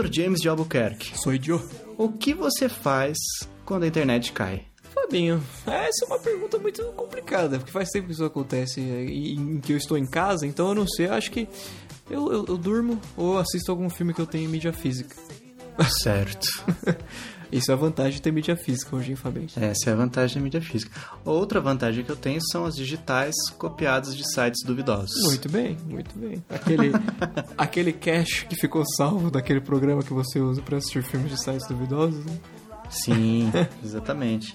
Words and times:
Victor 0.00 0.12
James 0.12 0.40
de 0.40 0.48
Albuquerque. 0.48 1.18
Sou 1.18 1.34
idiota. 1.34 1.76
O 1.98 2.08
que 2.08 2.32
você 2.32 2.70
faz 2.70 3.18
quando 3.66 3.82
a 3.82 3.86
internet 3.86 4.32
cai? 4.32 4.64
Fabinho, 4.94 5.42
essa 5.66 6.04
é 6.04 6.06
uma 6.06 6.18
pergunta 6.18 6.58
muito 6.58 6.82
complicada, 6.92 7.58
porque 7.58 7.70
faz 7.70 7.90
tempo 7.90 8.06
que 8.06 8.14
isso 8.14 8.24
acontece 8.24 8.80
e 8.80 9.34
em 9.34 9.60
que 9.60 9.74
eu 9.74 9.76
estou 9.76 9.98
em 9.98 10.06
casa, 10.06 10.46
então 10.46 10.68
eu 10.68 10.74
não 10.74 10.88
sei, 10.88 11.06
eu 11.06 11.12
acho 11.12 11.30
que 11.30 11.46
eu, 12.08 12.32
eu, 12.32 12.44
eu 12.46 12.56
durmo 12.56 12.98
ou 13.14 13.38
assisto 13.38 13.70
algum 13.70 13.90
filme 13.90 14.14
que 14.14 14.20
eu 14.20 14.26
tenho 14.26 14.44
em 14.44 14.48
mídia 14.48 14.72
física. 14.72 15.14
Certo. 16.02 16.48
Isso 17.52 17.70
é 17.70 17.74
a 17.74 17.76
vantagem 17.76 18.12
de 18.12 18.22
ter 18.22 18.32
mídia 18.32 18.56
física 18.56 18.94
hoje, 18.94 19.10
hein, 19.10 19.16
Fabinho? 19.16 19.48
Essa 19.56 19.90
é 19.90 19.92
a 19.92 19.96
vantagem 19.96 20.36
da 20.36 20.42
mídia 20.42 20.60
física. 20.60 20.92
Outra 21.24 21.60
vantagem 21.60 22.04
que 22.04 22.10
eu 22.10 22.16
tenho 22.16 22.40
são 22.50 22.64
as 22.64 22.76
digitais 22.76 23.34
copiadas 23.58 24.16
de 24.16 24.22
sites 24.32 24.64
duvidosos. 24.64 25.20
Muito 25.24 25.48
bem, 25.48 25.76
muito 25.86 26.16
bem. 26.18 26.42
Aquele, 26.48 26.92
aquele 27.58 27.92
cache 27.92 28.46
que 28.46 28.54
ficou 28.54 28.84
salvo 28.96 29.30
daquele 29.30 29.60
programa 29.60 30.02
que 30.02 30.12
você 30.12 30.38
usa 30.40 30.62
para 30.62 30.78
assistir 30.78 31.02
filmes 31.02 31.30
de 31.30 31.42
sites 31.42 31.66
duvidosos, 31.66 32.24
né? 32.24 32.38
Sim, 32.88 33.50
exatamente. 33.84 34.54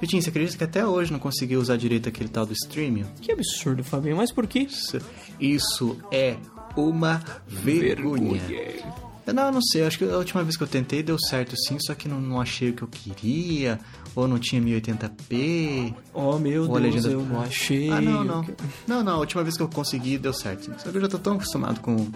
Vitinho, 0.00 0.22
você 0.22 0.30
acredita 0.30 0.56
que 0.56 0.64
até 0.64 0.86
hoje 0.86 1.12
não 1.12 1.18
consegui 1.18 1.56
usar 1.56 1.76
direito 1.76 2.08
aquele 2.08 2.28
tal 2.28 2.46
do 2.46 2.52
streaming? 2.52 3.04
Que 3.20 3.32
absurdo, 3.32 3.84
Fabinho. 3.84 4.16
Mas 4.16 4.32
por 4.32 4.46
quê? 4.46 4.60
Isso, 4.60 4.98
isso 5.38 5.98
é 6.10 6.36
uma 6.76 7.22
vergonha. 7.46 8.40
Não, 8.42 9.09
eu 9.46 9.52
não 9.52 9.62
sei. 9.62 9.84
Acho 9.84 9.98
que 9.98 10.04
a 10.04 10.16
última 10.16 10.42
vez 10.42 10.56
que 10.56 10.62
eu 10.62 10.66
tentei 10.68 11.02
deu 11.02 11.18
certo 11.18 11.54
sim, 11.56 11.78
só 11.80 11.94
que 11.94 12.08
não, 12.08 12.20
não 12.20 12.40
achei 12.40 12.70
o 12.70 12.72
que 12.74 12.82
eu 12.82 12.88
queria, 12.88 13.78
ou 14.14 14.26
não 14.28 14.38
tinha 14.38 14.60
1080p. 14.60 15.94
Oh, 16.14 16.38
meu 16.38 16.66
Deus, 16.66 16.80
legenda- 16.80 17.08
eu 17.10 17.22
não 17.24 17.40
achei. 17.40 17.90
Ah, 17.90 18.00
não, 18.00 18.24
não. 18.24 18.46
Não, 18.86 19.02
não. 19.04 19.14
A 19.14 19.18
última 19.18 19.42
vez 19.42 19.56
que 19.56 19.62
eu 19.62 19.68
consegui 19.68 20.18
deu 20.18 20.32
certo. 20.32 20.70
Só 20.78 20.90
que 20.90 20.96
eu 20.96 21.00
já 21.02 21.08
tô 21.08 21.18
tão 21.18 21.34
acostumado 21.34 21.80
com. 21.80 22.08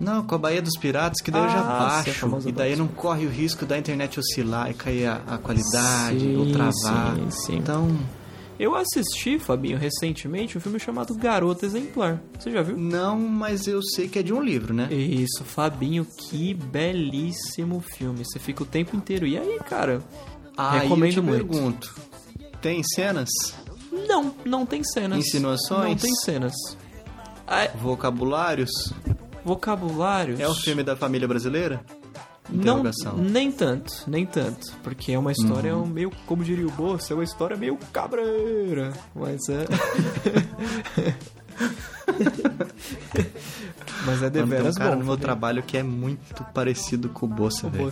Não, 0.00 0.24
com 0.24 0.34
a 0.34 0.38
Baía 0.38 0.60
dos 0.60 0.76
Piratas, 0.76 1.20
que 1.22 1.30
daí 1.30 1.42
eu 1.44 1.48
já 1.50 1.60
Ah, 1.60 2.02
baixo. 2.04 2.28
E 2.48 2.50
daí 2.52 2.74
não 2.74 2.88
corre 2.88 3.26
o 3.26 3.30
risco 3.30 3.64
da 3.64 3.78
internet 3.78 4.18
oscilar 4.18 4.68
e 4.70 4.74
cair 4.74 5.06
a, 5.06 5.20
a 5.26 5.38
qualidade, 5.38 6.18
Sim, 6.18 6.36
ou 6.36 6.50
travar. 6.50 7.14
sim, 7.16 7.30
sim. 7.30 7.56
Então. 7.58 7.96
Eu 8.58 8.76
assisti, 8.76 9.38
Fabinho, 9.38 9.76
recentemente 9.76 10.56
um 10.56 10.60
filme 10.60 10.78
chamado 10.78 11.14
Garota 11.14 11.66
Exemplar. 11.66 12.22
Você 12.38 12.50
já 12.52 12.62
viu? 12.62 12.76
Não, 12.76 13.18
mas 13.18 13.66
eu 13.66 13.82
sei 13.82 14.08
que 14.08 14.18
é 14.18 14.22
de 14.22 14.32
um 14.32 14.40
livro, 14.42 14.72
né? 14.72 14.92
Isso, 14.92 15.42
Fabinho, 15.44 16.06
que 16.06 16.54
belíssimo 16.54 17.80
filme. 17.80 18.24
Você 18.24 18.38
fica 18.38 18.62
o 18.62 18.66
tempo 18.66 18.96
inteiro. 18.96 19.26
E 19.26 19.36
aí, 19.36 19.58
cara? 19.68 20.00
Aí 20.56 20.80
recomendo 20.82 21.10
eu 21.10 21.12
te 21.14 21.20
muito. 21.20 21.46
pergunto: 21.48 21.94
tem 22.60 22.82
cenas? 22.84 23.28
Não, 24.08 24.34
não 24.44 24.64
tem 24.64 24.84
cenas. 24.84 25.18
Insinuações? 25.18 25.90
Não 25.90 25.96
tem 25.96 26.14
cenas. 26.16 26.54
Ah, 27.46 27.68
Vocabulários? 27.76 28.70
vocabulários. 29.44 30.40
É 30.40 30.48
o 30.48 30.54
filme 30.54 30.82
da 30.82 30.96
família 30.96 31.28
brasileira? 31.28 31.84
Não, 32.50 32.82
nem 33.16 33.50
tanto, 33.50 34.04
nem 34.06 34.26
tanto. 34.26 34.76
Porque 34.82 35.12
é 35.12 35.18
uma 35.18 35.32
história 35.32 35.74
meio, 35.76 36.10
como 36.26 36.44
diria 36.44 36.66
o 36.66 36.70
Bolsa, 36.70 37.12
é 37.12 37.16
uma 37.16 37.24
história 37.24 37.56
meio 37.56 37.78
cabreira. 37.92 38.92
Mas 39.14 39.40
é. 39.48 39.64
Mas 44.04 44.22
é 44.22 44.24
Mano, 44.24 44.30
tem 44.32 44.42
um 44.42 44.46
deveras 44.48 44.74
cara 44.76 44.90
bom. 44.92 44.98
no 44.98 45.04
meu 45.04 45.16
trabalho 45.16 45.62
que 45.62 45.76
é 45.78 45.82
muito 45.82 46.44
parecido 46.52 47.08
com 47.08 47.24
o 47.26 47.28
Bossa, 47.28 47.68
velho. 47.70 47.84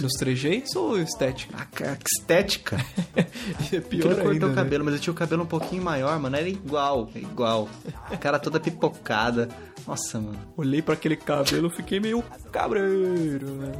Nos 0.00 0.12
trejeitos 0.18 0.74
ou 0.74 0.98
estética? 0.98 1.56
A 1.56 1.64
ca- 1.66 1.96
que 1.96 2.08
estética. 2.18 2.84
É 3.72 3.80
pior 3.80 4.14
cortar 4.14 4.30
ainda, 4.30 4.46
o 4.46 4.48
né? 4.50 4.54
cabelo, 4.54 4.84
mas 4.84 4.94
eu 4.94 5.00
tinha 5.00 5.12
o 5.12 5.16
cabelo 5.16 5.42
um 5.42 5.46
pouquinho 5.46 5.82
maior, 5.82 6.18
mano. 6.18 6.36
Era 6.36 6.48
igual, 6.48 7.10
igual. 7.14 7.68
A 8.10 8.16
cara 8.16 8.38
toda 8.38 8.60
pipocada. 8.60 9.48
Nossa, 9.86 10.20
mano. 10.20 10.38
Olhei 10.56 10.80
pra 10.82 10.94
aquele 10.94 11.16
cabelo 11.16 11.68
e 11.68 11.76
fiquei 11.76 11.98
meio 11.98 12.22
cabreiro, 12.52 13.46
né? 13.50 13.72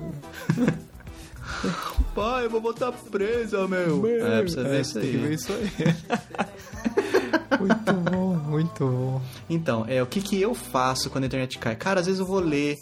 Pai, 2.15 2.47
eu 2.47 2.51
vou 2.51 2.61
botar 2.61 2.93
presa, 2.93 3.67
meu. 3.69 4.05
É, 4.07 4.41
precisa 4.41 4.63
ver 4.65 4.81
isso 4.81 5.01
tem 5.01 5.11
que 5.11 5.17
ver 5.17 5.29
aí. 5.29 5.35
isso 5.35 5.53
aí. 5.53 5.71
muito 7.61 7.93
bom, 8.11 8.22
muito 8.63 8.87
bom. 8.87 9.21
Então, 9.49 9.85
é, 9.89 10.03
o 10.03 10.07
que 10.07 10.21
que 10.21 10.41
eu 10.41 10.55
faço 10.55 11.11
quando 11.11 11.25
a 11.25 11.27
internet 11.27 11.59
cai? 11.59 11.77
Cara, 11.77 12.01
às 12.01 12.07
vezes 12.07 12.21
eu 12.21 12.27
vou 12.27 12.41
ler, 12.41 12.79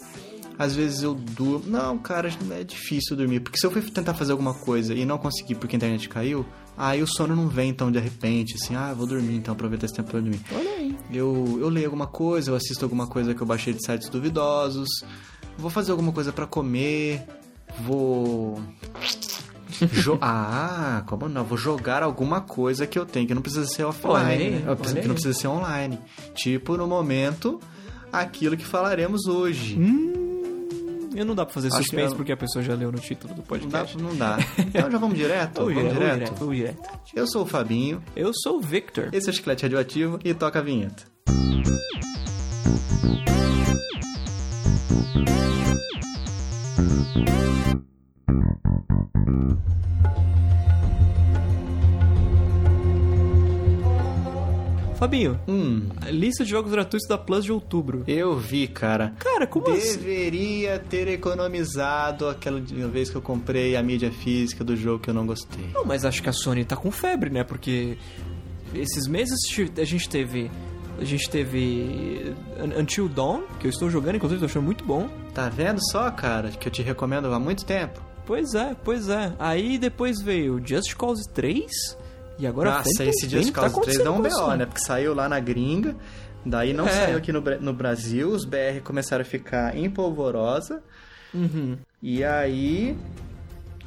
às 0.57 0.75
vezes 0.75 1.01
eu 1.03 1.13
durmo. 1.13 1.63
Não, 1.67 1.97
cara, 1.97 2.29
é 2.51 2.63
difícil 2.63 3.15
dormir. 3.15 3.39
Porque 3.39 3.57
se 3.57 3.65
eu 3.65 3.71
for 3.71 3.81
tentar 3.83 4.13
fazer 4.13 4.31
alguma 4.31 4.53
coisa 4.53 4.93
e 4.93 5.05
não 5.05 5.17
conseguir 5.17 5.55
porque 5.55 5.75
a 5.75 5.77
internet 5.77 6.07
caiu, 6.07 6.45
aí 6.77 7.01
o 7.01 7.07
sono 7.07 7.35
não 7.35 7.47
vem 7.47 7.73
tão 7.73 7.91
de 7.91 7.99
repente, 7.99 8.55
assim, 8.55 8.75
ah, 8.75 8.93
vou 8.93 9.07
dormir, 9.07 9.35
então 9.35 9.53
aproveita 9.53 9.85
esse 9.85 9.95
tempo 9.95 10.11
pra 10.11 10.19
dormir. 10.19 10.39
Olha 10.53 10.71
aí. 10.71 10.97
Eu, 11.11 11.57
eu 11.59 11.69
leio 11.69 11.87
alguma 11.87 12.07
coisa, 12.07 12.51
eu 12.51 12.55
assisto 12.55 12.85
alguma 12.85 13.07
coisa 13.07 13.33
que 13.33 13.41
eu 13.41 13.47
baixei 13.47 13.73
de 13.73 13.85
sites 13.85 14.09
duvidosos, 14.09 14.87
vou 15.57 15.69
fazer 15.69 15.91
alguma 15.91 16.11
coisa 16.11 16.31
pra 16.31 16.45
comer, 16.45 17.23
vou. 17.85 18.61
Jo- 19.93 20.17
ah, 20.21 21.03
como 21.07 21.27
não? 21.29 21.43
Vou 21.43 21.57
jogar 21.57 22.03
alguma 22.03 22.41
coisa 22.41 22.85
que 22.87 22.97
eu 22.99 23.05
tenho, 23.05 23.27
que 23.27 23.33
não 23.33 23.41
precisa 23.41 23.65
ser 23.65 23.83
offline, 23.83 24.49
né? 24.51 24.63
Eu 24.67 24.75
que 24.75 25.07
não 25.07 25.13
precisa 25.15 25.33
ser 25.33 25.47
online. 25.47 25.97
Tipo, 26.35 26.77
no 26.77 26.87
momento, 26.87 27.59
aquilo 28.11 28.55
que 28.57 28.65
falaremos 28.65 29.25
hoje. 29.27 29.77
Hum, 29.79 31.09
eu 31.15 31.25
não 31.25 31.35
dá 31.35 31.45
pra 31.45 31.53
fazer 31.53 31.67
Acho 31.67 31.77
suspense 31.77 32.13
é- 32.13 32.15
porque 32.17 32.31
a 32.31 32.37
pessoa 32.37 32.63
já 32.63 32.73
leu 32.73 32.91
no 32.91 32.99
título 32.99 33.33
do 33.33 33.37
Não 33.37 33.43
dá, 33.43 33.47
podcast. 33.47 33.97
não 33.97 34.15
dá. 34.15 34.37
Então 34.57 34.89
já 34.91 34.97
vamos 34.97 35.17
direto? 35.17 35.59
Vamos 35.65 35.73
direto, 35.75 35.93
direto? 35.93 35.99
vamos 35.99 36.15
direto, 36.17 36.39
vamos 36.39 36.55
direto. 36.55 36.89
Eu 37.15 37.27
sou 37.27 37.43
o 37.43 37.45
Fabinho, 37.45 38.01
Eu 38.15 38.31
sou 38.33 38.57
o 38.57 38.61
Victor. 38.61 39.09
esse 39.11 39.27
é 39.27 39.31
o 39.31 39.33
Chiclete 39.35 39.63
Radioativo 39.63 40.19
e 40.23 40.33
toca 40.33 40.59
a 40.59 40.61
vinheta. 40.61 41.03
Fabinho, 54.95 55.39
Hum, 55.47 55.87
lista 56.11 56.43
de 56.43 56.51
jogos 56.51 56.71
gratuitos 56.71 57.07
da 57.09 57.17
Plus 57.17 57.43
de 57.43 57.51
outubro. 57.51 58.03
eu 58.07 58.37
vi, 58.37 58.67
cara. 58.67 59.13
Cara, 59.17 59.47
como 59.47 59.67
assim? 59.71 59.97
Deveria 59.97 60.77
ter 60.77 61.07
economizado 61.07 62.27
aquela 62.29 62.59
vez 62.59 63.09
que 63.09 63.15
eu 63.15 63.21
comprei 63.21 63.75
a 63.75 63.81
mídia 63.81 64.11
física 64.11 64.63
do 64.63 64.75
jogo 64.75 64.99
que 64.99 65.09
eu 65.09 65.13
não 65.13 65.25
gostei. 65.25 65.65
Não, 65.73 65.83
mas 65.85 66.05
acho 66.05 66.21
que 66.21 66.29
a 66.29 66.33
Sony 66.33 66.63
tá 66.65 66.75
com 66.75 66.91
febre, 66.91 67.31
né? 67.31 67.43
Porque 67.43 67.97
esses 68.75 69.07
meses 69.07 69.33
a 69.79 69.83
gente 69.83 70.07
teve. 70.07 70.51
A 70.99 71.03
gente 71.03 71.27
teve 71.31 72.35
Un- 72.59 72.81
Until 72.81 73.09
Dawn, 73.09 73.41
que 73.59 73.65
eu 73.65 73.71
estou 73.71 73.89
jogando, 73.89 74.17
inclusive 74.17 74.39
tô 74.39 74.45
achando 74.45 74.63
muito 74.65 74.85
bom. 74.85 75.09
Tá 75.33 75.49
vendo 75.49 75.79
só, 75.91 76.11
cara, 76.11 76.49
que 76.51 76.67
eu 76.67 76.71
te 76.71 76.83
recomendo 76.83 77.25
há 77.33 77.39
muito 77.39 77.65
tempo? 77.65 77.99
Pois 78.25 78.53
é, 78.53 78.75
pois 78.83 79.09
é. 79.09 79.33
Aí 79.39 79.77
depois 79.77 80.21
veio 80.21 80.61
Just 80.65 80.95
Cause 80.95 81.27
3 81.33 81.65
e 82.39 82.47
agora 82.47 82.71
Nossa, 82.71 82.89
Phantom 82.89 83.09
esse 83.09 83.27
Just 83.29 83.51
tá 83.51 83.61
Cause 83.69 83.81
3 83.81 84.03
dá 84.03 84.11
um 84.11 84.21
BO, 84.21 84.49
a 84.49 84.57
né? 84.57 84.65
Porque 84.65 84.81
saiu 84.81 85.13
lá 85.13 85.27
na 85.27 85.39
gringa, 85.39 85.95
daí 86.45 86.73
não 86.73 86.87
É. 86.87 86.91
saiu 86.91 87.17
aqui 87.17 87.31
no, 87.31 87.41
no 87.59 87.73
Brasil, 87.73 88.29
os 88.29 88.45
BR 88.45 88.79
começaram 88.83 89.21
a 89.21 89.25
ficar 89.25 89.75
em 89.75 89.89
polvorosa, 89.89 90.81
Uhum. 91.33 91.77
e 92.01 92.23
aí... 92.23 92.97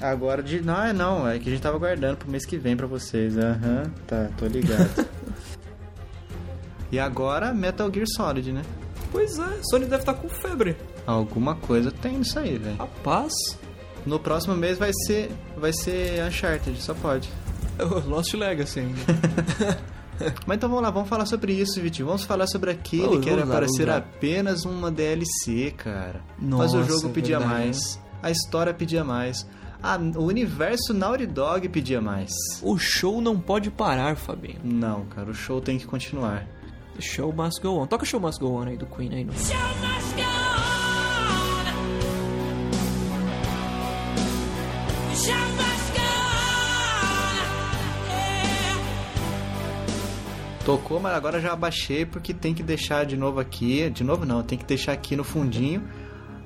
Agora 0.03 0.43
de... 0.43 0.61
Não, 0.61 0.83
é 0.83 0.93
não, 0.93 1.29
é 1.29 1.39
que 1.39 1.49
a 1.49 1.53
gente 1.53 1.63
tava 1.63 1.79
guardando 1.79 2.17
pro 2.17 2.29
mês 2.29 2.45
que 2.45 2.57
vem 2.59 2.77
pra 2.77 2.87
vocês. 2.87 3.39
Aham, 3.39 3.85
tá, 4.09 4.29
tô 4.37 4.45
ligado. 4.47 5.07
e 6.91 6.99
agora 6.99 7.53
Metal 7.55 7.89
Gear 7.93 8.07
Solid, 8.09 8.53
né? 8.53 8.63
Pois 9.13 9.39
é, 9.39 9.63
Sony 9.71 9.85
deve 9.87 10.03
estar 10.03 10.15
com 10.15 10.29
febre. 10.29 10.77
Alguma 11.07 11.55
coisa 11.55 11.93
tem 11.93 12.19
nisso 12.19 12.37
aí, 12.41 12.59
velho. 12.59 12.77
Rapaz, 12.77 13.33
No 14.07 14.19
próximo 14.19 14.55
mês 14.55 14.79
vai 14.79 14.91
ser 15.07 15.31
vai 15.57 15.73
ser 15.73 16.23
Uncharted, 16.25 16.81
só 16.81 16.95
pode. 16.95 17.29
Lost 18.07 18.35
Legacy 18.35 18.81
ainda. 18.81 19.01
Mas 20.47 20.57
então 20.57 20.69
vamos 20.69 20.85
lá, 20.85 20.91
vamos 20.91 21.09
falar 21.09 21.27
sobre 21.27 21.55
isso, 21.55 21.81
Vitinho. 21.81 22.07
Vamos 22.07 22.25
falar 22.25 22.47
sobre 22.47 22.71
aquele 22.71 23.03
Vamos, 23.03 23.25
que 23.25 23.31
era 23.31 23.45
para 23.45 23.67
ser 23.69 23.91
apenas 23.91 24.65
uma 24.65 24.91
DLC, 24.91 25.73
cara. 25.77 26.21
Mas 26.39 26.73
o 26.73 26.79
Nossa, 26.79 26.83
jogo 26.85 27.09
é 27.09 27.13
pedia 27.13 27.39
verdade, 27.39 27.61
mais. 27.61 28.01
A 28.23 28.31
história 28.31 28.73
pedia 28.73 29.03
mais. 29.03 29.45
Ah, 29.83 29.99
o 29.99 30.25
universo 30.25 30.95
Naughty 30.95 31.27
Dog 31.27 31.69
pedia 31.69 32.01
mais. 32.01 32.33
o 32.63 32.79
show 32.79 33.21
não 33.21 33.39
pode 33.39 33.71
parar, 33.71 34.17
Fabinho. 34.17 34.61
Não, 34.63 35.05
cara, 35.07 35.31
o 35.31 35.35
show 35.35 35.61
tem 35.61 35.79
que 35.79 35.87
continuar. 35.87 36.47
The 36.95 37.03
show 37.03 37.33
must 37.33 37.61
go 37.61 37.81
on. 37.81 37.87
Toca 37.87 38.07
Show 38.07 38.21
Must 38.21 38.39
Go 38.41 38.55
On 38.55 38.63
aí 38.63 38.77
do 38.77 38.87
Queen 38.87 39.13
aí. 39.13 39.25
No... 39.25 39.33
Show 39.33 39.57
must 39.83 40.15
go 40.15 40.23
on. 40.23 40.74
Tocou, 50.65 50.99
mas 50.99 51.15
agora 51.15 51.41
já 51.41 51.53
abaixei 51.53 52.07
porque 52.07 52.33
tem 52.33 52.55
que 52.55 52.63
deixar 52.63 53.05
de 53.05 53.17
novo 53.17 53.39
aqui. 53.39 53.91
De 53.91 54.03
novo 54.03 54.25
não, 54.25 54.43
tem 54.43 54.59
que 54.59 54.65
deixar 54.65 54.93
aqui 54.93 55.15
no 55.15 55.25
fundinho 55.25 55.83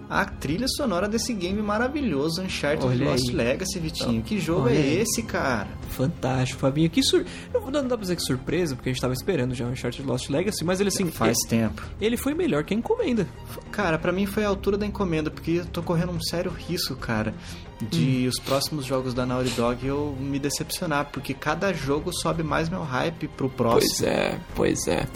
a 0.09 0.25
trilha 0.25 0.67
sonora 0.69 1.07
desse 1.07 1.35
game 1.35 1.61
maravilhoso, 1.61 2.41
Uncharted 2.41 2.87
Olha 2.87 3.11
Lost 3.11 3.29
aí. 3.29 3.35
Legacy, 3.35 3.79
Vitinho. 3.79 4.23
Que 4.23 4.41
jogo 4.41 4.63
Olha 4.67 4.75
é 4.75 4.79
aí. 4.79 4.99
esse, 5.01 5.23
cara? 5.23 5.69
Fantástico, 5.91 6.61
Fabinho. 6.61 6.89
Que 6.89 7.03
sur... 7.03 7.25
Não 7.53 7.71
não 7.71 7.83
dá 7.83 7.89
pra 7.89 7.99
dizer 7.99 8.17
que 8.17 8.23
surpresa, 8.23 8.75
porque 8.75 8.89
a 8.89 8.93
gente 8.93 9.03
tava 9.03 9.13
esperando 9.13 9.55
já 9.55 9.67
o 9.67 9.69
Uncharted 9.69 10.07
Lost 10.07 10.31
Legacy, 10.31 10.65
mas 10.65 10.81
ele 10.81 10.89
assim. 10.89 11.11
Faz 11.11 11.37
tempo. 11.49 11.83
Ele 12.01 12.17
foi 12.17 12.33
melhor 12.35 12.65
que 12.65 12.73
a 12.73 12.77
encomenda. 12.77 13.29
Cara, 13.71 13.99
pra 13.99 14.11
mim 14.11 14.25
foi 14.25 14.45
a 14.45 14.49
altura 14.49 14.79
da 14.79 14.87
encomenda, 14.87 15.31
porque 15.31 15.51
eu 15.51 15.67
tô 15.67 15.83
correndo 15.83 16.13
um 16.13 16.21
sério 16.21 16.51
risco, 16.51 16.97
cara, 16.97 17.35
de 17.81 18.25
Hum. 18.27 18.29
os 18.29 18.39
próximos 18.41 18.85
jogos 18.85 19.15
da 19.15 19.25
Naughty 19.25 19.51
Dog 19.51 19.87
eu 19.87 20.17
me 20.19 20.39
decepcionar, 20.39 21.09
porque 21.13 21.33
cada 21.35 21.73
jogo 21.73 22.11
sobe 22.13 22.43
mais 22.43 22.69
meu 22.69 22.83
hype 22.83 23.29
pro 23.29 23.49
próximo. 23.49 23.93
Pois 23.99 24.03
é, 24.03 24.39
pois 24.55 24.87
é. 24.89 25.07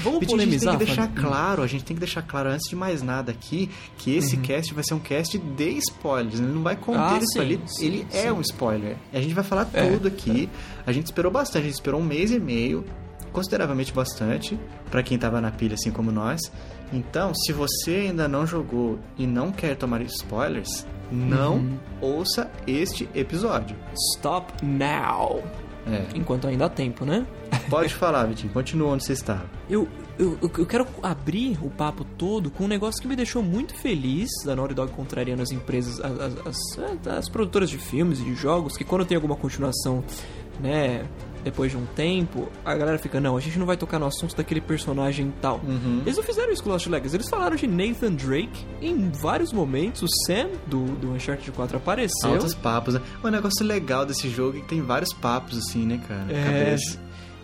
Vamos 0.00 0.20
Vitinho, 0.20 0.40
a 0.40 0.44
gente 0.44 0.50
tem 0.58 0.68
polemizar, 0.68 0.78
que 0.78 0.84
deixar 0.84 1.08
claro, 1.08 1.62
a 1.62 1.66
gente 1.66 1.84
tem 1.84 1.94
que 1.96 2.00
deixar 2.00 2.22
claro 2.22 2.50
antes 2.50 2.68
de 2.68 2.76
mais 2.76 3.02
nada 3.02 3.32
aqui 3.32 3.70
que 3.96 4.14
esse 4.14 4.36
cast 4.38 4.72
vai 4.74 4.84
ser 4.84 4.92
um 4.94 4.98
cast 4.98 5.38
de 5.38 5.68
spoilers. 5.78 6.38
Ele 6.38 6.52
não 6.52 6.62
vai 6.62 6.76
conter 6.76 6.98
Uhum. 6.98 7.04
Ah, 7.06 7.18
isso 7.18 7.32
sim, 7.32 7.40
ali. 7.40 7.60
sim, 7.66 7.86
ele 7.86 8.06
é 8.12 8.22
sim. 8.22 8.30
um 8.30 8.40
spoiler. 8.42 8.96
A 9.12 9.20
gente 9.20 9.32
vai 9.34 9.42
falar 9.44 9.68
É, 9.72 9.90
tudo 9.90 10.08
aqui. 10.08 10.50
A 10.86 10.92
gente 10.92 11.06
esperou 11.06 11.32
bastante, 11.32 11.62
a 11.62 11.64
gente 11.66 11.74
esperou 11.74 11.98
um 12.00 12.04
mês 12.04 12.30
e 12.30 12.38
meio, 12.38 12.84
consideravelmente 13.32 13.92
bastante, 13.92 14.58
pra 14.90 15.02
quem 15.02 15.18
tava 15.18 15.40
na 15.40 15.50
pilha 15.50 15.74
assim 15.74 15.90
como 15.90 16.12
nós. 16.12 16.40
Então, 16.92 17.34
se 17.34 17.52
você 17.52 18.06
ainda 18.08 18.28
não 18.28 18.46
jogou 18.46 18.98
e 19.18 19.26
não 19.26 19.50
quer 19.52 19.76
tomar 19.76 20.00
spoilers, 20.02 20.86
não 21.10 21.56
Uhum. 21.56 21.78
ouça 22.00 22.50
este 22.66 23.08
episódio. 23.14 23.76
Stop 24.16 24.64
now. 24.64 25.42
É. 25.86 26.04
Enquanto 26.16 26.48
ainda 26.48 26.66
há 26.66 26.68
tempo, 26.68 27.04
né? 27.04 27.24
Pode 27.70 27.94
falar, 27.94 28.24
Vitinho. 28.26 28.52
Continua 28.52 28.88
onde 28.90 29.04
você. 29.04 29.14
Eu, 29.70 29.86
eu, 30.18 30.36
eu 30.42 30.50
eu 30.58 30.66
quero 30.66 30.84
abrir 31.02 31.56
o 31.62 31.70
papo 31.70 32.04
todo 32.04 32.50
com 32.50 32.64
um 32.64 32.68
negócio 32.68 33.00
que 33.00 33.06
me 33.06 33.14
deixou 33.14 33.40
muito 33.42 33.72
feliz 33.74 34.28
da 34.44 34.56
Naughty 34.56 34.74
Dog 34.74 34.90
contrariando 34.92 35.42
as 35.42 35.50
empresas, 35.52 36.00
as, 36.00 36.20
as, 36.20 36.46
as- 36.46 37.06
as 37.06 37.28
produtoras 37.28 37.70
de 37.70 37.78
filmes 37.78 38.18
e 38.20 38.24
de 38.24 38.34
jogos, 38.34 38.76
que 38.76 38.82
quando 38.82 39.04
tem 39.04 39.14
alguma 39.14 39.36
continuação, 39.36 40.02
né, 40.60 41.06
depois 41.46 41.70
de 41.70 41.76
um 41.76 41.86
tempo, 41.86 42.48
a 42.64 42.74
galera 42.74 42.98
fica, 42.98 43.20
não, 43.20 43.36
a 43.36 43.40
gente 43.40 43.56
não 43.56 43.66
vai 43.66 43.76
tocar 43.76 44.00
no 44.00 44.06
assunto 44.06 44.36
daquele 44.36 44.60
personagem 44.60 45.32
tal. 45.40 45.60
Uhum. 45.64 46.02
Eles 46.04 46.16
não 46.16 46.24
fizeram 46.24 46.52
isso 46.52 46.62
com 46.62 46.70
Lost 46.70 46.88
Legacy, 46.88 47.14
eles 47.14 47.28
falaram 47.28 47.54
de 47.54 47.68
Nathan 47.68 48.12
Drake 48.14 48.66
em 48.82 49.10
vários 49.10 49.52
momentos, 49.52 50.02
o 50.02 50.06
Sam 50.26 50.48
do, 50.66 50.84
do 50.96 51.12
Uncharted 51.12 51.52
4 51.52 51.76
apareceu. 51.76 52.32
Altos 52.32 52.52
papos, 52.52 52.94
né? 52.94 53.00
O 53.22 53.28
negócio 53.28 53.64
legal 53.64 54.04
desse 54.04 54.28
jogo 54.28 54.58
é 54.58 54.60
que 54.60 54.66
tem 54.66 54.82
vários 54.82 55.12
papos, 55.12 55.56
assim, 55.56 55.86
né, 55.86 56.02
cara? 56.08 56.26
É. 56.32 56.76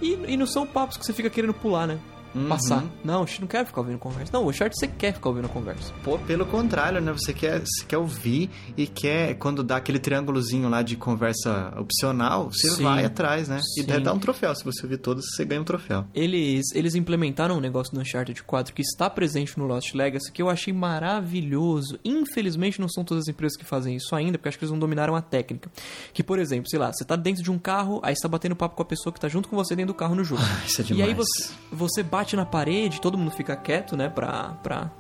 E, 0.01 0.19
e 0.33 0.37
não 0.37 0.47
são 0.47 0.67
papos 0.67 0.97
que 0.97 1.07
você 1.07 1.13
fica 1.13 1.31
querendo 1.31 1.55
pular, 1.55 1.87
né? 1.87 1.99
Uhum. 2.35 2.49
Passar. 2.49 2.85
Não, 3.05 3.27
não 3.41 3.47
quer 3.47 3.65
ficar 3.67 3.81
ouvindo 3.83 3.99
conversa. 3.99 4.33
Não, 4.33 4.45
o 4.45 4.49
Uncharted 4.49 4.79
você 4.79 4.87
quer 4.89 5.13
ficar 5.13 5.29
ouvindo 5.29 5.49
conversa. 5.49 5.93
Pô, 6.03 6.19
pelo 6.19 6.47
contrário, 6.47 7.01
né? 7.01 7.13
Você 7.13 7.33
quer, 7.33 7.61
você 7.61 7.85
quer 7.87 7.99
ouvir 7.99 8.49
e 8.77 8.87
quer, 8.87 9.35
quando 9.35 9.63
dá 9.63 9.77
aquele 9.77 9.99
triângulozinho 9.99 10.69
lá 10.69 10.83
de 10.83 10.97
conversa 10.97 11.73
opcional, 11.79 12.51
você 12.51 12.71
Sim. 12.71 12.83
vai 12.85 13.05
atrás, 13.05 13.49
né? 13.49 13.59
E 13.59 13.81
Sim. 13.83 13.87
deve 13.87 14.01
dar 14.01 14.13
um 14.15 14.19
troféu. 14.19 14.55
Se 14.55 14.65
você 14.65 14.83
ouvir 14.85 14.99
todos, 14.99 15.25
você 15.35 15.45
ganha 15.45 15.61
um 15.61 15.65
troféu. 15.65 16.05
Eles, 16.15 16.67
eles 16.75 16.95
implementaram 16.95 17.57
um 17.57 17.61
negócio 17.61 17.95
no 17.95 18.01
Uncharted 18.01 18.43
4 18.43 18.73
que 18.75 18.83
está 18.83 19.11
presente 19.11 19.59
no 19.59 19.67
Lost 19.67 19.95
Legacy 19.95 20.33
que 20.33 20.41
eu 20.41 20.49
achei 20.49 20.73
maravilhoso. 20.73 21.99
Infelizmente 22.05 22.81
não 22.81 22.89
são 22.89 23.05
todas 23.05 23.23
as 23.25 23.29
empresas 23.29 23.57
que 23.57 23.65
fazem 23.65 23.97
isso 23.97 24.15
ainda, 24.15 24.39
porque 24.39 24.49
acho 24.49 24.59
que 24.59 24.65
eles 24.65 24.73
não 24.73 24.79
dominaram 24.79 25.15
a 25.15 25.23
técnica. 25.23 25.71
Que, 26.13 26.23
por 26.23 26.39
exemplo, 26.39 26.69
sei 26.69 26.79
lá, 26.79 26.93
você 26.93 27.05
tá 27.05 27.17
dentro 27.17 27.43
de 27.43 27.51
um 27.51 27.59
carro, 27.59 28.01
aí 28.03 28.15
você 28.15 28.23
tá 28.23 28.29
batendo 28.29 28.57
papo 28.57 28.75
com 28.77 28.83
a 28.83 28.87
pessoa 28.87 29.13
que 29.13 29.21
tá 29.21 29.29
junto 29.29 29.49
com 29.49 29.57
você 29.57 29.77
dentro 29.77 29.93
do 29.93 29.97
carro 29.97 30.15
no 30.15 30.25
jogo. 30.25 30.43
Ah, 30.53 30.65
isso 30.67 30.83
é 30.83 30.85
E 30.89 31.03
aí 31.03 31.09
demais. 31.11 31.17
você, 31.17 31.53
você 31.71 32.03
bate 32.03 32.22
na 32.37 32.47
parede, 32.47 33.01
todo 33.01 33.19
mundo 33.19 33.31
fica 33.31 33.57
quieto, 33.57 33.97
né, 33.97 34.09
pra, 34.09 34.55
pra 34.63 34.91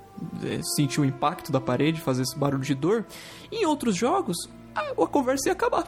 eh, 0.42 0.60
sentir 0.76 1.00
o 1.00 1.04
impacto 1.04 1.50
da 1.52 1.60
parede, 1.60 2.00
fazer 2.00 2.22
esse 2.22 2.36
barulho 2.38 2.62
de 2.62 2.74
dor. 2.74 3.06
Em 3.50 3.64
outros 3.66 3.96
jogos, 3.96 4.36
a, 4.74 4.80
a 4.90 5.06
conversa 5.06 5.48
ia 5.48 5.52
acabar. 5.52 5.86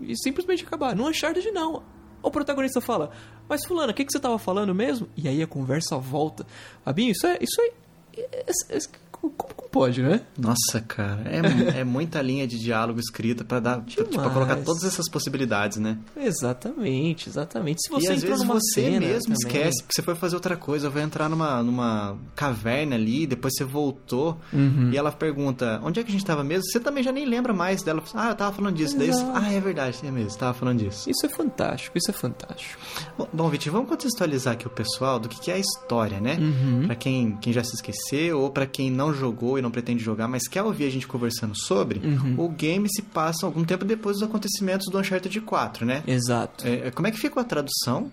E 0.00 0.16
simplesmente 0.16 0.64
acabar. 0.64 0.96
No 0.96 1.06
Uncharted, 1.08 1.50
não. 1.52 1.82
O 2.22 2.30
protagonista 2.30 2.80
fala, 2.80 3.10
mas 3.48 3.64
fulano, 3.64 3.92
o 3.92 3.94
que, 3.94 4.04
que 4.04 4.12
você 4.12 4.20
tava 4.20 4.38
falando 4.38 4.74
mesmo? 4.74 5.08
E 5.16 5.28
aí 5.28 5.42
a 5.42 5.46
conversa 5.46 5.96
volta. 5.98 6.46
Fabinho, 6.84 7.12
isso 7.12 7.26
é... 7.26 7.38
Isso 7.40 7.60
é- 7.60 7.72
é- 8.16 8.44
é- 8.76 9.01
como, 9.30 9.54
como 9.54 9.70
pode, 9.70 10.02
né? 10.02 10.20
Nossa, 10.38 10.80
cara, 10.86 11.22
é, 11.24 11.80
é 11.80 11.84
muita 11.84 12.20
linha 12.20 12.46
de 12.46 12.58
diálogo 12.58 13.00
escrita 13.00 13.42
pra 13.44 13.58
dar, 13.60 13.76
pra, 13.78 13.84
tipo, 13.86 14.04
pra 14.10 14.28
colocar 14.30 14.56
todas 14.56 14.84
essas 14.84 15.08
possibilidades, 15.08 15.78
né? 15.78 15.98
Exatamente, 16.42 17.28
exatamente. 17.28 17.80
Se 17.82 17.90
você 17.90 18.08
e 18.08 18.12
às 18.12 18.22
vezes 18.22 18.44
você 18.44 18.90
mesmo 18.98 19.34
também- 19.34 19.36
esquece, 19.46 19.82
porque 19.82 19.94
você 19.94 20.02
foi 20.02 20.14
fazer 20.14 20.34
outra 20.36 20.56
coisa, 20.56 20.90
vai 20.90 21.02
entrar 21.02 21.28
numa, 21.28 21.62
numa 21.62 22.18
caverna 22.34 22.96
ali, 22.96 23.26
depois 23.26 23.54
você 23.56 23.64
voltou, 23.64 24.38
Uhum. 24.52 24.90
e 24.92 24.96
ela 24.96 25.10
pergunta, 25.12 25.80
onde 25.82 26.00
é 26.00 26.02
que 26.02 26.10
a 26.10 26.12
gente 26.12 26.24
tava 26.24 26.42
mesmo? 26.44 26.64
Você 26.70 26.78
também 26.80 27.02
já 27.02 27.12
nem 27.12 27.24
lembra 27.24 27.52
mais 27.54 27.82
dela. 27.82 28.02
Ah, 28.14 28.30
eu 28.30 28.34
tava 28.34 28.54
falando 28.54 28.74
disso. 28.76 28.98
Daí, 28.98 29.10
ah, 29.34 29.52
é 29.52 29.60
verdade, 29.60 29.98
é 30.04 30.10
mesmo, 30.10 30.38
tava 30.38 30.52
falando 30.54 30.78
disso. 30.80 31.08
Isso 31.08 31.24
é 31.24 31.28
fantástico, 31.28 31.96
isso 31.96 32.10
é 32.10 32.14
fantástico. 32.14 32.78
Bom, 33.16 33.28
Bom, 33.32 33.48
Vitinho, 33.48 33.72
vamos 33.72 33.88
contextualizar 33.88 34.54
aqui 34.54 34.66
o 34.66 34.70
pessoal 34.70 35.18
do 35.18 35.28
que, 35.28 35.40
que 35.40 35.50
é 35.50 35.54
a 35.54 35.58
história, 35.58 36.20
né? 36.20 36.36
Uhum. 36.38 36.86
Pra 36.86 36.94
quem, 36.94 37.36
quem 37.38 37.52
já 37.52 37.62
se 37.64 37.74
esqueceu 37.74 38.40
ou 38.40 38.50
pra 38.50 38.66
quem 38.66 38.90
não 38.90 39.11
jogou 39.12 39.58
e 39.58 39.62
não 39.62 39.70
pretende 39.70 40.02
jogar, 40.02 40.26
mas 40.28 40.46
quer 40.48 40.62
ouvir 40.62 40.86
a 40.86 40.90
gente 40.90 41.06
conversando 41.06 41.54
sobre, 41.56 41.98
Uhum. 42.06 42.34
o 42.38 42.48
game 42.48 42.88
se 42.90 43.02
passa 43.02 43.46
algum 43.46 43.64
tempo 43.64 43.84
depois 43.84 44.18
dos 44.18 44.28
acontecimentos 44.28 44.86
do 44.90 44.98
Uncharted 44.98 45.40
4, 45.40 45.84
né? 45.86 46.02
Exato. 46.06 46.66
É, 46.66 46.90
como 46.90 47.06
é 47.06 47.10
que 47.10 47.18
ficou 47.18 47.40
a 47.40 47.44
tradução? 47.44 48.10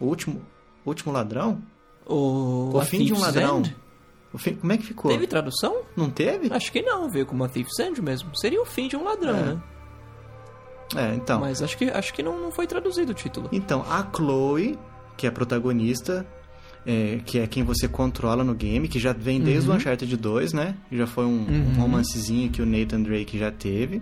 O 0.00 0.06
último, 0.06 0.40
o 0.84 0.88
último 0.90 1.12
ladrão? 1.12 1.60
O, 2.06 2.70
O 2.74 2.80
fim 2.82 3.04
de 3.04 3.12
um 3.12 3.18
ladrão? 3.20 3.58
End? 3.58 3.76
O 4.32 4.38
fim, 4.38 4.54
como 4.54 4.72
é 4.72 4.76
que 4.76 4.84
ficou? 4.84 5.10
Teve 5.10 5.26
tradução? 5.26 5.82
Não 5.96 6.10
teve? 6.10 6.52
Acho 6.52 6.70
que 6.70 6.82
não, 6.82 7.08
veio 7.08 7.24
como 7.26 7.44
a 7.44 7.48
Thief's 7.48 7.78
End 7.78 8.00
mesmo. 8.02 8.30
Seria 8.36 8.60
o 8.60 8.66
fim 8.66 8.86
de 8.88 8.96
um 8.96 9.04
ladrão, 9.04 9.36
É. 9.36 9.42
né? 9.42 9.62
É, 10.96 11.14
então. 11.14 11.40
Mas 11.40 11.62
acho 11.62 11.76
que, 11.76 11.84
acho 11.90 12.14
que 12.14 12.22
não, 12.22 12.38
não 12.40 12.50
foi 12.50 12.66
traduzido 12.66 13.12
o 13.12 13.14
título. 13.14 13.48
Então, 13.52 13.82
a 13.90 14.06
Chloe, 14.14 14.78
que 15.16 15.26
é 15.26 15.28
a 15.28 15.32
protagonista, 15.32 16.26
é, 16.90 17.20
que 17.24 17.38
é 17.38 17.46
quem 17.46 17.62
você 17.62 17.86
controla 17.86 18.42
no 18.42 18.54
game, 18.54 18.88
que 18.88 18.98
já 18.98 19.12
vem 19.12 19.38
desde 19.42 19.68
o 19.68 19.74
Uncharted 19.74 20.16
2, 20.16 20.54
né? 20.54 20.74
Já 20.90 21.06
foi 21.06 21.26
um, 21.26 21.28
um 21.28 21.46
Uhum. 21.68 21.74
romancezinho 21.82 22.48
que 22.50 22.62
o 22.62 22.66
Nathan 22.66 23.02
Drake 23.02 23.38
já 23.38 23.52
teve. 23.52 24.00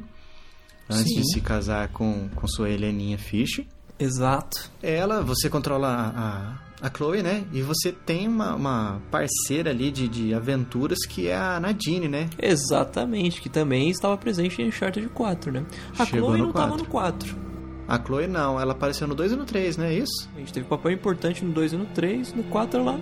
Antes 0.88 1.12
Sim. 1.12 1.20
de 1.20 1.32
se 1.32 1.40
casar 1.40 1.88
com, 1.88 2.28
com 2.36 2.46
sua 2.46 2.70
Heleninha 2.70 3.18
Fish. 3.18 3.60
Exato. 3.98 4.70
Ela, 4.80 5.20
você 5.20 5.50
controla 5.50 5.88
a, 5.88 6.84
a, 6.84 6.86
a 6.86 6.90
Chloe, 6.96 7.24
né? 7.24 7.44
E 7.52 7.60
você 7.60 7.90
tem 7.90 8.28
uma, 8.28 8.54
uma 8.54 9.02
parceira 9.10 9.70
ali 9.70 9.90
de, 9.90 10.06
de 10.06 10.32
aventuras 10.32 10.98
que 11.08 11.26
é 11.26 11.34
a 11.36 11.58
Nadine, 11.58 12.06
né? 12.06 12.28
Exatamente, 12.40 13.40
que 13.40 13.48
também 13.48 13.90
estava 13.90 14.16
presente 14.16 14.62
em 14.62 14.68
Uncharted 14.68 15.08
4, 15.08 15.50
né? 15.50 15.64
A 15.98 16.04
Chegou 16.06 16.28
Chloe 16.28 16.38
não 16.40 16.50
estava 16.50 16.68
4. 16.68 16.84
no 16.84 16.90
4. 16.90 17.45
A 17.88 17.98
Chloe 18.02 18.26
não, 18.26 18.60
ela 18.60 18.72
apareceu 18.72 19.06
no 19.06 19.14
2 19.14 19.32
e 19.32 19.36
no 19.36 19.44
3, 19.44 19.76
não 19.76 19.84
é 19.84 19.94
isso? 19.94 20.28
A 20.34 20.38
gente 20.40 20.52
teve 20.52 20.66
papel 20.66 20.90
importante 20.92 21.44
no 21.44 21.52
2 21.52 21.72
e 21.72 21.76
no 21.76 21.86
3, 21.86 22.34
no 22.34 22.42
4 22.44 22.80
ela 22.80 22.98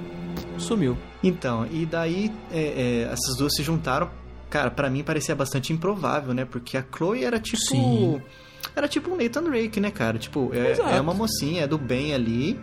sumiu. 0.59 0.97
Então, 1.23 1.67
e 1.71 1.87
daí 1.87 2.31
é, 2.53 2.61
é, 2.61 3.13
essas 3.13 3.37
duas 3.37 3.55
se 3.55 3.63
juntaram. 3.63 4.11
Cara, 4.51 4.71
pra 4.71 4.91
mim 4.91 5.03
parecia 5.03 5.35
bastante 5.35 5.73
improvável, 5.73 6.35
né? 6.35 6.45
Porque 6.45 6.77
a 6.77 6.85
Chloe 6.95 7.25
era 7.25 7.41
tipo. 7.41 7.57
Sim. 7.63 8.21
Era 8.77 8.87
tipo 8.89 9.11
um 9.11 9.17
Nathan 9.17 9.43
Drake, 9.45 9.81
né, 9.81 9.91
cara? 9.91 10.19
Tipo, 10.19 10.51
é, 10.55 10.97
é 10.97 11.01
uma 11.01 11.13
mocinha, 11.15 11.63
é 11.65 11.67
do 11.67 11.77
bem 11.79 12.15
ali, 12.15 12.59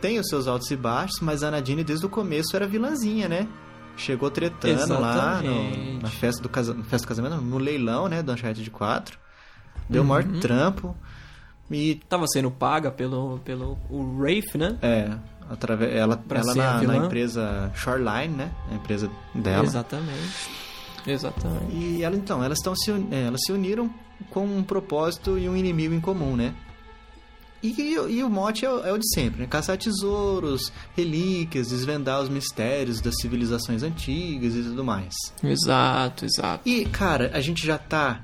tem 0.00 0.18
os 0.18 0.28
seus 0.28 0.46
altos 0.46 0.70
e 0.70 0.76
baixos, 0.76 1.20
mas 1.20 1.42
a 1.42 1.50
Nadine 1.50 1.84
desde 1.84 2.04
o 2.04 2.08
começo 2.08 2.54
era 2.56 2.66
vilãzinha, 2.66 3.28
né? 3.28 3.46
Chegou 3.96 4.30
tretando 4.30 4.92
lá 5.00 5.40
no- 5.42 5.50
Exatamente. 5.50 6.02
na 6.02 6.08
festa 6.10 6.42
do, 6.42 6.48
casa, 6.48 6.74
festa 6.84 7.06
do 7.06 7.08
casamento, 7.08 7.36
no 7.40 7.58
leilão, 7.58 8.06
né, 8.08 8.22
do 8.22 8.32
Uncharted 8.32 8.70
4. 8.70 9.18
Deu 9.88 10.02
o 10.02 10.06
maior 10.06 10.24
Uhum. 10.24 10.40
trampo. 10.40 10.96
E 11.70 11.96
Tava 12.08 12.26
sendo 12.28 12.50
paga 12.50 12.90
pelo, 12.90 13.38
pelo 13.44 13.76
o 13.90 14.18
Rafe, 14.20 14.56
né? 14.56 14.78
É, 14.82 15.10
através, 15.50 15.94
ela, 15.94 16.16
Pra 16.16 16.40
ela 16.40 16.54
na, 16.54 16.82
na 16.86 16.96
empresa 17.06 17.70
Shoreline, 17.74 18.34
né? 18.36 18.50
A 18.70 18.74
empresa 18.74 19.10
dela. 19.34 19.64
Exatamente. 19.64 20.50
Exatamente. 21.06 21.74
E 21.74 22.02
ela, 22.02 22.16
então, 22.16 22.42
elas, 22.42 22.58
estão 22.58 22.74
se, 22.74 22.90
é, 23.10 23.26
elas 23.26 23.40
se 23.44 23.52
uniram 23.52 23.88
com 24.30 24.44
um 24.44 24.62
propósito 24.62 25.38
e 25.38 25.48
um 25.48 25.56
inimigo 25.56 25.94
em 25.94 26.00
comum, 26.00 26.36
né? 26.36 26.54
E, 27.62 27.94
e 27.94 28.22
o 28.22 28.28
mote 28.30 28.64
é, 28.64 28.70
o- 28.70 28.84
é 28.84 28.92
o 28.92 28.98
de 28.98 29.08
sempre, 29.12 29.40
né? 29.40 29.46
Caçar 29.48 29.76
tesouros, 29.76 30.72
relíquias, 30.96 31.68
desvendar 31.68 32.20
os 32.20 32.28
mistérios 32.28 33.00
das 33.00 33.14
civilizações 33.20 33.82
antigas 33.82 34.54
e 34.54 34.62
tudo 34.62 34.84
mais. 34.84 35.14
Exato, 35.42 36.24
exato. 36.24 36.68
E, 36.68 36.84
cara, 36.84 37.30
a 37.34 37.40
gente 37.40 37.66
já 37.66 37.78
tá. 37.78 38.20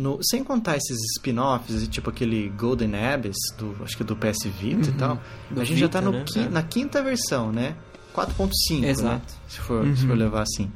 No, 0.00 0.18
sem 0.22 0.44
contar 0.44 0.76
esses 0.76 0.96
spin-offs, 1.16 1.88
tipo 1.88 2.08
aquele 2.08 2.48
Golden 2.50 2.94
Abyss, 2.94 3.36
do, 3.58 3.74
acho 3.82 3.96
que 3.96 4.04
do 4.04 4.14
PS 4.14 4.44
Vita 4.46 4.90
e 4.90 4.92
tal. 4.92 5.18
Uhum. 5.50 5.60
A 5.60 5.64
gente 5.64 5.80
já 5.80 5.88
tá 5.88 5.98
Vita, 5.98 6.12
no 6.12 6.18
né? 6.18 6.24
qui- 6.24 6.38
É. 6.38 6.48
na 6.48 6.62
quinta 6.62 7.02
versão, 7.02 7.50
né? 7.50 7.74
4.5, 8.14 8.80
né? 8.82 8.88
Exato. 8.90 9.34
Se 9.48 9.58
for, 9.60 9.82
se 9.96 10.02
Uhum. 10.02 10.08
for 10.08 10.16
levar 10.16 10.42
assim. 10.42 10.70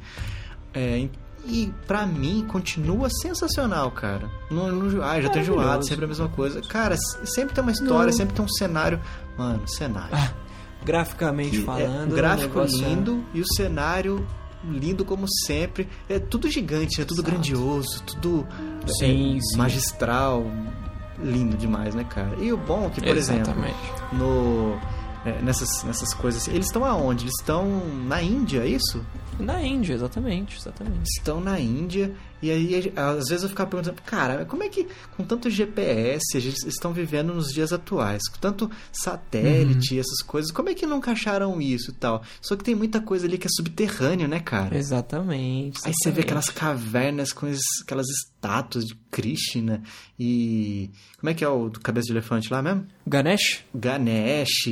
É, 0.73 1.07
e 1.45 1.71
pra 1.87 2.05
mim 2.05 2.45
continua 2.49 3.09
sensacional, 3.09 3.91
cara. 3.91 4.29
Não, 4.51 4.69
não, 4.71 5.01
ah, 5.03 5.21
já 5.21 5.29
tô 5.29 5.39
enjoado, 5.39 5.85
sempre 5.85 6.03
a 6.05 6.07
mesma 6.09 6.27
coisa. 6.27 6.59
Cara, 6.61 6.97
sempre 7.25 7.55
tem 7.55 7.61
uma 7.63 7.71
história, 7.71 8.07
Não. 8.11 8.17
sempre 8.17 8.33
tem 8.35 8.43
um 8.43 8.49
cenário. 8.49 8.99
Mano, 9.37 9.65
cenário. 9.67 10.17
Graficamente 10.83 11.51
Que 11.51 11.57
é 11.61 11.65
falando. 11.65 12.09
um 12.09 12.13
o 12.13 12.15
gráfico 12.15 12.47
negócio 12.59 12.83
é- 12.85 12.89
lindo 12.89 13.23
e 13.33 13.39
o 13.41 13.45
cenário 13.55 14.27
lindo 14.63 15.03
como 15.03 15.25
sempre. 15.45 15.87
É 16.07 16.19
tudo 16.19 16.49
gigante, 16.49 17.01
é 17.01 17.05
tudo 17.05 17.21
Exato. 17.21 17.31
grandioso, 17.31 18.03
tudo 18.03 18.47
é, 18.83 18.87
Sim, 18.93 19.39
sim. 19.41 19.57
magistral. 19.57 20.45
Lindo 21.21 21.55
demais, 21.55 21.93
né, 21.93 22.03
cara? 22.03 22.35
E 22.41 22.51
o 22.51 22.57
bom 22.57 22.87
é 22.87 22.89
que, 22.89 23.01
por 23.01 23.15
exemplo, 23.15 23.43
Exatamente. 23.43 23.77
no 24.13 24.77
é, 25.25 25.41
nessas, 25.41 25.83
nessas 25.83 26.13
coisas, 26.13 26.47
eles 26.47 26.65
estão 26.65 26.83
aonde? 26.83 27.25
Eles 27.25 27.35
estão 27.39 27.65
na 28.05 28.21
Índia, 28.21 28.59
é 28.61 28.67
isso? 28.67 29.05
Na 29.39 29.61
Índia, 29.61 29.93
exatamente, 29.93 30.57
exatamente. 30.57 31.07
estão 31.17 31.39
na 31.39 31.59
Índia 31.59 32.13
e 32.43 32.51
aí 32.51 32.93
às 32.95 33.29
vezes 33.29 33.43
eu 33.43 33.49
ficava 33.49 33.69
perguntando, 33.69 34.01
cara, 34.03 34.45
como 34.45 34.63
é 34.63 34.69
que 34.69 34.85
com 35.15 35.23
tanto 35.23 35.49
GPS 35.49 36.21
eles 36.35 36.63
estão 36.65 36.91
vivendo 36.93 37.33
nos 37.33 37.53
dias 37.53 37.71
atuais, 37.73 38.21
com 38.29 38.37
tanto 38.37 38.69
satélite 38.91 39.95
e 39.95 39.99
essas 39.99 40.21
coisas, 40.21 40.51
como 40.51 40.69
é 40.69 40.73
que 40.73 40.85
não 40.85 41.01
acharam 41.05 41.61
isso 41.61 41.91
e 41.91 41.93
tal? 41.93 42.21
Só 42.41 42.55
que 42.55 42.63
tem 42.63 42.75
muita 42.75 42.99
coisa 43.01 43.25
ali 43.25 43.37
que 43.37 43.47
é 43.47 43.49
subterrâneo, 43.49 44.27
né, 44.27 44.39
cara? 44.39 44.77
Exatamente. 44.77 45.79
Aí 45.85 45.93
você 45.93 46.11
vê 46.11 46.19
exatamente. 46.19 46.25
aquelas 46.25 46.49
cavernas 46.49 47.31
com 47.33 47.47
esses- 47.47 47.81
aquelas 47.83 48.07
estátuas 48.09 48.85
de 48.85 48.95
Krishna 49.09 49.81
e 50.19 50.91
como 51.19 51.29
é 51.29 51.33
que 51.33 51.43
é 51.43 51.47
o 51.47 51.69
do 51.69 51.79
cabeça 51.79 52.07
de 52.07 52.11
elefante 52.13 52.51
lá 52.51 52.61
mesmo? 52.61 52.85
Ganesh? 53.07 53.63
Ganesh 53.73 54.67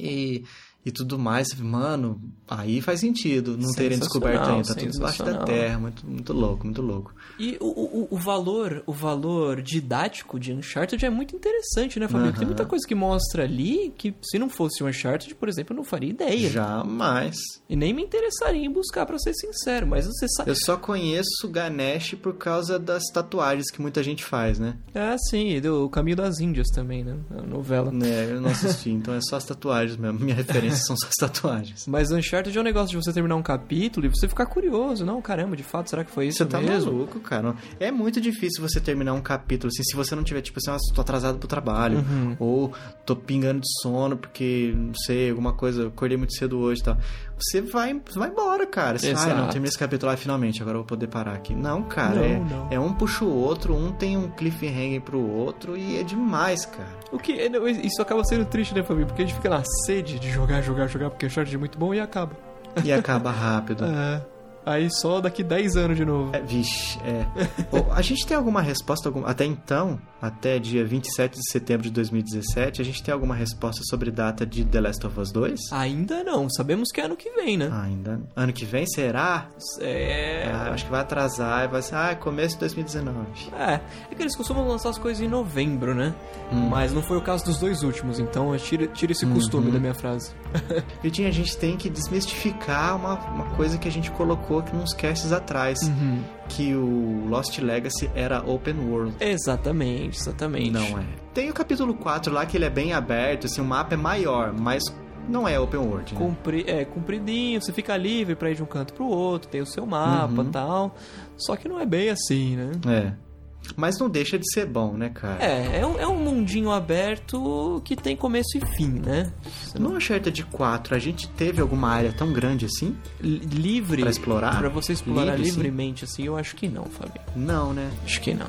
e, 0.00 0.44
e 0.88 0.92
tudo 0.92 1.18
mais. 1.18 1.48
Mano, 1.54 2.20
aí 2.48 2.80
faz 2.80 3.00
sentido 3.00 3.56
não 3.56 3.72
terem 3.72 3.98
descoberto 3.98 4.42
ainda. 4.42 4.68
Tá 4.68 4.74
tudo 4.74 4.90
debaixo 4.90 5.24
da 5.24 5.44
terra. 5.44 5.78
Muito, 5.78 6.06
muito 6.06 6.32
louco, 6.32 6.64
muito 6.64 6.82
louco. 6.82 7.14
E 7.38 7.56
o, 7.60 7.66
o, 7.66 8.08
o 8.10 8.16
valor, 8.16 8.82
o 8.86 8.92
valor 8.92 9.62
didático 9.62 10.38
de 10.38 10.52
Uncharted 10.52 11.04
é 11.04 11.10
muito 11.10 11.36
interessante, 11.36 12.00
né, 12.00 12.08
Fabio? 12.08 12.32
Tem 12.32 12.46
muita 12.46 12.64
coisa 12.64 12.86
que 12.86 12.94
mostra 12.94 13.44
ali 13.44 13.92
que 13.96 14.14
se 14.22 14.38
não 14.38 14.48
fosse 14.48 14.82
Uncharted, 14.82 15.34
por 15.34 15.48
exemplo, 15.48 15.74
eu 15.74 15.76
não 15.76 15.84
faria 15.84 16.10
ideia. 16.10 16.50
Jamais. 16.50 17.36
E 17.68 17.76
nem 17.76 17.92
me 17.92 18.02
interessaria 18.02 18.64
em 18.64 18.70
buscar, 18.70 19.06
pra 19.06 19.18
ser 19.18 19.34
sincero. 19.34 19.86
Mas 19.86 20.06
você 20.06 20.26
sabe. 20.28 20.50
Eu 20.50 20.56
só 20.56 20.76
conheço 20.76 21.48
Ganesh 21.48 22.14
por 22.14 22.34
causa 22.34 22.78
das 22.78 23.04
tatuagens 23.12 23.70
que 23.70 23.80
muita 23.80 24.02
gente 24.02 24.24
faz, 24.24 24.58
né? 24.58 24.76
Ah, 24.94 25.16
sim, 25.30 25.50
e 25.50 25.60
do 25.60 25.88
Caminho 25.90 26.16
das 26.16 26.40
Índias 26.40 26.68
também, 26.68 27.04
né? 27.04 27.16
A 27.30 27.42
novela. 27.42 27.90
né 27.90 28.30
eu 28.30 28.40
não 28.40 28.50
assisti, 28.50 28.90
então 28.90 29.14
é 29.14 29.20
só 29.20 29.36
as 29.36 29.44
tatuagens 29.44 29.96
mesmo. 29.96 30.18
Minha 30.18 30.34
referência 30.36 30.77
são 30.86 30.96
só 30.96 31.06
as 31.08 31.14
tatuagens. 31.14 31.86
Mas 31.86 32.10
Uncharted 32.10 32.56
é 32.56 32.60
um 32.60 32.64
negócio 32.64 32.90
de 32.90 32.96
você 32.96 33.12
terminar 33.12 33.36
um 33.36 33.42
capítulo 33.42 34.06
e 34.06 34.08
você 34.08 34.28
ficar 34.28 34.46
curioso. 34.46 35.04
Não, 35.04 35.20
caramba, 35.20 35.56
de 35.56 35.62
fato, 35.62 35.90
será 35.90 36.04
que 36.04 36.10
foi 36.10 36.26
isso 36.28 36.38
Você 36.38 36.46
tá 36.46 36.60
mesmo? 36.60 36.92
maluco, 36.92 37.20
cara. 37.20 37.54
É 37.80 37.90
muito 37.90 38.20
difícil 38.20 38.60
você 38.66 38.80
terminar 38.80 39.12
um 39.14 39.20
capítulo 39.20 39.68
assim, 39.72 39.82
se 39.82 39.96
você 39.96 40.14
não 40.14 40.22
tiver, 40.24 40.40
tipo 40.42 40.58
assim, 40.58 40.70
nossa, 40.70 40.92
tô 40.94 41.00
atrasado 41.00 41.38
pro 41.38 41.48
trabalho. 41.48 41.98
Uhum. 41.98 42.36
Ou 42.38 42.72
tô 43.04 43.14
pingando 43.16 43.60
de 43.60 43.68
sono 43.82 44.16
porque, 44.16 44.72
não 44.76 44.94
sei, 45.06 45.30
alguma 45.30 45.52
coisa, 45.52 45.88
acordei 45.88 46.16
muito 46.16 46.34
cedo 46.34 46.58
hoje 46.58 46.80
e 46.80 46.84
tal. 46.84 46.96
Você 47.40 47.60
vai, 47.60 48.00
vai 48.14 48.28
embora, 48.30 48.66
cara. 48.66 48.98
Você 48.98 49.14
vai, 49.14 49.24
Exato. 49.26 49.40
não, 49.40 49.48
terminei 49.48 49.68
esse 49.68 49.78
capítulo, 49.78 50.10
ah, 50.10 50.16
finalmente, 50.16 50.60
agora 50.60 50.76
eu 50.76 50.80
vou 50.80 50.86
poder 50.88 51.06
parar 51.06 51.34
aqui. 51.34 51.54
Não, 51.54 51.82
cara, 51.84 52.16
Não, 52.16 52.24
é, 52.24 52.38
não. 52.40 52.68
é 52.72 52.80
um 52.80 52.92
puxa 52.92 53.24
o 53.24 53.32
outro, 53.32 53.74
um 53.76 53.92
tem 53.92 54.16
um 54.16 54.28
cliffhanger 54.28 55.00
pro 55.02 55.20
outro 55.20 55.76
e 55.76 55.98
é 55.98 56.02
demais, 56.02 56.66
cara. 56.66 56.88
O 57.12 57.18
que 57.18 57.32
isso 57.32 58.02
acaba 58.02 58.24
sendo 58.24 58.44
triste, 58.44 58.74
né, 58.74 58.82
família? 58.82 59.06
Porque 59.06 59.22
a 59.22 59.24
gente 59.24 59.36
fica 59.36 59.48
na 59.48 59.62
sede 59.86 60.18
de 60.18 60.30
jogar, 60.30 60.57
jogar, 60.62 60.86
jogar, 60.88 61.10
porque 61.10 61.26
o 61.26 61.28
Uncharted 61.28 61.54
é 61.54 61.58
muito 61.58 61.78
bom 61.78 61.94
e 61.94 62.00
acaba. 62.00 62.36
E 62.84 62.92
acaba 62.92 63.30
rápido. 63.30 63.84
É. 63.90 64.37
Aí 64.68 64.88
só 64.90 65.18
daqui 65.18 65.42
10 65.42 65.76
anos 65.78 65.96
de 65.96 66.04
novo. 66.04 66.30
É, 66.36 66.42
vixe, 66.42 66.98
é. 67.02 67.26
A 67.90 68.02
gente 68.02 68.26
tem 68.26 68.36
alguma 68.36 68.60
resposta? 68.60 69.08
Algum... 69.08 69.24
Até 69.24 69.46
então, 69.46 69.98
até 70.20 70.58
dia 70.58 70.84
27 70.84 71.38
de 71.38 71.50
setembro 71.50 71.84
de 71.84 71.90
2017, 71.90 72.82
a 72.82 72.84
gente 72.84 73.02
tem 73.02 73.14
alguma 73.14 73.34
resposta 73.34 73.82
sobre 73.88 74.10
data 74.10 74.44
de 74.44 74.64
The 74.66 74.80
Last 74.80 75.06
of 75.06 75.18
Us 75.18 75.32
2? 75.32 75.72
Ainda 75.72 76.22
não, 76.22 76.50
sabemos 76.50 76.90
que 76.92 77.00
é 77.00 77.04
ano 77.04 77.16
que 77.16 77.30
vem, 77.30 77.56
né? 77.56 77.70
Ainda. 77.72 78.20
Ano 78.36 78.52
que 78.52 78.66
vem, 78.66 78.86
será? 78.86 79.48
É. 79.80 80.50
Ah, 80.52 80.70
acho 80.74 80.84
que 80.84 80.90
vai 80.90 81.00
atrasar 81.00 81.64
e 81.64 81.68
vai 81.68 81.80
ser, 81.80 81.94
ah, 81.94 82.14
começo 82.14 82.54
de 82.56 82.60
2019. 82.60 83.18
É, 83.56 83.80
é 84.10 84.14
que 84.14 84.22
eles 84.22 84.36
costumam 84.36 84.68
lançar 84.68 84.90
as 84.90 84.98
coisas 84.98 85.22
em 85.22 85.28
novembro, 85.28 85.94
né? 85.94 86.14
Hum. 86.52 86.68
Mas 86.68 86.92
não 86.92 87.02
foi 87.02 87.16
o 87.16 87.22
caso 87.22 87.44
dos 87.44 87.58
dois 87.58 87.82
últimos, 87.82 88.18
então 88.18 88.54
tira, 88.58 88.86
tira 88.88 89.12
esse 89.12 89.24
costume 89.26 89.68
Uhum. 89.68 89.72
da 89.72 89.80
minha 89.80 89.94
frase. 89.94 90.32
Vitinho, 91.02 91.28
a 91.28 91.32
gente 91.32 91.56
tem 91.56 91.76
que 91.76 91.88
desmistificar 91.88 92.96
uma, 92.96 93.14
uma 93.30 93.44
coisa 93.56 93.78
que 93.78 93.88
a 93.88 93.90
gente 93.90 94.10
colocou 94.10 94.57
aqui 94.58 94.74
uns 94.76 94.92
casts 94.94 95.32
atrás, 95.32 95.78
Uhum. 95.82 96.22
que 96.48 96.74
o 96.74 97.26
Lost 97.28 97.58
Legacy 97.58 98.10
era 98.14 98.40
open 98.48 98.74
world. 98.88 99.14
Exatamente, 99.20 100.18
exatamente. 100.18 100.70
Não 100.70 100.98
é. 100.98 101.04
Tem 101.34 101.50
o 101.50 101.54
capítulo 101.54 101.94
4 101.94 102.32
lá 102.32 102.44
que 102.46 102.56
ele 102.56 102.64
é 102.64 102.70
bem 102.70 102.92
aberto, 102.92 103.46
assim, 103.46 103.60
o 103.60 103.64
mapa 103.64 103.94
é 103.94 103.96
maior, 103.96 104.52
mas 104.52 104.82
não 105.28 105.46
é 105.46 105.58
open 105.60 105.80
world, 105.80 106.14
né? 106.14 106.20
É, 106.66 106.84
compridinho, 106.84 107.60
você 107.60 107.72
fica 107.72 107.96
livre 107.96 108.34
pra 108.34 108.50
ir 108.50 108.54
de 108.56 108.62
um 108.62 108.66
canto 108.66 108.94
pro 108.94 109.06
outro, 109.06 109.48
tem 109.48 109.60
o 109.60 109.66
seu 109.66 109.84
mapa 109.86 110.32
e 110.34 110.38
Uhum. 110.38 110.50
tal. 110.50 110.94
Só 111.36 111.54
que 111.56 111.68
não 111.68 111.78
é 111.78 111.84
bem 111.86 112.08
assim, 112.10 112.56
né? 112.56 112.72
É. 112.86 113.27
Mas 113.76 113.98
não 113.98 114.08
deixa 114.08 114.38
de 114.38 114.44
ser 114.52 114.66
bom, 114.66 114.94
né, 114.94 115.10
cara? 115.10 115.42
É, 115.44 115.80
é 115.80 115.86
um, 115.86 115.98
é 115.98 116.06
um 116.06 116.16
mundinho 116.16 116.70
aberto 116.70 117.80
que 117.84 117.94
tem 117.94 118.16
começo 118.16 118.56
e 118.56 118.60
fim, 118.76 118.88
né? 119.04 119.32
Não- 119.78 119.94
Uncharted 119.94 120.44
4, 120.46 120.94
a 120.94 120.98
gente 120.98 121.28
teve 121.30 121.60
alguma 121.60 121.88
área 121.90 122.12
tão 122.12 122.32
grande 122.32 122.66
assim? 122.66 122.96
Li- 123.20 123.38
livre 123.38 124.02
Pra 124.02 124.10
explorar? 124.10 124.58
Pra 124.58 124.68
você 124.68 124.92
explorar 124.92 125.36
Livre, 125.36 125.50
sim. 125.50 125.56
livremente 125.56 126.04
assim, 126.04 126.24
eu 126.24 126.36
acho 126.36 126.56
que 126.56 126.68
não, 126.68 126.84
Fabio. 126.86 127.20
Não, 127.36 127.72
né? 127.72 127.90
Acho 128.04 128.20
que 128.20 128.34
não. 128.34 128.46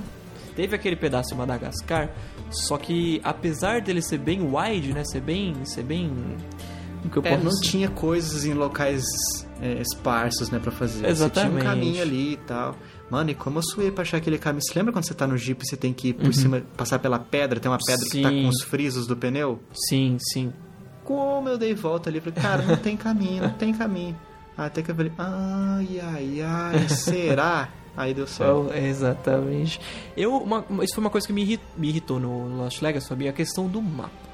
Teve 0.55 0.75
aquele 0.75 0.95
pedaço 0.95 1.33
em 1.33 1.37
Madagascar, 1.37 2.09
só 2.49 2.77
que 2.77 3.21
apesar 3.23 3.81
dele 3.81 4.01
ser 4.01 4.17
bem 4.17 4.41
wide, 4.41 4.93
né, 4.93 5.03
ser 5.05 5.21
bem, 5.21 5.53
ser 5.63 5.83
bem 5.83 6.11
É, 7.23 7.37
não 7.37 7.49
dizer? 7.49 7.61
tinha 7.61 7.89
coisas 7.89 8.43
em 8.45 8.53
locais 8.53 9.05
é, 9.61 9.81
esparsos, 9.81 10.49
né, 10.49 10.59
pra 10.59 10.71
fazer. 10.71 10.95
Você 10.95 10.99
tinha 11.01 11.11
Exatamente. 11.11 11.61
um 11.61 11.63
caminho 11.69 12.01
ali 12.01 12.33
e 12.33 12.37
tal. 12.37 12.75
Mano, 13.09 13.31
e 13.31 13.35
como 13.35 13.57
eu 13.59 13.63
suei 13.63 13.89
pra 13.91 14.03
achar 14.03 14.17
aquele 14.17 14.37
caminho? 14.37 14.61
Você 14.61 14.77
lembra 14.77 14.93
quando 14.93 15.05
você 15.05 15.13
tá 15.13 15.25
no 15.25 15.35
Jeep 15.37 15.63
e 15.63 15.67
você 15.67 15.75
tem 15.75 15.91
que 15.93 16.09
ir 16.09 16.13
por 16.13 16.33
cima, 16.33 16.61
passar 16.77 16.99
pela 16.99 17.17
pedra? 17.17 17.59
Tem 17.59 17.71
uma 17.71 17.79
pedra 17.83 18.05
que 18.09 18.21
tá 18.21 18.29
Uhum. 18.29 18.35
Sim. 18.35 18.43
com 18.43 18.49
os 18.49 18.61
frisos 18.63 19.07
do 19.07 19.17
pneu? 19.17 19.59
Sim, 19.73 20.17
sim. 20.19 20.53
Como 21.03 21.49
eu 21.49 21.57
dei 21.57 21.73
volta 21.73 22.09
ali? 22.09 22.19
Falei, 22.19 22.39
cara, 22.39 22.61
não 22.63 22.77
tem 22.77 22.95
caminho, 22.95 23.43
não 23.43 23.53
tem 23.53 23.73
caminho. 23.73 24.15
Até 24.55 24.81
que 24.83 24.91
eu 24.91 24.95
falei, 24.95 25.11
ai, 25.17 25.99
ai, 26.03 26.41
ai, 26.41 26.89
será? 26.89 27.69
Aí 27.97 28.13
deu 28.13 28.27
certo. 28.27 28.65
Então, 28.67 28.77
exatamente. 28.77 29.81
Eu, 30.15 30.37
uma- 30.37 30.63
isso 30.83 30.93
foi 30.93 31.03
uma 31.03 31.09
coisa 31.09 31.25
que 31.25 31.33
me 31.33 31.41
irri- 31.41 31.59
me 31.77 31.89
irritou 31.89 32.19
no 32.19 32.57
Lost 32.57 32.81
Legacy, 32.81 33.07
Fabio, 33.09 33.29
a 33.29 33.33
questão 33.33 33.67
do 33.67 33.81
mapa. 33.81 34.28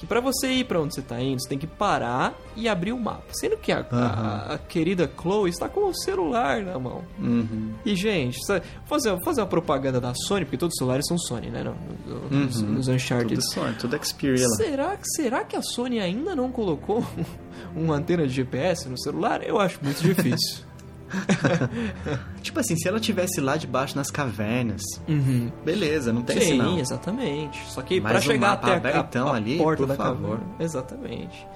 Que 0.00 0.06
pra 0.06 0.18
você 0.18 0.48
ir 0.50 0.64
pra 0.64 0.80
onde 0.80 0.94
você 0.94 1.02
tá 1.02 1.20
indo, 1.20 1.42
você 1.42 1.46
tem 1.48 1.58
que 1.58 1.66
parar 1.66 2.34
e 2.56 2.66
abrir 2.66 2.90
o 2.92 2.98
mapa. 2.98 3.22
Sendo 3.32 3.58
que 3.58 3.70
a, 3.70 3.80
a- 3.90 3.94
Aham. 3.94 4.54
a 4.54 4.58
querida 4.58 5.10
Chloe 5.20 5.50
está 5.50 5.68
com 5.68 5.90
o 5.90 5.94
celular 5.94 6.62
na 6.62 6.78
mão. 6.78 7.04
Uhum. 7.18 7.74
E, 7.84 7.94
gente, 7.94 8.42
sabe, 8.46 8.64
fazer, 8.86 9.14
fazer 9.22 9.42
uma 9.42 9.46
propaganda 9.46 10.00
da 10.00 10.14
Sony, 10.14 10.46
porque 10.46 10.56
todos 10.56 10.72
os 10.74 10.78
celulares 10.78 11.04
são 11.06 11.18
Sony, 11.18 11.50
né? 11.50 11.62
No, 11.62 11.74
no- 12.06 12.20
Uhum. 12.34 12.72
nos 12.72 12.88
Uncharted. 12.88 13.34
Tudo 13.34 13.52
Sony, 13.52 13.74
tudo 13.74 14.02
Xperia. 14.02 14.48
Será, 14.56 14.96
que- 14.96 15.06
será 15.16 15.44
que 15.44 15.54
a 15.54 15.60
Sony 15.62 16.00
ainda 16.00 16.34
não 16.34 16.50
colocou 16.50 17.04
uma 17.76 17.94
antena 17.96 18.26
de 18.26 18.32
GPS 18.32 18.88
no 18.88 18.98
celular? 18.98 19.42
Eu 19.46 19.60
acho 19.60 19.78
muito 19.84 20.02
difícil. 20.02 20.64
Tipo 22.42 22.60
assim, 22.60 22.76
se 22.76 22.88
ela 22.88 23.00
tivesse 23.00 23.40
lá 23.40 23.56
debaixo 23.56 23.96
nas 23.96 24.10
cavernas, 24.10 24.82
uhum. 25.08 25.50
beleza, 25.64 26.12
não 26.12 26.22
tem 26.22 26.40
Sim, 26.40 26.46
sinal. 26.46 26.78
exatamente. 26.78 27.62
Só 27.70 27.82
que 27.82 28.00
o 28.00 28.20
chegar 28.20 28.52
até 28.52 28.70
a, 28.70 28.74
a, 28.74 28.76
abertão 28.76 29.28
a 29.28 29.36
ali, 29.36 29.58
porta 29.58 29.86
por 29.86 29.96
favor. 29.96 30.38
caverna. 30.38 30.54
Exatamente. 30.58 31.46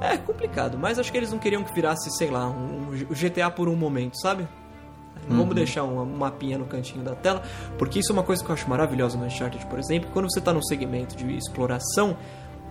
É 0.00 0.16
complicado, 0.16 0.78
mas 0.78 0.98
acho 0.98 1.10
que 1.12 1.18
eles 1.18 1.30
não 1.30 1.38
queriam 1.38 1.62
que 1.62 1.74
virasse, 1.74 2.10
sei 2.16 2.30
lá, 2.30 2.48
um, 2.48 2.88
um 2.90 3.14
GTA 3.14 3.50
por 3.50 3.68
um 3.68 3.76
momento, 3.76 4.18
sabe? 4.18 4.44
Uhum. 5.28 5.36
Vamos 5.36 5.54
deixar 5.54 5.84
um, 5.84 6.00
um 6.00 6.16
mapinha 6.16 6.56
no 6.56 6.64
cantinho 6.64 7.04
da 7.04 7.14
tela, 7.14 7.42
porque 7.78 7.98
isso 7.98 8.12
é 8.12 8.14
uma 8.14 8.22
coisa 8.22 8.42
que 8.42 8.50
eu 8.50 8.54
acho 8.54 8.68
maravilhosa 8.68 9.18
no 9.18 9.26
Uncharted, 9.26 9.66
por 9.66 9.78
exemplo, 9.78 10.08
quando 10.12 10.30
você 10.32 10.40
tá 10.40 10.52
no 10.52 10.64
segmento 10.64 11.16
de 11.16 11.36
exploração, 11.36 12.16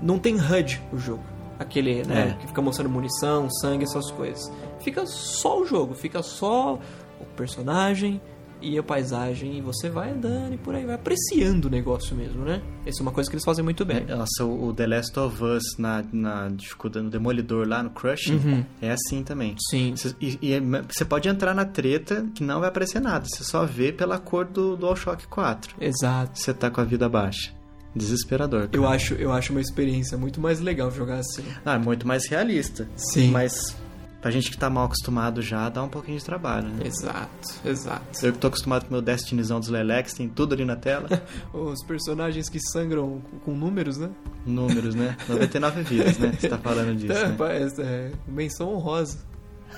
não 0.02 0.18
tem 0.18 0.36
HUD 0.36 0.82
o 0.92 0.98
jogo. 0.98 1.24
Aquele, 1.60 2.04
né, 2.04 2.30
É. 2.36 2.42
que 2.42 2.48
fica 2.48 2.62
mostrando 2.62 2.90
munição, 2.90 3.48
sangue, 3.62 3.84
essas 3.84 4.10
coisas. 4.10 4.52
Fica 4.84 5.06
só 5.06 5.62
o 5.62 5.66
jogo, 5.66 5.94
fica 5.94 6.22
só 6.24 6.80
o 7.20 7.26
personagem 7.36 8.20
e 8.64 8.78
a 8.78 8.84
paisagem, 8.84 9.58
e 9.58 9.62
você 9.62 9.90
vai 9.90 10.12
andando 10.12 10.54
e 10.54 10.58
por 10.58 10.76
aí 10.76 10.86
vai 10.86 10.94
apreciando 10.94 11.68
o 11.68 11.72
negócio 11.72 12.16
mesmo, 12.16 12.46
né? 12.46 12.62
Essa 12.86 13.00
é 13.00 13.02
uma 13.02 13.12
coisa 13.12 13.28
que 13.28 13.36
eles 13.36 13.44
fazem 13.44 13.64
muito 13.64 13.84
bem. 13.84 14.06
Nossa, 14.06 14.46
o 14.46 14.72
The 14.72 14.86
Last 14.86 15.20
of 15.20 15.44
Us 15.44 15.64
na, 15.80 16.04
na 16.14 16.48
dificuldade, 16.50 17.04
no 17.06 17.10
Demolidor 17.10 17.68
lá 17.68 17.82
no 17.82 17.90
Crushing 17.90 18.36
Uhum. 18.36 18.66
é 18.80 18.92
assim 18.92 19.24
também. 19.24 19.56
Sim. 19.72 19.96
Você- 19.96 20.16
E, 20.22 20.38
e 20.44 20.54
é- 20.54 20.60
você 20.60 21.04
pode 21.04 21.28
entrar 21.28 21.56
na 21.56 21.66
treta 21.66 22.24
que 22.36 22.44
não 22.44 22.60
vai 22.60 22.70
aparecer 22.70 23.02
nada. 23.02 23.26
Você 23.28 23.44
só 23.44 23.66
vê 23.66 23.92
pela 23.92 24.20
cor 24.20 24.46
do 24.46 24.76
DualShock 24.78 25.28
4. 25.28 25.76
Exato. 25.82 26.38
Você 26.38 26.54
tá 26.54 26.70
com 26.70 26.82
a 26.82 26.84
vida 26.84 27.10
baixa. 27.10 27.52
Desesperador. 27.96 28.68
cara. 28.68 28.78
Eu 28.78 28.88
acho, 28.88 29.16
eu 29.16 29.32
acho 29.34 29.52
uma 29.52 29.60
experiência 29.62 30.18
muito 30.20 30.40
mais 30.40 30.60
legal 30.62 30.92
jogar 30.92 31.18
assim. 31.18 31.44
Ah, 31.66 31.74
é 31.74 31.78
muito 31.80 32.08
mais 32.08 32.28
realista. 32.28 32.88
Sim. 32.96 33.32
Mas 33.32 33.76
pra 34.22 34.30
gente 34.30 34.52
que 34.52 34.58
tá 34.58 34.70
mal 34.70 34.86
acostumado 34.86 35.42
já, 35.42 35.68
dá 35.68 35.84
um 35.84 35.90
pouquinho 35.90 36.18
de 36.18 36.24
trabalho, 36.24 36.68
né? 36.68 36.86
Exato, 36.86 37.50
exato. 37.66 38.26
Eu 38.26 38.32
que 38.32 38.40
tô 38.40 38.48
acostumado 38.48 38.84
com 38.84 38.90
o 38.90 38.92
meu 38.94 39.02
Destinizão 39.02 39.60
dos 39.60 39.70
Lelex, 39.70 40.14
tem 40.14 40.30
tudo 40.30 40.54
ali 40.54 40.64
na 40.64 40.76
tela. 40.76 41.10
Os 41.52 41.84
personagens 41.86 42.48
que 42.48 42.60
sangram 42.72 43.22
com, 43.44 43.54
números, 43.54 43.98
né? 43.98 44.12
Números, 44.46 44.94
né? 44.94 45.18
99 45.28 45.82
vidas, 45.84 46.18
né? 46.20 46.34
Você 46.40 46.48
tá 46.48 46.58
falando 46.58 46.96
disso. 46.96 47.12
É, 47.22 47.28
né? 47.28 47.36
parece, 47.38 47.82
é, 47.82 48.12
menção 48.28 48.74
honrosa. 48.74 49.20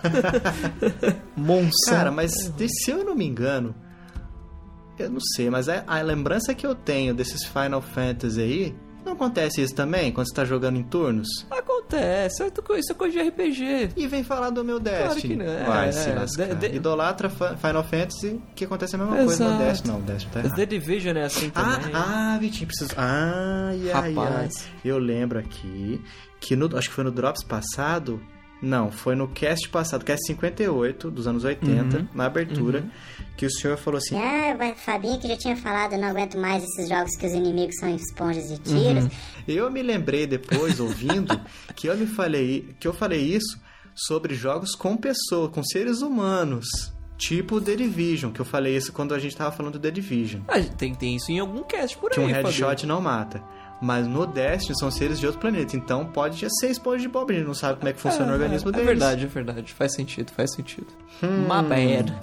Monção. 1.36 1.94
Cara, 1.94 2.12
mas 2.12 2.32
se 2.32 2.92
eu 2.92 3.04
não 3.04 3.16
me 3.16 3.26
engano, 3.26 3.74
eu 5.00 5.10
não 5.10 5.20
sei, 5.20 5.50
mas 5.50 5.68
a, 5.68 5.84
a 5.88 6.02
lembrança 6.02 6.54
que 6.54 6.66
eu 6.66 6.76
tenho 6.76 7.14
desses 7.14 7.44
Final 7.44 7.82
Fantasy 7.82 8.42
aí, 8.42 8.76
não 9.05 9.13
acontece 9.13 9.62
isso 9.62 9.75
também 9.75 10.12
quando 10.12 10.27
você 10.27 10.33
tá 10.36 10.45
jogando 10.45 10.77
em 10.77 10.83
turnos? 10.83 11.27
Acontece, 11.50 12.36
isso 12.36 12.43
é 12.43 12.91
é 12.91 12.95
coisa 12.95 13.22
de 13.22 13.29
RPG. 13.29 13.89
E 13.98 14.07
vem 14.07 14.24
falar 14.24 14.50
do 14.50 14.63
meu 14.63 14.79
Claro 14.79 15.13
Destiny. 15.13 15.38
que 15.38 15.43
não, 15.43 15.65
Vai 15.65 15.89
é, 15.89 15.91
se 15.91 16.10
é, 16.10 16.13
lascar. 16.15 16.55
de- 16.55 16.69
de- 16.69 16.75
Idolatra 16.77 17.29
Final 17.29 17.83
Fantasy, 17.83 18.41
que 18.55 18.65
acontece 18.65 18.95
a 18.95 19.00
mesma 19.00 19.15
coisa 19.15 19.43
no 19.43 19.50
Exato. 19.51 19.63
Destiny. 19.63 19.93
Não, 19.93 20.00
o 20.00 20.03
Destiny 20.03 20.33
tá 20.33 20.39
errado. 20.39 20.55
The 20.55 20.65
Division 20.65 21.17
é 21.17 21.24
assim 21.24 21.51
Ah, 21.55 21.77
também. 21.77 21.91
ah, 21.95 22.38
Vitinho, 22.39 22.67
preciso. 22.67 22.91
Ai, 22.98 23.91
ai, 23.91 23.91
ai. 23.93 24.13
Rapaz. 24.13 24.67
Eu 24.83 24.98
lembro 24.98 25.39
aqui 25.39 26.01
que 26.39 26.55
no, 26.55 26.75
acho 26.77 26.89
que 26.89 26.95
foi 26.95 27.03
no 27.03 27.12
Drops 27.12 27.43
passado. 27.43 28.22
Não, 28.65 28.89
foi 28.89 29.13
no 29.13 29.27
cast 29.27 29.67
passado, 29.67 30.05
cast 30.05 30.25
58 30.25 31.12
dos 31.12 31.27
anos 31.27 31.43
80, 31.43 31.98
Uhum. 31.98 32.08
na 32.13 32.25
abertura, 32.27 32.86
que 33.36 33.46
o 33.46 33.51
senhor 33.51 33.75
falou 33.77 33.98
assim: 33.98 34.15
Ah, 34.17 34.55
o 34.58 34.75
Fabinho 34.79 35.20
que 35.20 35.27
já 35.27 35.36
tinha 35.36 35.58
falado, 35.58 35.98
não 35.98 36.08
aguento 36.08 36.38
mais 36.38 36.63
esses 36.63 36.88
jogos 36.88 37.15
que 37.17 37.25
os 37.27 37.34
inimigos 37.34 37.75
são 37.77 37.93
esponjas 37.93 38.48
de 38.48 38.58
tiros. 38.60 39.10
Eu 39.46 39.70
me 39.70 39.82
lembrei 39.84 40.25
depois, 40.25 40.79
ouvindo, 40.79 41.38
que 41.75 41.88
eu 41.88 41.98
me 41.98 42.08
falei, 42.08 42.74
que 42.79 42.88
eu 42.88 42.93
falei 42.93 43.20
isso 43.22 43.60
sobre 43.93 44.34
jogos 44.34 44.75
com 44.75 44.96
pessoas, 44.96 45.51
com 45.51 45.62
seres 45.63 46.01
humanos. 46.01 46.65
Tipo 47.15 47.62
The 47.62 47.75
Division, 47.75 48.32
que 48.32 48.41
eu 48.41 48.46
falei 48.46 48.75
isso 48.75 48.91
quando 48.91 49.13
a 49.13 49.20
gente 49.20 49.36
tava 49.38 49.51
falando 49.55 49.74
do 49.74 49.79
The 49.79 49.91
Division. 49.91 50.41
Ah, 50.48 50.60
tem, 50.60 50.93
tem 50.96 51.15
isso 51.15 51.32
em 51.32 51.39
algum 51.39 51.63
cast 51.63 51.96
por 51.98 52.10
Que 52.12 52.20
aí, 52.20 52.25
um 52.25 52.29
Fabinho. 52.29 52.46
headshot 52.48 52.86
não 52.88 53.00
mata. 53.00 53.41
Mas 53.84 54.08
no 54.08 54.25
Destiny 54.25 54.80
são 54.80 54.90
seres 54.90 55.20
de 55.20 55.25
outro 55.25 55.42
planeta. 55.42 55.75
Então 55.75 56.06
pode 56.06 56.40
já 56.40 56.48
ser 56.50 56.72
esponja 56.72 57.02
de 57.02 57.10
pobre. 57.10 57.36
A 57.36 57.40
gente 57.40 57.48
não 57.48 57.54
sabe 57.54 57.80
como 57.80 57.90
é 57.90 57.92
que 57.92 58.00
funciona 58.00 58.32
o 58.32 58.34
organismo 58.34 58.70
é, 58.70 58.72
deles. 58.72 58.88
É 58.88 58.92
verdade, 58.92 59.25
é 59.25 59.28
verdade. 59.28 59.74
Faz 59.74 59.94
sentido, 59.94 60.32
faz 60.32 60.54
sentido. 60.54 60.88
Hum. 61.22 61.42
My 61.42 61.68
bad. 61.68 62.13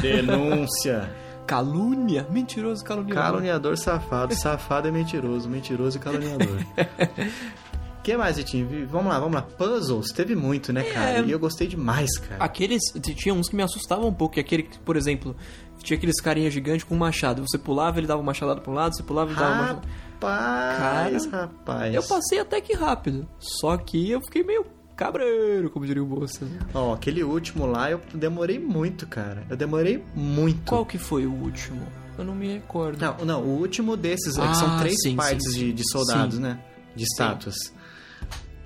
Denúncia. 0.00 1.10
Calúnia? 1.46 2.26
Mentiroso 2.30 2.82
caluniador. 2.82 3.24
Caluniador 3.24 3.76
safado. 3.76 4.34
Safado 4.34 4.88
é 4.88 4.90
mentiroso. 4.90 5.50
Mentiroso 5.50 5.98
e 5.98 6.00
caluniador. 6.00 6.58
O 8.02 8.04
que 8.04 8.16
mais, 8.16 8.36
Vitinho? 8.36 8.66
Vi- 8.66 8.84
Vamos 8.84 9.12
lá, 9.12 9.18
vamos 9.20 9.34
lá. 9.36 9.42
Puzzles. 9.42 10.08
Teve 10.10 10.34
muito, 10.34 10.72
né, 10.72 10.82
cara? 10.82 11.18
É. 11.20 11.22
E 11.24 11.30
eu 11.30 11.38
gostei 11.38 11.68
demais, 11.68 12.10
cara. 12.18 12.42
Aqueles. 12.42 12.82
Tinha 13.14 13.32
uns 13.32 13.48
que 13.48 13.54
me 13.54 13.62
assustavam 13.62 14.08
um 14.08 14.12
pouco, 14.12 14.34
que 14.34 14.40
aquele, 14.40 14.64
que, 14.64 14.76
por 14.80 14.96
exemplo, 14.96 15.36
tinha 15.84 15.96
aqueles 15.96 16.20
carinha 16.20 16.50
gigante 16.50 16.84
com 16.84 16.96
um 16.96 16.98
machado. 16.98 17.42
Você 17.48 17.56
pulava, 17.58 17.98
ele 18.00 18.08
dava 18.08 18.20
uma 18.20 18.26
machadada 18.26 18.60
pra 18.60 18.72
um 18.72 18.74
lado, 18.74 18.96
você 18.96 19.04
pulava, 19.04 19.30
ele 19.30 19.38
dava 19.38 19.52
uma 19.52 19.62
machadada. 19.62 19.88
Rapaz, 20.20 21.26
Cara, 21.26 21.42
rapaz. 21.46 21.94
Eu 21.94 22.02
passei 22.02 22.38
até 22.40 22.60
que 22.60 22.72
rápido. 22.74 23.26
Só 23.38 23.76
que 23.76 24.10
eu 24.10 24.20
fiquei 24.22 24.42
meio 24.42 24.66
cabreiro, 24.96 25.70
como 25.70 25.86
diria 25.86 26.02
o 26.02 26.06
moço. 26.06 26.40
Ó, 26.74 26.92
aquele 26.94 27.22
último 27.22 27.66
lá 27.66 27.90
eu 27.90 28.00
demorei 28.14 28.58
muito, 28.58 29.06
cara. 29.06 29.44
Eu 29.48 29.56
demorei 29.56 30.02
muito. 30.14 30.62
Qual 30.68 30.84
que 30.86 30.98
foi 30.98 31.24
o 31.26 31.32
último? 31.32 31.82
Eu 32.18 32.24
não 32.24 32.34
me 32.34 32.52
recordo. 32.52 33.00
Não, 33.00 33.24
não, 33.24 33.42
o 33.42 33.58
último 33.60 33.96
desses, 33.96 34.36
é 34.38 34.42
Ah, 34.42 34.48
que 34.48 34.56
são 34.56 34.78
três 34.78 34.96
sim, 35.02 35.16
partes 35.16 35.52
sim, 35.52 35.58
de, 35.58 35.66
sim. 35.68 35.74
de 35.74 35.88
soldados, 35.90 36.38
né? 36.38 36.58
De 36.94 37.04
estátuas. 37.04 37.54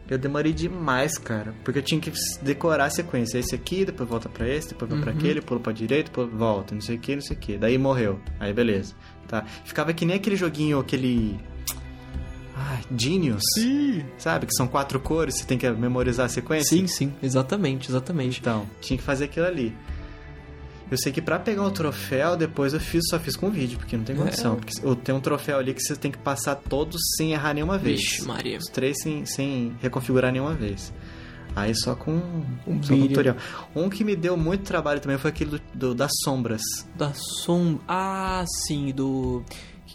Eu 0.09 0.19
demorei 0.19 0.53
demais, 0.53 1.19
cara. 1.19 1.53
Porque 1.65 1.79
eu 1.81 1.83
tinha 1.83 2.01
que 2.01 2.13
decorar 2.43 2.85
a 2.87 2.91
sequência. 2.91 3.39
Esse 3.39 3.55
aqui, 3.55 3.85
depois 3.85 4.09
volta 4.09 4.29
pra 4.29 4.49
esse, 4.49 4.69
depois 4.69 4.91
vai 4.91 5.01
pra 5.01 5.11
Uhum. 5.13 5.19
aquele, 5.19 5.41
pula 5.41 5.59
pra 5.61 5.73
direita, 5.73 6.11
depois 6.11 6.31
volta, 6.33 6.75
não 6.75 6.81
sei 6.81 6.97
o 6.97 6.99
que, 7.01 7.15
não 7.17 7.23
sei 7.23 7.37
o 7.37 7.41
que. 7.41 7.57
Daí 7.59 7.77
morreu. 7.77 8.21
Aí 8.39 8.53
beleza. 8.53 8.95
Tá. 9.27 9.45
Ficava 9.65 9.93
que 9.93 10.05
nem 10.07 10.17
aquele 10.17 10.37
joguinho, 10.37 10.79
aquele. 10.79 11.39
Ai, 12.55 12.83
Genius. 12.97 13.43
Sim. 13.55 14.05
Sabe? 14.17 14.47
Que 14.47 14.55
são 14.55 14.67
quatro 14.67 14.99
cores, 15.01 15.35
você 15.37 15.45
tem 15.45 15.59
que 15.59 15.69
memorizar 15.71 16.27
a 16.27 16.29
sequência. 16.29 16.77
Sim, 16.77 16.87
sim, 16.87 17.13
exatamente, 17.23 17.91
exatamente. 17.91 18.41
Então, 18.41 18.67
tinha 18.81 18.97
que 18.97 19.03
fazer 19.03 19.25
aquilo 19.25 19.47
ali. 19.47 19.75
Eu 20.91 20.97
sei 20.99 21.11
que 21.13 21.21
pra 21.21 21.39
pegar 21.39 21.63
o 21.65 21.71
troféu, 21.71 22.37
depois 22.37 22.73
eu 22.73 22.79
fiz, 22.81 23.03
só 23.11 23.19
fiz 23.19 23.35
com 23.35 23.51
vídeo, 23.51 23.77
porque 23.79 23.97
não 23.97 24.05
tem 24.05 24.15
condição. 24.15 24.53
É. 24.53 24.57
Porque 24.57 24.73
eu 24.83 24.95
tenho 24.95 25.19
um 25.19 25.21
troféu 25.21 25.59
ali 25.59 25.75
que 25.75 25.81
você 25.83 25.97
tem 25.97 26.13
que 26.13 26.19
passar 26.19 26.55
todos 26.55 27.01
sem 27.17 27.33
errar 27.33 27.55
nenhuma 27.55 27.77
vez. 27.77 28.01
Vixe, 28.01 28.25
Maria. 28.25 28.59
Os 28.59 28.67
três 28.67 28.97
sem, 29.03 29.27
sem 29.27 29.77
reconfigurar 29.83 30.31
nenhuma 30.33 30.55
vez. 30.55 30.93
Aí 31.57 31.75
só 31.75 31.95
com 31.97 32.13
Um 32.67 32.83
só 32.83 32.95
com 32.95 33.07
tutorial. 33.09 33.37
Um 33.75 33.89
que 33.89 34.05
me 34.05 34.15
deu 34.15 34.37
muito 34.37 34.63
trabalho 34.63 35.01
também 35.01 35.17
foi 35.19 35.31
aquele 35.31 35.51
do, 35.53 35.61
do- 35.75 35.95
das 35.95 36.11
sombras. 36.23 36.61
Da 36.95 37.13
som. 37.15 37.79
Ah, 37.89 38.45
sim, 38.67 38.93
do. 38.95 39.43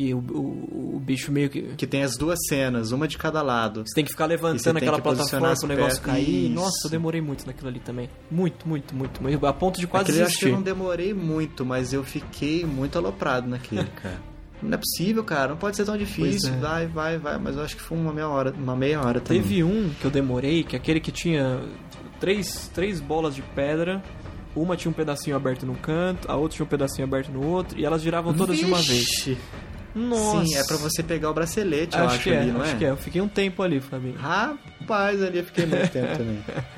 Que 0.02 0.14
o, 0.16 0.18
o, 0.18 0.96
o 0.96 1.00
bicho 1.00 1.32
meio 1.32 1.48
que. 1.48 1.62
Que 1.76 1.86
tem 1.86 2.02
as 2.02 2.18
duas 2.18 2.40
cenas, 2.48 2.92
uma 2.92 3.08
de 3.08 3.18
cada 3.18 3.42
lado. 3.44 3.84
Você 3.86 3.94
tem 3.94 4.04
que 4.04 4.10
ficar 4.10 4.26
levantando 4.26 4.78
aquela 4.78 5.00
plataforma 5.00 5.54
pro 5.56 5.68
negócio 5.68 6.02
cair. 6.02 6.46
Isso. 6.46 6.54
Nossa, 6.54 6.88
eu 6.88 6.90
demorei 6.90 7.22
muito 7.22 7.46
naquilo 7.46 7.68
ali 7.68 7.80
também. 7.80 8.10
Muito, 8.30 8.68
muito, 8.68 8.96
muito. 8.96 9.22
muito. 9.22 9.46
A 9.46 9.54
ponto 9.54 9.80
de 9.80 9.86
quase 9.86 10.06
Aquele 10.06 10.22
eu 10.22 10.26
acho 10.26 10.40
que 10.40 10.46
eu 10.46 10.50
desistir. 10.50 10.58
não 10.58 10.64
demorei 10.64 11.14
muito, 11.14 11.64
mas 11.64 11.94
eu 11.94 12.04
fiquei 12.04 12.66
muito 12.66 12.98
aloprado 12.98 13.48
naquele, 13.48 13.84
cara. 14.02 14.20
Não 14.62 14.74
é 14.74 14.78
possível, 14.78 15.24
cara. 15.24 15.50
Não 15.50 15.58
pode 15.58 15.76
ser 15.76 15.86
tão 15.86 15.98
difícil. 15.98 16.54
É. 16.54 16.58
Vai, 16.58 16.88
vai, 16.88 17.18
vai. 17.20 17.38
Mas 17.38 17.56
eu 17.56 17.64
acho 17.64 17.76
que 17.76 17.82
foi 17.82 17.98
uma 17.98 18.12
meia 18.14 18.28
hora, 18.28 18.54
uma 18.58 18.76
meia 18.76 19.00
hora 19.02 19.20
também. 19.20 19.42
Teve 19.42 19.64
um 19.64 19.90
que 20.00 20.06
eu 20.06 20.12
demorei, 20.12 20.64
que 20.64 20.76
é 20.76 20.80
aquele 20.80 21.00
que 21.00 21.12
tinha 21.12 21.62
três, 22.20 22.70
três 22.74 23.00
bolas 23.00 23.36
de 23.36 23.42
pedra. 23.42 24.02
Uma 24.56 24.76
tinha 24.76 24.90
um 24.90 24.94
pedacinho 24.94 25.36
aberto 25.36 25.66
num 25.66 25.76
canto, 25.76 26.30
a 26.30 26.36
outra 26.36 26.58
tinha 26.58 26.66
um 26.66 26.70
pedacinho 26.70 27.08
aberto 27.08 27.32
no 27.32 27.42
outro, 27.42 27.80
e 27.80 27.86
elas 27.86 28.02
giravam 28.02 28.34
todas 28.34 28.58
de 28.58 28.66
uma 28.66 28.82
vez. 28.82 29.38
Nossa! 29.94 30.46
Sim, 30.46 30.56
é 30.56 30.64
pra 30.64 30.78
você 30.78 31.04
pegar 31.04 31.30
o 31.30 31.34
bracelete, 31.34 31.98
eu 31.98 32.06
Acho, 32.06 32.16
acho, 32.16 32.24
que 32.24 32.30
é, 32.32 32.40
ali, 32.40 32.52
não 32.52 32.62
acho 32.62 32.76
é? 32.76 32.78
que 32.78 32.86
é. 32.86 32.90
Eu 32.92 32.98
fiquei 32.98 33.22
um 33.22 33.28
tempo 33.28 33.62
ali, 33.62 33.80
Fabinho. 33.82 34.16
Rapaz, 34.18 35.22
ali 35.22 35.40
eu 35.40 35.44
fiquei 35.46 35.66
muito 35.66 35.90
tempo 35.92 36.18
também. 36.18 36.44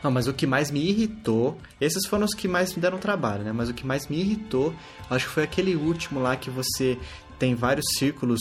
Não, 0.00 0.12
mas 0.12 0.28
o 0.28 0.32
que 0.32 0.46
mais 0.46 0.70
me 0.70 0.78
irritou, 0.88 1.58
esses 1.80 2.06
foram 2.06 2.24
os 2.24 2.32
que 2.32 2.46
mais 2.46 2.72
me 2.72 2.80
deram 2.80 2.98
trabalho, 2.98 3.42
né? 3.42 3.50
Mas 3.52 3.68
o 3.68 3.74
que 3.74 3.84
mais 3.84 4.06
me 4.06 4.16
irritou, 4.20 4.72
acho 5.10 5.26
que 5.26 5.32
foi 5.32 5.42
aquele 5.42 5.74
último 5.74 6.20
lá 6.20 6.36
que 6.36 6.48
você 6.50 6.96
tem 7.36 7.56
vários 7.56 7.84
círculos, 7.98 8.38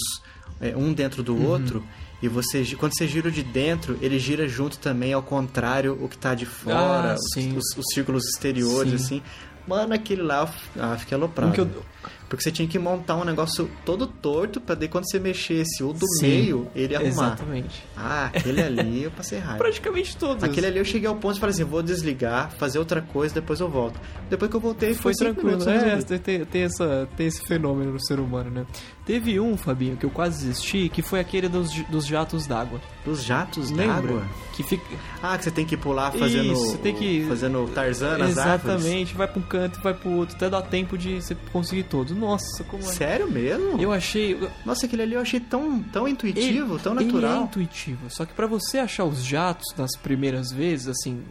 é, 0.62 0.78
um 0.78 0.94
dentro 0.94 1.24
do 1.24 1.34
Uhum. 1.36 1.48
outro, 1.48 1.84
e 2.22 2.28
você 2.28 2.64
quando 2.78 2.96
você 2.96 3.08
gira 3.08 3.30
o 3.30 3.32
de 3.32 3.42
dentro, 3.42 3.98
ele 4.04 4.20
gira 4.20 4.48
junto 4.48 4.78
também, 4.78 5.14
ao 5.14 5.24
contrário, 5.24 5.98
o 6.00 6.08
que 6.08 6.16
tá 6.18 6.36
de 6.36 6.46
fora, 6.46 7.14
Ah, 7.14 7.16
os, 7.16 7.32
sim. 7.34 7.58
os- 7.58 7.76
os 7.76 7.86
círculos 7.92 8.24
exteriores, 8.28 9.02
Sim. 9.02 9.06
assim. 9.18 9.22
Mano, 9.68 9.96
aquele 9.96 10.22
lá, 10.22 10.48
ah, 10.80 10.96
fiquei 11.00 11.18
aloprado. 11.18 11.50
Um 11.50 11.54
que 11.54 11.60
eu- 11.62 11.84
Porque 12.30 12.44
você 12.44 12.52
tinha 12.52 12.68
que 12.68 12.78
montar 12.78 13.16
um 13.16 13.24
negócio 13.24 13.70
todo 13.86 14.06
torto 14.06 14.60
pra 14.60 14.76
daí 14.76 14.88
quando 14.90 15.10
você 15.10 15.18
mexesse 15.18 15.82
o 15.84 15.94
do 15.94 16.06
Sim, 16.20 16.28
meio, 16.28 16.68
ele 16.76 16.94
arrumar. 16.96 17.10
Exatamente. 17.28 17.84
Ah, 17.96 18.26
aquele 18.34 18.62
ali 18.62 19.04
eu 19.04 19.12
passei 19.12 19.40
raiva. 19.40 19.58
Praticamente 19.64 20.18
todos. 20.18 20.44
Aquele 20.44 20.68
ali 20.68 20.78
eu 20.78 20.86
cheguei 20.86 21.08
ao 21.08 21.16
ponto 21.16 21.36
de 21.36 21.40
falar 21.40 21.52
assim, 21.52 21.64
vou 21.64 21.82
desligar, 21.82 22.52
fazer 22.52 22.80
outra 22.80 23.02
coisa, 23.02 23.34
depois 23.34 23.60
eu 23.62 23.70
volto. 23.70 23.98
Depois 24.30 24.52
que 24.52 24.58
eu 24.58 24.62
voltei, 24.62 24.94
Foi 24.94 25.14
cinco 25.14 25.34
tranquilo. 25.36 25.58
minutos, 25.66 26.12
É, 26.12 26.18
tem, 26.20 26.44
tem, 26.46 26.62
essa, 26.64 27.08
tem 27.16 27.28
esse 27.28 27.42
fenômeno 27.46 27.94
no 27.94 28.00
ser 28.06 28.20
humano, 28.20 28.50
né? 28.52 28.66
Teve 29.08 29.40
um, 29.40 29.56
Fabinho, 29.56 29.96
que 29.96 30.06
eu 30.06 30.10
quase 30.10 30.46
desisti, 30.46 30.90
que 30.90 31.02
foi 31.02 31.22
aquele 31.22 31.48
dos, 31.48 31.72
dos 31.86 32.06
jatos 32.06 32.46
d'água. 32.46 32.82
Os 33.06 33.24
jatos 33.24 33.72
d'água. 33.72 34.22
Que 34.54 34.64
fica. 34.64 34.84
Ah, 35.24 35.38
que 35.38 35.46
você 35.46 35.52
tem 35.52 35.66
que 35.66 35.78
pular 35.78 36.12
fazendo. 36.12 36.52
Isso, 36.52 36.72
você 36.72 36.78
tem 36.78 36.94
que- 36.94 37.26
Fazendo 37.30 37.66
Tarzan 37.74 38.18
nas 38.18 38.38
árvores. 38.38 38.76
Exatamente, 38.84 39.16
vai 39.16 39.26
pra 39.28 39.40
um 39.40 39.44
canto, 39.44 39.80
vai 39.82 39.94
pro 39.94 40.12
outro, 40.12 40.36
até 40.36 40.50
dá 40.50 40.62
tempo 40.62 40.98
de 40.98 41.22
você 41.22 41.34
conseguir 41.54 41.84
todos. 41.84 42.16
Nossa, 42.18 42.66
como 42.66 42.84
é. 42.84 42.86
Sério 42.88 43.32
mesmo? 43.32 43.82
Eu 43.82 43.94
achei. 43.94 44.38
Nossa, 44.66 44.86
aquele 44.86 45.04
ali 45.04 45.14
eu 45.14 45.22
achei 45.22 45.40
tão, 45.40 45.82
tão 45.84 46.06
intuitivo, 46.06 46.74
ele, 46.74 46.84
tão 46.84 46.94
Ele 46.94 47.04
é 47.04 47.06
natural. 47.06 47.44
intuitivo. 47.46 48.10
Só 48.10 48.26
que 48.26 48.34
pra 48.34 48.46
você 48.46 48.78
achar 48.80 49.06
os 49.06 49.24
jatos 49.24 49.74
nas 49.78 49.92
primeiras 49.96 50.52
vezes, 50.52 50.90
assim, 50.90 51.24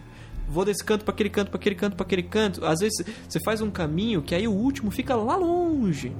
vou 0.49 0.65
desse 0.65 0.83
canto 0.83 1.05
pra 1.05 1.13
aquele 1.13 1.29
canto, 1.29 1.51
pra 1.51 1.59
aquele 1.61 1.75
canto, 1.75 1.95
pra 1.95 2.07
aquele 2.07 2.23
canto. 2.23 2.65
Às 2.65 2.79
vezes 2.81 3.05
você 3.29 3.39
faz 3.45 3.61
um 3.61 3.71
caminho 3.71 4.23
que 4.23 4.35
aí 4.35 4.49
o 4.49 4.53
último 4.53 4.91
fica 4.91 5.15
lá 5.15 5.37
longe. 5.37 6.17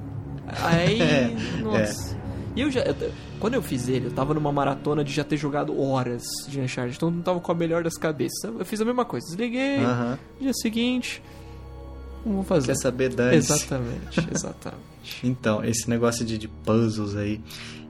Aí, 0.47 0.99
É, 1.01 1.61
nossa. 1.61 2.15
E 2.55 2.61
eu 2.61 2.71
já, 2.71 2.81
eu- 2.81 3.11
quando 3.39 3.53
eu 3.53 3.61
fiz 3.61 3.87
ele, 3.87 4.07
eu 4.07 4.11
tava 4.11 4.33
numa 4.33 4.51
maratona 4.51 5.03
de 5.03 5.13
já 5.13 5.23
ter 5.23 5.37
jogado 5.37 5.79
horas 5.79 6.23
de 6.47 6.59
Uncharted, 6.59 6.95
então 6.95 7.09
eu 7.09 7.13
não 7.15 7.21
tava 7.21 7.39
com 7.39 7.51
a 7.51 7.55
melhor 7.55 7.83
das 7.83 7.95
cabeças. 7.97 8.43
Eu 8.43 8.65
fiz 8.65 8.81
a 8.81 8.85
mesma 8.85 9.05
coisa, 9.05 9.27
desliguei, 9.27 9.83
Aham. 9.83 10.17
dia 10.41 10.53
seguinte, 10.53 11.21
vou 12.25 12.43
fazer. 12.43 12.67
Quer 12.67 12.77
saber, 12.77 13.09
Dani? 13.13 13.35
Exatamente, 13.35 14.27
exatamente. 14.33 14.87
Então, 15.23 15.63
esse 15.63 15.87
negócio 15.89 16.25
de, 16.25 16.37
de 16.37 16.47
puzzles 16.47 17.15
aí. 17.15 17.39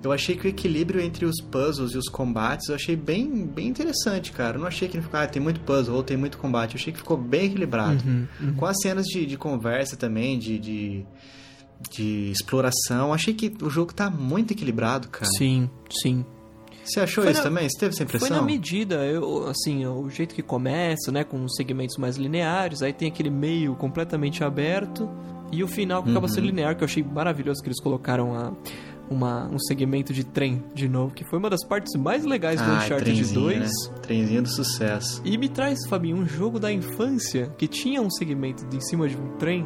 Eu 0.03 0.11
achei 0.11 0.35
que 0.35 0.45
o 0.45 0.49
equilíbrio 0.49 1.01
entre 1.01 1.25
os 1.25 1.41
puzzles 1.41 1.93
e 1.93 1.97
os 1.97 2.07
combates 2.07 2.69
eu 2.69 2.75
achei 2.75 2.95
bem, 2.95 3.45
bem 3.45 3.67
interessante, 3.67 4.31
cara. 4.31 4.55
Eu 4.57 4.61
não 4.61 4.67
achei 4.67 4.87
que 4.87 5.01
ficou, 5.01 5.19
ah, 5.19 5.25
tem 5.27 5.41
muito 5.41 5.59
puzzle 5.61 5.95
ou 5.95 6.03
tem 6.03 6.15
muito 6.15 6.37
combate. 6.37 6.75
Eu 6.75 6.79
achei 6.79 6.93
que 6.93 6.99
ficou 6.99 7.17
bem 7.17 7.45
equilibrado. 7.45 8.03
Uhum, 8.05 8.27
Com 8.55 8.65
as 8.67 8.77
cenas 8.81 9.05
de, 9.07 9.25
de 9.25 9.35
conversa 9.37 9.97
também, 9.97 10.37
de, 10.37 10.59
de, 10.59 11.05
de 11.91 12.31
exploração. 12.31 13.13
Achei 13.13 13.33
que 13.33 13.53
o 13.63 13.69
jogo 13.69 13.93
tá 13.93 14.09
muito 14.09 14.51
equilibrado, 14.51 15.07
cara. 15.09 15.25
Sim, 15.37 15.69
sim. 16.01 16.25
Você 16.83 17.01
achou 17.01 17.23
Foi 17.23 17.33
isso 17.33 17.41
na- 17.43 17.49
também? 17.49 17.69
Você 17.69 17.77
teve 17.79 17.93
essa 17.93 18.03
impressão? 18.03 18.27
Foi 18.29 18.37
na 18.37 18.41
medida, 18.43 18.95
eu, 19.05 19.47
assim, 19.47 19.85
o 19.85 20.09
jeito 20.09 20.33
que 20.33 20.41
começa, 20.41 21.11
né, 21.11 21.23
com 21.23 21.43
os 21.43 21.53
segmentos 21.55 21.97
mais 21.97 22.15
lineares, 22.15 22.81
aí 22.81 22.93
tem 22.93 23.09
aquele 23.09 23.29
meio 23.29 23.75
completamente 23.75 24.41
aberto 24.43 25.09
e 25.51 25.63
o 25.63 25.67
final 25.67 26.01
que 26.01 26.09
acaba 26.11 26.27
Uhum. 26.27 26.33
sendo 26.33 26.45
linear, 26.45 26.77
que 26.77 26.83
eu 26.83 26.85
achei 26.85 27.03
maravilhoso 27.03 27.61
que 27.61 27.67
eles 27.67 27.81
colocaram 27.81 28.33
a, 28.33 28.53
uma, 29.09 29.47
um 29.49 29.59
segmento 29.59 30.13
de 30.13 30.23
trem 30.23 30.63
de 30.73 30.87
novo, 30.87 31.13
que 31.13 31.25
foi 31.29 31.37
uma 31.39 31.49
das 31.49 31.65
partes 31.65 31.93
mais 31.99 32.23
legais 32.23 32.61
do 32.61 32.69
Ah, 32.71 32.77
Uncharted 32.77 33.03
trenzinho, 33.03 33.41
2. 33.41 33.59
né? 33.59 33.99
Trenzinho 34.01 34.41
do 34.43 34.49
sucesso. 34.49 35.21
E 35.25 35.37
me 35.37 35.49
traz, 35.49 35.79
Fabinho, 35.89 36.15
um 36.15 36.25
jogo 36.25 36.57
da 36.57 36.71
infância 36.71 37.53
que 37.57 37.67
tinha 37.67 38.01
um 38.01 38.09
segmento 38.09 38.65
de 38.65 38.77
em 38.77 38.81
cima 38.81 39.09
de 39.09 39.17
um 39.17 39.35
trem 39.37 39.65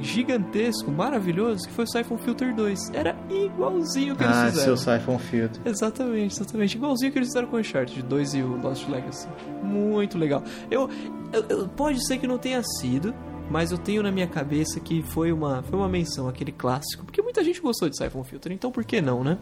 gigantesco, 0.00 0.90
maravilhoso, 0.90 1.66
que 1.66 1.72
foi 1.72 1.84
o 1.84 1.88
Siphon 1.88 2.18
Filter 2.18 2.54
2. 2.54 2.90
Era 2.92 3.16
igualzinho 3.30 4.16
que 4.16 4.22
eles 4.24 4.36
Ah, 4.36 4.46
fizeram. 4.50 4.76
seu 4.76 4.76
Siphon 4.76 5.18
Filter. 5.18 5.60
Exatamente, 5.64 6.34
exatamente. 6.34 6.76
Igualzinho 6.76 7.12
que 7.12 7.18
eles 7.18 7.28
fizeram 7.28 7.48
com 7.48 7.56
o 7.56 7.60
Uncharted 7.60 8.02
2 8.02 8.34
e 8.34 8.42
o 8.42 8.56
Lost 8.60 8.88
Legacy. 8.88 9.28
Muito 9.62 10.16
legal. 10.18 10.42
Eu, 10.70 10.88
eu- 11.32 11.44
eu- 11.48 11.68
pode 11.68 12.04
ser 12.06 12.18
que 12.18 12.26
não 12.26 12.38
tenha 12.38 12.62
sido, 12.80 13.14
mas 13.50 13.70
eu 13.72 13.78
tenho 13.78 14.02
na 14.02 14.10
minha 14.12 14.26
cabeça 14.26 14.78
que 14.80 15.02
foi 15.02 15.32
uma, 15.32 15.62
foi 15.62 15.78
uma 15.78 15.88
menção 15.88 16.28
aquele 16.28 16.52
clássico, 16.52 17.04
porque 17.04 17.22
muita 17.22 17.42
gente 17.42 17.60
gostou 17.60 17.88
de 17.88 17.96
Siphon 17.96 18.22
Filter, 18.24 18.52
então 18.52 18.70
por 18.70 18.84
que 18.84 19.00
não, 19.00 19.22
né? 19.24 19.38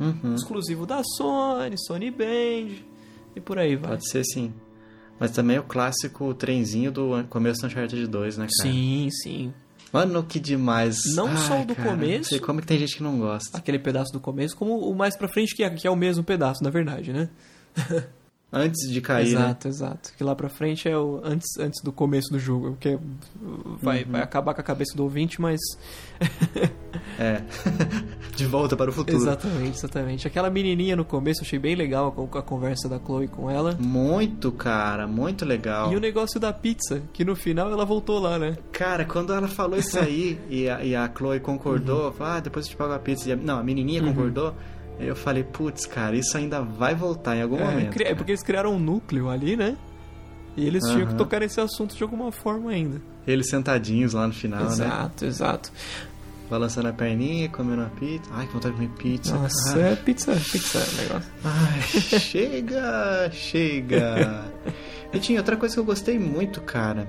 Uhum. 0.00 0.34
Exclusivo 0.34 0.86
da 0.86 1.02
Sony, 1.16 1.74
Sony 1.86 2.10
Band 2.10 2.70
e 3.34 3.40
por 3.40 3.58
aí 3.58 3.74
vai. 3.76 3.90
Pode 3.92 4.08
ser 4.10 4.24
sim. 4.24 4.52
Mas 5.20 5.32
também 5.32 5.58
o 5.58 5.64
clássico 5.64 6.32
trenzinho 6.34 6.92
do 6.92 7.24
começo 7.28 7.60
do 7.62 7.66
Uncharted 7.66 8.06
2, 8.06 8.38
né, 8.38 8.46
cara? 8.56 8.72
Sim, 8.72 9.08
sim. 9.10 9.52
Mano, 9.92 10.22
que 10.22 10.38
demais. 10.38 10.98
Não 11.14 11.28
Ai, 11.28 11.36
só 11.36 11.62
o 11.62 11.64
do 11.64 11.74
cara, 11.74 11.90
começo. 11.90 12.30
Sei 12.30 12.40
como 12.40 12.58
é 12.58 12.62
que 12.62 12.68
tem 12.68 12.78
gente 12.78 12.96
que 12.96 13.02
não 13.02 13.18
gosta. 13.18 13.56
Aquele 13.56 13.78
pedaço 13.78 14.12
do 14.12 14.20
começo, 14.20 14.56
como 14.56 14.78
o 14.78 14.94
mais 14.94 15.16
pra 15.16 15.28
frente, 15.28 15.54
que 15.54 15.62
é, 15.62 15.70
que 15.70 15.86
é 15.86 15.90
o 15.90 15.96
mesmo 15.96 16.22
pedaço, 16.22 16.62
na 16.62 16.70
verdade, 16.70 17.12
né? 17.12 17.28
Antes 18.50 18.90
de 18.90 19.00
cair, 19.02 19.26
né? 19.34 19.40
exato, 19.42 19.68
exato. 19.68 20.12
Que 20.16 20.24
lá 20.24 20.34
pra 20.34 20.48
frente 20.48 20.88
é 20.88 20.96
o 20.96 21.20
antes, 21.22 21.58
antes 21.58 21.82
do 21.82 21.92
começo 21.92 22.30
do 22.32 22.38
jogo, 22.38 22.78
que 22.80 22.88
é- 22.88 22.98
vai, 23.82 24.04
Uhum. 24.04 24.12
vai 24.12 24.22
acabar 24.22 24.54
com 24.54 24.60
a 24.62 24.64
cabeça 24.64 24.96
do 24.96 25.02
ouvinte, 25.02 25.38
mas 25.38 25.60
É. 27.18 27.42
de 28.34 28.46
volta 28.46 28.76
para 28.76 28.90
o 28.90 28.92
futuro. 28.92 29.16
exatamente, 29.16 29.76
exatamente. 29.76 30.26
Aquela 30.26 30.48
menininha 30.48 30.96
no 30.96 31.04
começo, 31.04 31.40
eu 31.42 31.44
achei 31.44 31.58
bem 31.58 31.74
legal 31.74 32.14
a, 32.34 32.38
a 32.38 32.42
conversa 32.42 32.88
da 32.88 32.98
Chloe 32.98 33.28
com 33.28 33.50
ela. 33.50 33.76
Muito, 33.78 34.50
cara. 34.52 35.06
Muito 35.06 35.44
legal. 35.44 35.92
E 35.92 35.96
o 35.96 36.00
negócio 36.00 36.40
da 36.40 36.52
pizza, 36.52 37.02
que 37.12 37.24
no 37.24 37.34
final 37.36 37.70
ela 37.70 37.84
voltou 37.84 38.18
lá, 38.18 38.38
né? 38.38 38.56
Cara, 38.72 39.04
quando 39.04 39.32
ela 39.32 39.48
falou 39.48 39.78
isso 39.78 39.98
aí 39.98 40.38
e, 40.48 40.68
a, 40.70 40.82
e 40.84 40.94
a 40.96 41.10
Chloe 41.14 41.40
concordou, 41.40 42.12
falou, 42.12 42.32
ah, 42.34 42.40
depois 42.40 42.64
eu 42.66 42.70
te 42.70 42.76
pago 42.76 42.92
a 42.94 42.98
pizza. 42.98 43.32
A- 43.32 43.36
não, 43.36 43.58
a 43.58 43.62
menininha 43.62 44.00
Uhum. 44.02 44.08
concordou. 44.14 44.54
Aí 44.98 45.06
eu 45.06 45.14
falei, 45.16 45.44
putz, 45.44 45.86
cara, 45.86 46.16
isso 46.16 46.36
ainda 46.36 46.60
vai 46.62 46.94
voltar 46.94 47.36
em 47.36 47.42
algum 47.42 47.56
É, 47.58 47.64
momento. 47.64 47.90
cri- 47.92 48.04
é 48.04 48.14
porque 48.14 48.32
eles 48.32 48.42
criaram 48.42 48.74
um 48.74 48.78
núcleo 48.78 49.28
ali, 49.28 49.56
né? 49.56 49.76
E 50.56 50.66
eles 50.66 50.82
tinham 50.84 51.06
que 51.06 51.14
tocar 51.14 51.40
esse 51.42 51.60
assunto 51.60 51.94
de 51.96 52.02
alguma 52.02 52.32
forma 52.32 52.70
ainda. 52.72 53.00
Eles 53.26 53.48
sentadinhos 53.48 54.12
lá 54.12 54.26
no 54.26 54.32
final, 54.34 54.64
né? 54.64 54.68
exato, 54.72 55.24
exato. 55.24 55.72
Balançando 56.50 56.88
a 56.88 56.92
perninha, 56.92 57.48
comendo 57.48 57.82
uma 57.82 57.90
pizza. 57.90 58.28
Ai, 58.32 58.46
que 58.46 58.52
vontade 58.54 58.74
de 58.74 58.80
comer 58.86 58.96
pizza. 58.98 59.36
Nossa, 59.36 59.74
cara. 59.74 59.88
é 59.90 59.96
pizza, 59.96 60.32
pizza 60.32 60.78
é 60.78 61.02
negócio. 61.02 61.30
Ai, 61.44 61.80
chega, 62.18 63.30
chega. 63.32 64.44
Vitinho, 65.12 65.38
outra 65.38 65.56
coisa 65.56 65.74
que 65.74 65.80
eu 65.80 65.84
gostei 65.84 66.18
muito, 66.18 66.60
cara, 66.62 67.06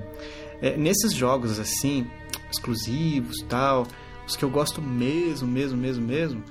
é, 0.62 0.76
nesses 0.78 1.14
jogos 1.14 1.58
assim, 1.60 2.06
exclusivos 2.52 3.38
tal, 3.48 3.88
os 4.28 4.36
que 4.36 4.44
eu 4.44 4.50
gosto 4.50 4.82
mesmo, 4.82 5.48
mesmo, 5.48 5.78
mesmo, 5.78 6.06
mesmo, 6.06 6.44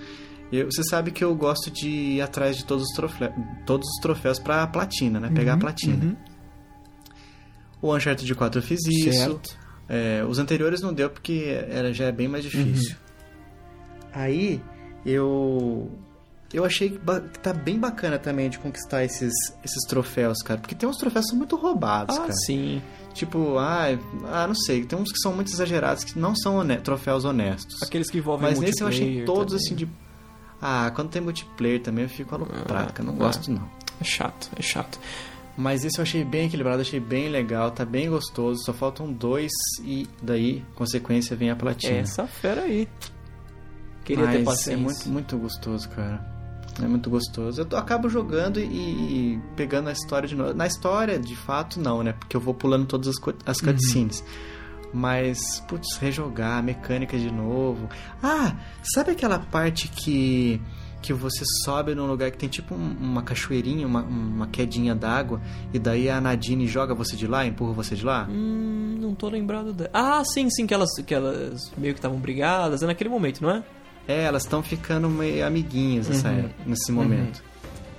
eu- 0.53 0.67
você 0.71 0.83
sabe 0.85 1.11
que 1.11 1.23
eu 1.25 1.35
gosto 1.35 1.71
de 1.71 1.89
ir 1.89 2.21
atrás 2.23 2.57
de 2.57 2.65
todos 2.65 2.85
os 2.85 2.95
troféus, 2.95 3.33
todos 3.67 3.89
os 3.89 4.01
troféus 4.01 4.39
pra 4.39 4.67
platina, 4.67 5.19
né? 5.21 5.31
Pegar 5.35 5.55
a 5.55 5.59
platina. 5.59 6.05
uhum. 6.05 6.17
O 7.81 7.95
Uncharted 7.95 8.35
4 8.35 8.59
eu 8.59 8.63
fiz 8.63 8.81
isso. 8.87 9.13
Certo. 9.13 9.57
É, 9.89 10.25
os 10.29 10.39
anteriores 10.39 10.81
não 10.83 10.93
deu 10.93 11.09
porque 11.09 11.65
era, 11.69 11.93
já 11.93 12.07
é 12.07 12.13
bem 12.13 12.29
mais 12.29 12.45
difícil. 12.45 12.97
Aí 14.13 14.61
eu 15.05 15.91
eu 16.53 16.65
achei 16.65 16.89
que 16.91 16.99
tá 17.43 17.53
bem 17.53 17.79
bacana 17.79 18.19
também 18.19 18.49
de 18.49 18.59
conquistar 18.59 19.05
esses, 19.05 19.33
esses 19.63 19.83
troféus, 19.87 20.39
cara. 20.43 20.59
Porque 20.59 20.75
tem 20.75 20.89
uns 20.89 20.97
troféus 20.97 21.27
que 21.27 21.31
são 21.31 21.39
muito 21.39 21.57
roubados, 21.57 22.17
Ah, 22.17 22.21
cara. 22.23 22.33
sim. 22.47 22.81
Tipo, 23.13 23.59
ah, 23.59 23.85
ah, 24.33 24.47
não 24.47 24.55
sei, 24.55 24.85
tem 24.87 24.99
uns 24.99 25.13
que 25.13 25.19
são 25.19 25.35
muito 25.35 25.53
exagerados, 25.53 26.05
que 26.05 26.19
não 26.19 26.35
são 26.35 26.57
hone- 26.57 26.79
troféus 26.81 27.25
honestos. 27.27 27.83
Aqueles 27.83 28.09
que 28.11 28.17
envolvem 28.19 28.49
Mas 28.49 28.59
nesse 28.59 28.83
eu 28.83 28.89
achei 28.89 29.25
todos 29.25 29.53
também. 29.55 29.67
assim 29.67 29.75
de. 29.75 29.89
Ah, 30.61 30.91
quando 30.95 31.11
tem 31.11 31.23
multiplayer 31.23 31.81
também 31.81 32.05
eu 32.05 32.09
fico 32.11 32.35
aloprado, 32.35 32.93
cara. 32.93 33.05
Não 33.05 33.15
ah. 33.15 33.19
gosto 33.19 33.51
não. 33.51 33.69
É 34.01 34.05
chato, 34.05 34.51
é 34.57 34.63
chato. 34.63 34.99
Mas 35.57 35.85
esse 35.85 35.99
eu 35.99 36.03
achei 36.03 36.25
bem 36.25 36.47
equilibrado, 36.47 36.81
achei 36.81 37.01
bem 37.01 37.29
legal, 37.29 37.73
tá 37.73 37.85
bem 37.85 38.09
gostoso. 38.09 38.65
Só 38.65 38.73
faltam 38.73 39.13
dois 39.13 39.51
e 39.83 40.07
daí, 40.23 40.65
consequência, 40.77 41.37
vem 41.37 41.51
a 41.51 41.57
platina. 41.57 41.99
Essa 41.99 42.27
fera 42.29 42.63
aí. 42.63 42.89
Queria 44.05 44.25
Mas 44.25 44.37
ter 44.37 44.45
paciência. 44.45 44.73
É 44.73 44.77
muito, 44.77 45.09
muito 45.09 45.37
gostoso, 45.37 45.89
cara. 45.91 46.25
É 46.81 46.87
muito 46.87 47.11
gostoso. 47.11 47.67
Eu 47.69 47.77
acabo 47.77 48.09
jogando 48.09 48.61
e, 48.61 48.63
e 48.63 49.41
pegando 49.57 49.89
a 49.89 49.93
história 49.93 50.29
de 50.29 50.37
novo. 50.37 50.55
Na 50.55 50.67
história, 50.67 51.19
de 51.19 51.35
fato, 51.35 51.81
não, 51.81 52.05
né? 52.05 52.13
Porque 52.13 52.37
eu 52.37 52.41
vou 52.41 52.55
pulando 52.55 52.87
todas 52.87 53.09
as, 53.09 53.17
as 53.45 53.61
cutscenes. 53.61 54.25
Mas, 54.93 55.61
putz, 55.69 55.97
rejogar, 55.99 56.63
mecânica 56.63 57.19
de 57.19 57.31
novo. 57.31 57.89
Ah, 58.23 58.55
sabe 58.83 59.11
aquela 59.13 59.39
parte 59.39 59.89
que 59.89 60.61
que 61.01 61.13
você 61.13 61.45
sobe 61.65 61.95
num 61.95 62.09
lugar 62.09 62.29
que 62.33 62.37
tem 62.37 62.49
tipo 62.49 62.75
um- 62.75 62.97
uma 63.01 63.23
cachoeirinha, 63.23 63.87
uma, 63.87 64.03
uma 64.03 64.49
quedinha 64.49 64.97
d'água, 64.97 65.41
e 65.73 65.79
daí 65.79 66.11
a 66.11 66.21
Nadine 66.21 66.67
joga 66.67 66.93
você 66.93 67.15
de 67.15 67.25
lá, 67.25 67.47
empurra 67.47 67.73
você 67.73 67.95
de 67.95 68.05
lá? 68.05 68.27
Hum, 68.29 68.97
não 69.01 69.15
tô 69.15 69.29
lembrado 69.29 69.73
dela. 69.73 69.91
Ah, 69.95 70.25
sim, 70.25 70.51
sim, 70.51 70.67
que 70.67 70.75
elas, 70.75 70.91
que 71.07 71.15
elas 71.15 71.71
meio 71.79 71.95
que 71.95 71.99
estavam 72.01 72.19
brigadas. 72.19 72.83
É 72.83 72.87
naquele 72.87 73.09
momento, 73.11 73.41
não 73.41 73.51
é? 73.51 73.63
É, 74.09 74.25
elas 74.25 74.43
estão 74.43 74.61
ficando 74.61 75.09
meio 75.09 75.47
amiguinhas 75.47 76.09
nessa 76.09 76.31
Uhum. 76.31 76.39
época- 76.41 76.55
nesse 76.67 76.91
momento. 76.91 77.45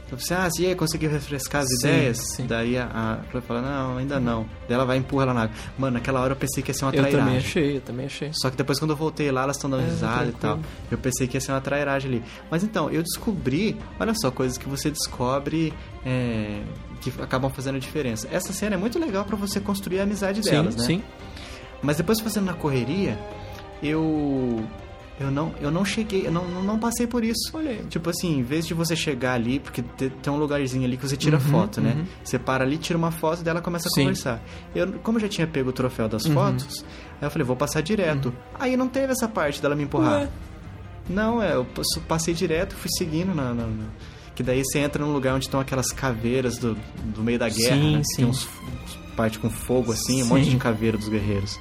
Então 0.09 0.17
você, 0.17 0.33
ah, 0.33 0.49
e 0.59 0.65
aí, 0.65 0.73
conseguiu 0.73 1.07
refrescar 1.11 1.61
as 1.61 1.67
Sim, 1.67 1.87
ideias? 1.87 2.17
sim. 2.17 2.47
Daí 2.47 2.75
a, 2.79 2.85
a 2.91 3.29
Chloe 3.29 3.43
fala, 3.43 3.61
não, 3.61 3.97
ainda 3.97 4.19
não. 4.19 4.41
Daí 4.67 4.73
ela 4.73 4.83
vai 4.83 4.97
e 4.97 4.99
empurra 5.01 5.21
ela 5.25 5.33
na 5.35 5.43
água. 5.43 5.55
Mano, 5.77 5.93
naquela 5.93 6.19
hora 6.19 6.31
eu 6.33 6.35
pensei 6.35 6.63
que 6.63 6.71
ia 6.71 6.73
ser 6.73 6.85
uma 6.85 6.89
Eu 6.89 6.93
trairagem. 7.01 7.19
também 7.19 7.37
achei, 7.37 7.77
eu 7.77 7.81
também 7.81 8.05
achei. 8.07 8.31
Só 8.33 8.49
que 8.49 8.57
depois 8.57 8.79
quando 8.79 8.89
eu 8.89 8.97
voltei 8.97 9.31
lá, 9.31 9.43
elas 9.43 9.57
estão 9.57 9.69
dando 9.69 9.83
É, 9.83 9.85
risada 9.85 10.29
e 10.29 10.33
tal. 10.33 10.59
Eu 10.89 10.97
pensei 10.97 11.27
que 11.27 11.37
ia 11.37 11.41
ser 11.41 11.51
uma 11.51 11.61
trairagem 11.61 12.09
ali. 12.09 12.23
Mas 12.49 12.63
então, 12.63 12.89
eu 12.89 13.03
descobri, 13.03 13.77
olha 13.99 14.15
só, 14.15 14.31
coisas 14.31 14.57
que 14.57 14.67
você 14.67 14.89
descobre 14.89 15.71
é, 16.03 16.63
que 17.01 17.13
acabam 17.21 17.51
fazendo 17.51 17.75
a 17.75 17.79
diferença. 17.79 18.27
Essa 18.31 18.51
cena 18.51 18.73
é 18.73 18.77
muito 18.79 18.97
legal 18.97 19.23
pra 19.25 19.37
você 19.37 19.59
construir 19.59 19.99
a 19.99 20.03
amizade 20.03 20.41
delas, 20.41 20.73
sim, 20.73 20.79
né? 20.79 20.85
sim. 20.87 21.03
Mas 21.83 21.97
depois 21.97 22.19
fazendo 22.19 22.45
na 22.47 22.53
correria, 22.55 23.15
eu 23.83 24.65
eu 25.19 25.29
não 25.31 25.53
eu 25.59 25.69
não 25.69 25.83
cheguei, 25.83 26.25
eu 26.27 26.31
não, 26.31 26.45
não, 26.63 26.79
passei 26.79 27.05
por 27.05 27.23
isso. 27.23 27.51
Olha 27.53 27.71
aí. 27.71 27.83
Tipo 27.89 28.09
assim, 28.09 28.39
em 28.39 28.43
vez 28.43 28.65
de 28.65 28.73
você 28.73 28.95
chegar 28.95 29.33
ali, 29.33 29.59
porque 29.59 29.81
te- 29.81 30.09
tem 30.09 30.31
um 30.31 30.37
lugarzinho 30.37 30.85
ali 30.85 30.95
que 30.97 31.07
você 31.07 31.17
tira 31.17 31.37
Uhum, 31.37 31.43
foto, 31.43 31.81
né? 31.81 31.95
uhum. 31.97 32.05
Você 32.23 32.39
para 32.39 32.63
ali, 32.63 32.77
tira 32.77 32.97
uma 32.97 33.11
foto 33.11 33.41
e 33.41 33.43
dela 33.43 33.61
começa 33.61 33.87
a 33.87 33.91
Sim. 33.91 34.01
conversar. 34.01 34.41
Eu, 34.73 34.93
como 35.03 35.17
eu 35.17 35.21
já 35.21 35.27
tinha 35.29 35.45
pego 35.47 35.69
o 35.69 35.73
troféu 35.73 36.07
das 36.07 36.23
Uhum. 36.25 36.33
fotos, 36.33 36.85
aí 37.21 37.27
eu 37.27 37.31
falei, 37.31 37.45
vou 37.45 37.55
passar 37.55 37.81
direto. 37.81 38.33
Aí 38.59 38.77
não 38.77 38.87
teve 38.87 39.11
essa 39.11 39.27
parte 39.27 39.61
dela 39.61 39.75
me 39.75 39.83
empurrar. 39.83 40.21
Ué. 40.21 40.29
Não, 41.09 41.41
é, 41.41 41.55
eu 41.55 41.65
passei 42.07 42.33
direto, 42.33 42.75
fui 42.75 42.89
seguindo 42.97 43.33
na, 43.33 43.53
na- 43.53 43.65
na- 43.67 43.85
Que 44.35 44.43
daí 44.43 44.63
você 44.63 44.79
entra 44.79 45.03
num 45.03 45.11
lugar 45.11 45.35
onde 45.35 45.45
estão 45.45 45.59
aquelas 45.59 45.87
caveiras 45.91 46.57
do, 46.57 46.77
do 47.13 47.21
meio 47.21 47.37
da 47.37 47.49
guerra, 47.49 47.75
Sim, 47.81 47.97
né? 47.97 48.01
sim. 48.05 48.15
Tem 48.17 48.25
uns, 48.25 48.45
uns 48.47 48.99
parte 49.17 49.37
com 49.37 49.49
fogo 49.49 49.91
assim, 49.91 50.21
um 50.21 50.25
Sim. 50.25 50.29
monte 50.29 50.49
de 50.49 50.55
caveira 50.55 50.97
dos 50.97 51.09
guerreiros. 51.09 51.59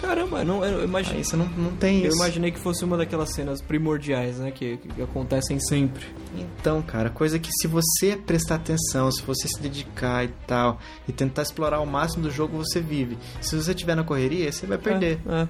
Caramba, 0.00 0.44
não, 0.44 0.64
eu, 0.64 0.84
imagi- 0.84 1.12
Aí 1.16 1.24
você 1.24 1.36
não, 1.36 1.46
não 1.48 1.72
tem 1.76 2.02
eu 2.02 2.08
isso. 2.08 2.16
imaginei 2.16 2.50
que 2.52 2.58
fosse 2.58 2.84
uma 2.84 2.96
daquelas 2.96 3.32
cenas 3.34 3.60
primordiais, 3.60 4.38
né? 4.38 4.50
Que, 4.52 4.76
que 4.76 5.02
acontecem 5.02 5.58
sempre. 5.58 6.06
Então, 6.36 6.80
cara, 6.82 7.10
coisa 7.10 7.38
que 7.38 7.50
se 7.60 7.66
você 7.66 8.16
prestar 8.16 8.56
atenção, 8.56 9.10
se 9.10 9.22
você 9.22 9.48
se 9.48 9.60
dedicar 9.60 10.24
e 10.24 10.28
tal, 10.46 10.78
e 11.08 11.12
tentar 11.12 11.42
explorar 11.42 11.80
o 11.80 11.86
máximo 11.86 12.22
do 12.22 12.30
jogo, 12.30 12.56
você 12.58 12.80
vive. 12.80 13.18
Se 13.40 13.56
você 13.56 13.72
estiver 13.72 13.96
na 13.96 14.04
correria, 14.04 14.50
você 14.52 14.66
vai 14.66 14.78
perder. 14.78 15.18
É, 15.26 15.42
é. 15.42 15.48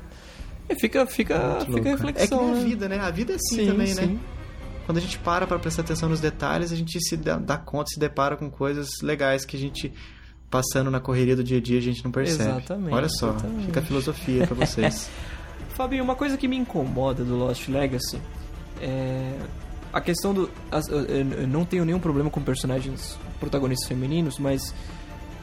E 0.70 0.74
fica, 0.80 1.06
fica, 1.06 1.38
Muito 1.38 1.60
fica 1.60 1.70
louco, 1.72 1.88
reflexão. 1.88 2.22
É 2.24 2.26
que 2.26 2.34
nem 2.44 2.50
a 2.50 2.54
né? 2.54 2.64
vida, 2.64 2.88
né? 2.88 2.98
A 3.00 3.10
vida 3.10 3.32
é 3.32 3.36
assim 3.36 3.56
Sim, 3.56 3.66
também, 3.66 3.94
né? 3.94 4.02
sim. 4.02 4.20
Quando 4.86 4.96
a 4.98 5.00
gente 5.02 5.18
para 5.18 5.46
pra 5.46 5.58
prestar 5.58 5.82
atenção 5.82 6.08
nos 6.08 6.20
detalhes, 6.20 6.72
a 6.72 6.76
gente 6.76 6.98
se 7.02 7.16
dá, 7.18 7.36
dá 7.36 7.58
conta, 7.58 7.90
se 7.90 8.00
depara 8.00 8.34
com 8.36 8.50
coisas 8.50 8.88
legais 9.02 9.44
que 9.44 9.54
a 9.56 9.60
gente, 9.60 9.92
passando 10.50 10.90
na 10.90 11.00
correria 11.00 11.36
do 11.36 11.44
dia 11.44 11.58
a 11.58 11.60
dia, 11.60 11.78
a 11.78 11.82
gente 11.82 12.04
não 12.04 12.10
percebe. 12.10 12.50
Exatamente, 12.50 12.94
Olha 12.94 13.08
só, 13.08 13.30
exatamente. 13.30 13.66
fica 13.66 13.80
a 13.80 13.82
filosofia 13.82 14.46
pra 14.46 14.66
vocês. 14.66 15.10
Fabinho, 15.74 16.02
uma 16.02 16.16
coisa 16.16 16.36
que 16.36 16.48
me 16.48 16.56
incomoda 16.56 17.22
do 17.24 17.36
Lost 17.36 17.68
Legacy 17.68 18.18
é 18.80 19.34
a 19.92 20.00
questão 20.00 20.34
do. 20.34 20.50
eu- 20.90 21.46
não 21.46 21.64
tenho 21.64 21.84
nenhum 21.84 22.00
problema 22.00 22.28
com 22.30 22.40
personagens 22.42 23.16
protagonistas 23.40 23.88
femininos, 23.88 24.38
mas 24.38 24.74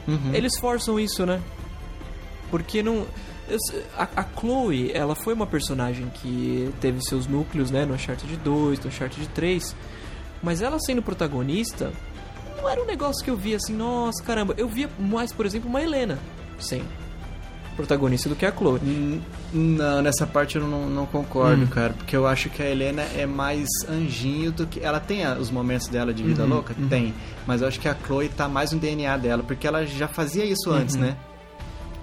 Uhum. 0.06 0.32
eles 0.34 0.56
forçam 0.58 1.00
isso, 1.00 1.24
né? 1.26 1.40
Porque 2.50 2.82
não. 2.82 3.06
A, 3.96 4.08
a 4.20 4.24
Chloe, 4.38 4.90
ela 4.92 5.14
foi 5.14 5.32
uma 5.34 5.46
personagem 5.46 6.08
que 6.14 6.70
teve 6.80 7.00
seus 7.00 7.26
núcleos, 7.26 7.70
né? 7.70 7.84
No 7.84 7.94
Uncharted 7.94 8.36
2, 8.38 8.80
no 8.80 8.88
Uncharted 8.88 9.28
3. 9.28 9.74
Mas 10.42 10.60
ela 10.62 10.78
sendo 10.80 11.00
protagonista, 11.02 11.92
não 12.66 12.72
era 12.72 12.82
um 12.82 12.86
negócio 12.86 13.24
que 13.24 13.30
eu 13.30 13.36
via 13.36 13.56
assim, 13.56 13.72
nossa, 13.72 14.22
caramba. 14.22 14.54
Eu 14.56 14.68
via 14.68 14.90
mais, 14.98 15.32
por 15.32 15.46
exemplo, 15.46 15.68
uma 15.70 15.80
Helena. 15.80 16.18
Sim. 16.58 16.82
protagonista 17.76 18.28
do 18.28 18.34
que 18.34 18.44
a 18.46 18.50
Chloe. 18.50 18.80
Hum, 18.82 19.20
Não, 19.52 20.00
nessa 20.02 20.26
parte 20.26 20.56
eu 20.56 20.66
não, 20.66 20.88
não 20.88 21.06
concordo, 21.06 21.66
cara. 21.68 21.92
Porque 21.92 22.16
eu 22.16 22.26
acho 22.26 22.48
que 22.50 22.62
a 22.62 22.68
Helena 22.68 23.02
é 23.14 23.26
mais 23.26 23.68
anjinho 23.88 24.50
do 24.50 24.66
que. 24.66 24.80
Ela 24.80 24.98
tem 24.98 25.26
os 25.38 25.50
momentos 25.50 25.86
dela 25.86 26.12
de 26.12 26.22
vida 26.22 26.44
louca? 26.44 26.74
Tem. 26.88 27.14
Mas 27.46 27.60
eu 27.62 27.68
acho 27.68 27.78
que 27.78 27.88
a 27.88 27.94
Chloe 27.94 28.28
tá 28.30 28.48
mais 28.48 28.72
no 28.72 28.78
DNA 28.80 29.16
dela, 29.18 29.42
porque 29.42 29.66
ela 29.66 29.84
já 29.86 30.08
fazia 30.08 30.44
isso 30.44 30.70
antes, 30.70 30.96
né? 30.96 31.16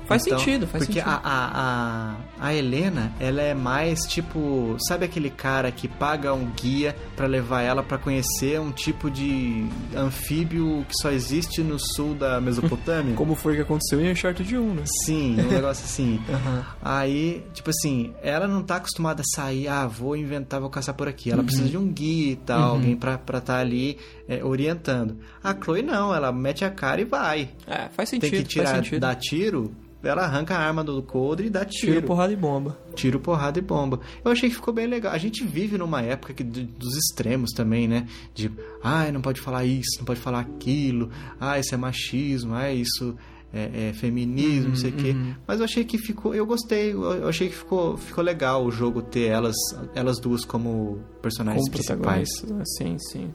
Faz 0.06 0.26
Então, 0.26 0.38
sentido, 0.40 0.68
faz 0.68 0.86
porque 0.86 1.00
sentido. 1.00 1.10
a, 1.10 1.22
a, 1.24 2.14
a, 2.42 2.48
a 2.48 2.54
Helena, 2.54 3.12
ela 3.20 3.42
é 3.42 3.54
mais 3.54 4.02
tipo. 4.02 4.76
Sabe 4.88 5.06
aquele 5.06 5.30
cara 5.30 5.72
que 5.72 5.88
paga 5.88 6.34
um 6.34 6.46
guia 6.52 6.96
pra 7.16 7.26
levar 7.26 7.62
ela 7.62 7.82
pra 7.82 7.98
conhecer 7.98 8.60
um 8.60 8.72
tipo 8.72 9.10
de 9.10 9.66
anfíbio 9.96 10.86
que 10.88 10.94
só 11.02 11.12
existe 11.12 11.62
no 11.62 11.78
sul 11.80 12.14
da 12.16 12.40
Mesopotâmia? 12.42 13.16
Como 13.16 13.36
foi 13.36 13.56
que 13.56 13.62
aconteceu 13.62 14.02
em 14.02 14.12
Uncharted 14.12 14.58
1, 14.58 14.74
né? 14.74 14.84
Sim, 15.06 15.40
um 15.40 15.48
negócio 15.52 15.86
assim. 15.86 16.20
Aham. 16.30 16.66
Aí, 16.82 17.44
tipo 17.54 17.70
assim, 17.70 18.14
ela 18.22 18.48
não 18.48 18.62
tá 18.62 18.76
acostumada 18.78 19.22
a 19.22 19.36
sair, 19.36 19.68
ah, 19.68 19.88
vou 19.88 20.16
inventar, 20.18 20.60
vou 20.60 20.70
caçar 20.70 20.94
por 20.96 21.08
aqui. 21.08 21.32
Ela 21.32 21.40
Uhum. 21.40 21.46
precisa 21.46 21.70
de 21.70 21.78
um 21.78 21.88
guia 21.88 22.32
e 22.34 22.36
tal, 22.36 22.74
alguém 22.76 22.96
pra 22.96 23.16
estar 23.16 23.40
tá 23.42 23.58
ali 23.58 23.98
é, 24.28 24.44
orientando. 24.44 25.18
A 25.44 25.54
Chloe 25.54 25.82
não, 25.82 26.14
ela 26.14 26.32
mete 26.32 26.64
a 26.66 26.70
cara 26.70 27.02
e 27.02 27.06
vai. 27.06 27.50
É, 27.68 27.90
faz 27.90 28.10
sentido, 28.10 28.32
Tem 28.32 28.42
que 28.44 28.48
tirar, 28.48 28.82
dar 29.00 29.16
tiro, 29.16 29.76
ela 30.04 30.24
arranca 30.24 30.56
a 30.56 30.60
arma 30.60 30.84
do 30.84 31.02
coldre 31.02 31.48
e 31.48 31.50
dá 31.50 31.64
Tiro, 31.64 31.94
tiro. 31.94 32.06
porrada 32.08 32.34
e 32.34 32.36
bomba. 32.36 32.78
Tiro, 32.94 33.20
porrada 33.20 33.58
e 33.58 33.62
bomba. 33.62 34.00
Eu 34.24 34.32
achei 34.32 34.50
que 34.50 34.56
ficou 34.56 34.74
bem 34.74 34.86
legal. 34.86 35.14
A 35.14 35.18
gente 35.18 35.46
vive 35.46 35.78
numa 35.78 36.02
época 36.02 36.34
que, 36.34 36.44
dos 36.44 36.98
extremos 36.98 37.52
também, 37.52 37.88
né? 37.88 38.06
De, 38.34 38.52
ai, 38.84 39.12
não 39.12 39.22
pode 39.22 39.40
falar 39.40 39.66
isso, 39.66 39.98
não 40.00 40.06
pode 40.06 40.20
falar 40.20 40.42
aquilo, 40.42 41.10
ah, 41.40 41.58
isso 41.58 41.74
é 41.74 41.78
machismo, 41.78 42.54
ah, 42.54 42.72
isso 42.72 43.16
é, 43.54 43.90
é 43.90 43.94
feminismo, 43.94 44.70
não 44.70 44.76
sei 44.76 44.90
o 44.90 44.94
quê. 44.94 45.16
Mas 45.48 45.60
eu 45.60 45.66
achei 45.66 45.86
que 45.86 45.98
ficou. 45.98 46.36
Eu 46.36 46.46
gostei, 46.46 46.92
eu 46.92 47.28
achei 47.30 47.48
que 47.48 47.56
ficou, 47.56 47.96
ficou 47.96 48.24
legal 48.24 48.66
o 48.66 48.72
jogo 48.72 49.02
ter 49.02 49.28
elas, 49.28 49.56
elas 49.96 50.20
duas 50.20 50.44
como 50.44 51.00
personagens 51.22 51.64
Como 51.64 51.72
principais. 51.72 52.28
né? 52.44 52.64
Sim, 52.78 52.98
sim. 53.00 53.34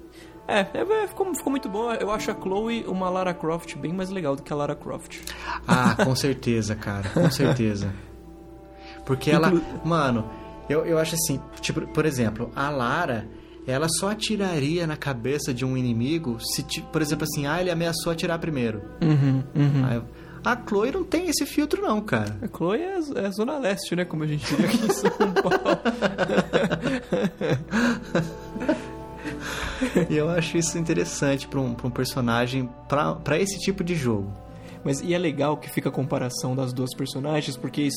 É, 0.49 0.61
é, 0.61 1.03
é, 1.03 1.07
ficou, 1.07 1.35
ficou 1.35 1.51
muito 1.51 1.69
bom. 1.69 1.93
Eu 1.93 2.11
acho 2.11 2.31
a 2.31 2.35
Chloe 2.35 2.85
uma 2.89 3.11
Lara 3.11 3.35
Croft 3.35 3.77
bem 3.77 3.93
mais 3.93 4.09
legal 4.09 4.35
do 4.35 4.43
que 4.43 4.51
a 4.51 4.57
Lara 4.57 4.75
Croft. 4.75 5.21
Ah, 5.67 5.95
com 6.03 6.17
certeza, 6.17 6.75
cara, 6.75 7.07
com 7.11 7.31
certeza. 7.31 7.93
Porque 9.05 9.31
ela, 9.31 9.53
mano, 9.85 10.25
eu, 10.69 10.87
eu 10.87 10.99
acho 10.99 11.15
assim, 11.15 11.39
tipo, 11.61 11.87
por 11.89 12.07
exemplo, 12.07 12.51
a 12.57 12.71
Lara, 12.71 13.29
ela 13.67 13.89
só 13.89 14.11
atiraria 14.11 14.87
na 14.87 14.97
cabeça 14.97 15.53
de 15.53 15.67
um 15.67 15.77
inimigo 15.77 16.39
se, 16.41 16.63
por 16.93 17.03
exemplo, 17.03 17.25
assim, 17.31 17.47
ah, 17.47 17.61
ele 17.61 17.71
ameaçou 17.71 18.11
atirar 18.11 18.39
primeiro. 18.39 18.83
Uhum, 19.03 19.43
uhum. 19.55 19.87
Aí 19.87 20.03
a 20.45 20.57
Chloe 20.67 20.93
não 20.93 21.05
tem 21.05 21.29
esse 21.29 21.45
filtro 21.45 21.83
não, 21.83 22.01
cara. 22.01 22.39
A 22.41 22.49
Chloe 22.49 22.81
é, 22.81 22.99
é 23.17 23.31
Zona 23.31 23.59
Leste, 23.59 23.95
né? 23.95 24.07
Como 24.07 24.25
a 24.25 24.27
gente 24.27 24.47
diria 24.47 24.67
aqui 24.67 24.87
em 24.87 24.93
São 24.93 25.11
Paulo. 25.11 25.79
E 30.11 30.17
eu 30.17 30.29
acho 30.29 30.57
isso 30.57 30.79
interessante 30.79 31.47
pra 31.49 31.61
um, 31.61 31.75
pra 31.75 31.87
um 31.87 31.91
personagem, 31.91 32.69
pra 32.89 33.15
pra 33.15 33.39
esse 33.39 33.59
tipo 33.59 33.83
de 33.85 33.95
jogo. 33.95 34.33
Mas 34.85 35.01
e 35.01 35.13
é 35.13 35.19
legal 35.19 35.57
que 35.57 35.69
fica 35.69 35.89
a 35.89 35.93
comparação 35.93 36.55
das 36.55 36.73
duas 36.73 36.95
personagens, 36.95 37.57
porque 37.57 37.89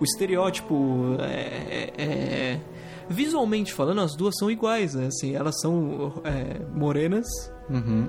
o 0.00 0.04
estereótipo 0.04 1.16
é, 1.20 1.92
é- 1.96 2.02
é- 2.02 2.60
Visualmente 3.08 3.72
falando, 3.72 4.00
as 4.00 4.16
duas 4.16 4.34
são 4.36 4.50
iguais, 4.50 4.94
né? 4.94 5.06
Assim, 5.06 5.36
elas 5.36 5.60
são 5.60 6.12
é, 6.24 6.58
morenas, 6.74 7.26
Uhum. 7.70 8.08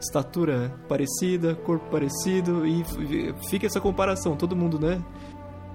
estatura 0.00 0.74
parecida, 0.88 1.54
corpo 1.54 1.88
parecido, 1.92 2.66
e 2.66 2.84
fica 3.48 3.66
essa 3.66 3.80
comparação, 3.80 4.34
todo 4.34 4.56
mundo, 4.56 4.80
né? 4.80 5.00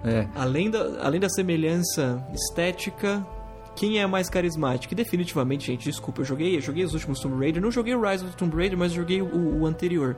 É. 0.04 0.28
Além 0.36 0.70
da, 0.70 1.02
além 1.02 1.18
da 1.20 1.30
semelhança 1.30 2.22
estética, 2.34 3.26
quem 3.78 4.00
é 4.00 4.08
mais 4.08 4.30
carismático? 4.30 4.94
E 4.94 4.96
definitivamente, 4.98 5.68
gente, 5.68 5.84
desculpa, 5.84 6.22
eu 6.22 6.26
joguei, 6.26 6.58
eu 6.58 6.62
joguei 6.62 6.84
os 6.84 6.94
últimos 6.94 7.20
Tomb 7.20 7.38
Raider, 7.40 7.62
não 7.62 7.72
joguei 7.72 7.94
o 7.96 8.02
Rise 8.02 8.26
of 8.26 8.36
Tomb 8.36 8.56
Raider, 8.56 8.78
mas 8.78 8.92
joguei 8.92 9.22
o, 9.22 9.60
o 9.62 9.66
anterior. 9.66 10.18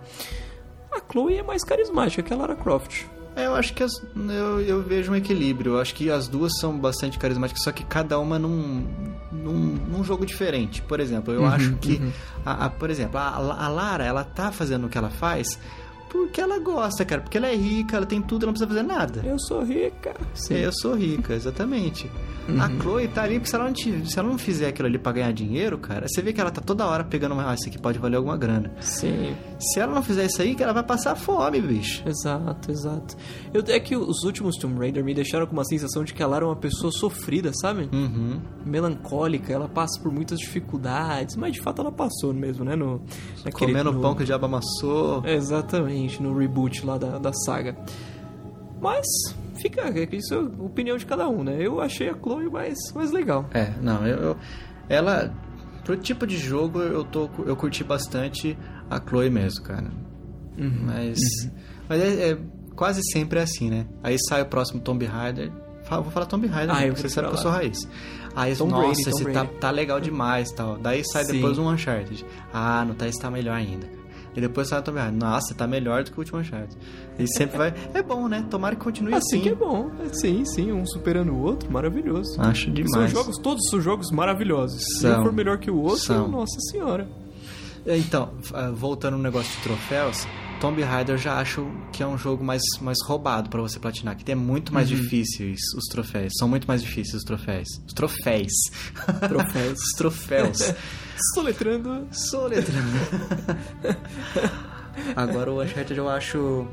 A 0.92 1.00
Chloe 1.12 1.38
é 1.38 1.44
mais 1.44 1.64
carismática 1.64 2.24
que 2.24 2.34
a 2.34 2.38
Lara 2.38 2.56
Croft. 2.56 3.04
É, 3.36 3.46
eu 3.46 3.56
acho 3.56 3.74
que 3.74 3.84
as- 3.84 4.02
eu, 4.16 4.60
eu 4.62 4.82
vejo 4.82 5.12
um 5.12 5.16
equilíbrio. 5.16 5.74
Eu 5.74 5.80
acho 5.80 5.94
que 5.94 6.10
as 6.10 6.28
duas 6.28 6.52
são 6.60 6.78
bastante 6.78 7.20
carismáticas, 7.20 7.64
só 7.64 7.72
que 7.72 7.84
cada 7.86 8.18
uma 8.20 8.40
num, 8.40 8.88
num, 9.32 9.54
num 9.88 10.04
jogo 10.04 10.26
diferente. 10.26 10.82
Por 10.82 11.00
exemplo, 11.00 11.32
eu 11.34 11.46
acho 11.46 11.74
que, 11.76 12.02
a, 12.46 12.66
a- 12.66 12.70
por 12.70 12.90
exemplo, 12.90 13.18
a, 13.20 13.28
a 13.36 13.68
Lara, 13.68 14.04
ela 14.04 14.24
tá 14.24 14.52
fazendo 14.52 14.88
o 14.88 14.90
que 14.90 14.98
ela 14.98 15.10
faz 15.12 15.60
porque 16.10 16.42
ela 16.42 16.60
gosta, 16.60 17.06
cara. 17.06 17.22
Porque 17.22 17.38
ela 17.38 17.48
é 17.48 17.56
rica, 17.56 17.98
ela 17.98 18.06
tem 18.06 18.22
tudo, 18.22 18.44
ela 18.44 18.52
não 18.52 18.54
precisa 18.54 18.68
fazer 18.68 18.84
nada. 18.84 19.22
Eu 19.26 19.40
sou 19.40 19.64
rica. 19.64 20.14
Sim. 20.34 20.56
Eu 20.56 20.72
sou 20.74 20.96
rica, 20.96 21.34
exatamente. 21.34 22.10
A 22.60 22.68
Chloe 22.82 23.08
tá 23.08 23.22
ali 23.22 23.36
porque 23.36 23.48
se 23.48 23.56
ela, 23.56 23.66
não 23.66 23.74
te- 23.74 24.10
se 24.10 24.18
ela 24.18 24.28
não 24.28 24.38
fizer 24.40 24.70
aquilo 24.70 24.88
ali 24.88 24.98
pra 24.98 25.12
ganhar 25.12 25.32
dinheiro, 25.32 25.78
cara, 25.78 26.08
você 26.08 26.20
vê 26.20 26.34
que 26.34 26.42
ela 26.42 26.50
tá 26.50 26.60
toda 26.60 26.84
hora 26.88 27.04
pegando 27.04 27.34
uma. 27.34 27.48
Ah, 27.48 27.54
isso 27.54 27.70
aqui 27.70 27.78
pode 27.78 28.00
valer 28.00 28.16
alguma 28.18 28.36
grana. 28.36 28.72
Sim. 28.80 29.36
Se 29.60 29.80
ela 29.80 29.94
não 29.94 30.02
fizer 30.02 30.26
isso 30.26 30.42
aí, 30.42 30.56
que 30.56 30.64
ela 30.64 30.74
vai 30.74 30.82
passar 30.82 31.16
fome, 31.16 31.62
bicho. 31.62 32.02
Exato, 32.10 32.72
exato. 32.72 33.16
Eu, 33.54 33.64
é 33.68 33.80
que 33.80 33.96
os 33.96 34.24
últimos 34.24 34.56
Tomb 34.56 34.80
Raider 34.80 35.04
me 35.06 35.14
deixaram 35.14 35.46
com 35.46 35.54
uma 35.54 35.64
sensação 35.64 36.04
de 36.04 36.12
que 36.12 36.24
a 36.24 36.28
Lara 36.28 36.44
é 36.44 36.48
uma 36.48 36.56
pessoa 36.56 36.92
sofrida, 36.92 37.52
sabe? 37.54 37.88
Uhum. 37.94 38.42
Melancólica, 38.66 39.54
ela 39.54 39.68
passa 39.68 40.02
por 40.02 40.12
muitas 40.12 40.40
dificuldades, 40.40 41.36
mas 41.36 41.54
de 41.54 41.62
fato 41.62 41.82
ela 41.84 41.92
passou 41.92 42.34
mesmo, 42.34 42.66
né? 42.66 42.76
No, 42.76 43.00
naquele- 43.46 43.72
Comendo 43.74 43.92
no- 43.92 44.02
pão 44.02 44.16
que 44.16 44.24
o 44.24 44.26
diabo 44.26 44.48
amassou. 44.48 45.22
Exatamente, 45.24 45.99
no 46.22 46.38
reboot 46.38 46.86
lá 46.86 46.98
da, 46.98 47.18
da 47.18 47.32
saga. 47.34 47.76
Mas, 48.82 49.06
fica, 49.62 49.82
é 49.82 50.08
isso 50.16 50.34
é 50.34 50.38
a 50.38 50.64
opinião 50.64 50.96
de 50.98 51.06
cada 51.06 51.28
um, 51.28 51.44
né? 51.44 51.58
Eu 51.60 51.82
achei 51.82 52.10
a 52.10 52.14
Chloe 52.18 52.50
mais, 52.50 52.78
mais 52.96 53.12
legal. 53.12 53.46
É, 53.54 53.72
não, 53.82 54.06
eu, 54.08 54.18
eu- 54.20 54.38
ela 54.88 55.34
pro 55.84 55.98
tipo 55.98 56.26
de 56.28 56.38
jogo 56.38 56.80
eu 56.80 57.04
tô 57.04 57.30
eu 57.46 57.56
curti 57.56 57.84
bastante 57.84 58.58
a 58.90 59.00
Chloe 59.02 59.30
mesmo, 59.30 59.64
cara. 59.66 59.92
Uhum, 60.58 60.84
Mas 60.86 61.18
mas 61.90 62.02
é, 62.02 62.32
é 62.32 62.38
quase 62.76 63.02
sempre 63.12 63.40
assim, 63.40 63.70
né? 63.70 63.86
Aí 64.04 64.16
sai 64.30 64.42
o 64.42 64.46
próximo 64.46 64.80
Tomb 64.80 65.06
Raider. 65.06 65.52
Fala- 65.84 66.02
Vou 66.04 66.12
falar 66.12 66.26
Tomb 66.28 66.46
Raider, 66.48 66.76
Ah, 66.76 66.82
né? 66.82 66.92
você 66.92 67.10
sabe 67.10 67.28
que 67.30 67.34
eu 67.34 67.38
sou 67.38 67.52
raiz. 67.52 67.80
Aí, 68.36 68.56
Tom 68.56 68.68
nossa, 68.68 68.84
Brady, 68.86 69.10
esse 69.10 69.32
tá, 69.34 69.46
tá 69.46 69.72
legal 69.72 70.00
demais 70.00 70.52
tal. 70.52 70.78
Daí 70.78 71.02
sai 71.04 71.26
Sim. 71.26 71.34
depois 71.34 71.58
um 71.58 71.68
Uncharted. 71.68 72.24
Ah, 72.54 72.86
não 72.86 72.94
tá, 72.94 73.08
esse 73.08 73.20
tá 73.20 73.30
melhor 73.32 73.56
ainda. 73.56 73.88
E 74.36 74.42
depois 74.42 74.68
sai 74.68 74.80
o 74.80 74.82
Tomb 74.84 75.00
Raider. 75.00 75.20
Nossa, 75.20 75.54
tá 75.56 75.66
melhor 75.68 76.04
do 76.04 76.12
que 76.12 76.18
o 76.18 76.22
último 76.22 76.40
Uncharted. 76.40 76.78
E 77.18 77.28
sempre 77.28 77.58
vai. 77.58 77.74
É 77.94 78.02
bom, 78.04 78.28
né? 78.28 78.46
Tomara 78.50 78.76
que 78.76 78.82
continue 78.84 79.14
Assim 79.14 79.38
assim. 79.38 79.42
que 79.42 79.50
é 79.50 79.56
bom. 79.56 79.90
É, 80.06 80.14
Sim, 80.14 80.46
sim, 80.46 80.72
um 80.72 80.86
superando 80.86 81.32
o 81.34 81.42
outro, 81.42 81.72
maravilhoso. 81.72 82.40
Acho 82.40 82.66
São 82.66 82.74
demais. 82.74 83.12
jogos, 83.12 83.38
todos 83.40 83.62
são 83.70 83.82
jogos 83.82 84.12
maravilhosos. 84.12 84.82
Se 84.82 85.00
São. 85.02 85.22
um 85.22 85.24
for 85.24 85.34
melhor 85.34 85.58
que 85.58 85.72
o 85.72 85.78
outro, 85.82 86.00
São. 86.00 86.28
nossa 86.28 86.60
senhora. 86.72 87.08
Então, 87.86 88.34
ah, 88.54 88.72
voltando 88.74 89.18
no 89.18 89.24
negócio 89.24 89.52
de 89.58 89.64
troféus, 89.64 90.28
Tomb 90.60 90.82
Raider 90.84 91.16
eu 91.16 91.18
já 91.18 91.40
acho 91.40 91.66
que 91.94 92.04
é 92.04 92.08
um 92.08 92.18
jogo 92.18 92.44
mais, 92.44 92.62
mais 92.82 92.98
roubado 93.06 93.50
pra 93.50 93.62
você 93.62 93.80
platinar, 93.80 94.18
que 94.18 94.30
é 94.30 94.36
muito 94.36 94.74
mais 94.74 94.90
difíceis 94.90 95.58
os 95.78 95.86
troféus. 95.86 96.34
São 96.38 96.50
muito 96.50 96.68
mais 96.68 96.82
difíceis 96.84 97.16
os 97.16 97.24
troféus. 97.24 97.68
Os 97.88 97.94
troféus. 97.94 98.52
Troféus. 99.22 99.80
os 99.80 99.92
troféus. 99.98 100.74
Soletrando. 101.34 102.08
Soletrando. 102.12 103.00
Agora 105.16 105.50
o 105.52 105.62
Uncharted 105.62 105.98
eu 105.98 106.10
acho 106.10 106.68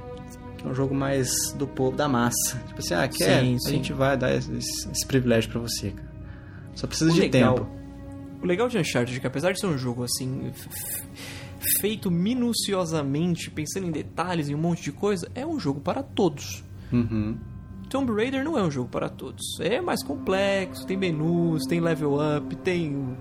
que 0.58 0.66
é 0.66 0.68
um 0.68 0.74
jogo 0.74 0.92
mais 0.94 1.28
do 1.56 1.66
povo, 1.68 1.96
da 1.96 2.08
massa. 2.08 2.58
Tipo 2.66 2.80
assim, 2.80 2.94
ah, 2.94 3.06
quer? 3.06 3.40
Sim, 3.40 3.54
a 3.54 3.58
sim. 3.60 3.70
gente 3.70 3.92
vai 3.92 4.16
dar 4.16 4.34
esse, 4.34 4.50
esse 4.52 5.06
privilégio 5.06 5.48
pra 5.50 5.60
você, 5.60 5.90
cara. 5.90 6.08
Só 6.74 6.86
precisa 6.88 7.10
O 7.10 7.14
de 7.14 7.20
legal- 7.20 7.54
tempo. 7.54 7.70
O 8.42 8.46
legal 8.46 8.68
de 8.68 8.78
Uncharted 8.78 9.16
é 9.16 9.20
que 9.20 9.26
apesar 9.26 9.52
de 9.52 9.60
ser 9.60 9.66
um 9.66 9.78
jogo 9.78 10.02
assim 10.04 10.52
feito 11.80 12.10
minuciosamente, 12.10 13.50
pensando 13.50 13.86
em 13.86 13.90
detalhes 13.90 14.48
e 14.48 14.54
um 14.54 14.58
monte 14.58 14.82
de 14.82 14.92
coisa, 14.92 15.28
é 15.34 15.46
um 15.46 15.58
jogo 15.58 15.80
para 15.80 16.02
todos. 16.02 16.64
Uhum. 16.92 17.36
Tomb 17.88 18.12
Raider 18.12 18.42
não 18.44 18.58
é 18.58 18.62
um 18.62 18.70
jogo 18.70 18.88
para 18.88 19.08
todos. 19.08 19.44
É 19.60 19.80
mais 19.80 20.02
complexo, 20.02 20.84
tem 20.86 20.96
menus, 20.96 21.62
tem 21.68 21.78
level 21.80 22.14
up, 22.36 22.56
tem 22.56 23.16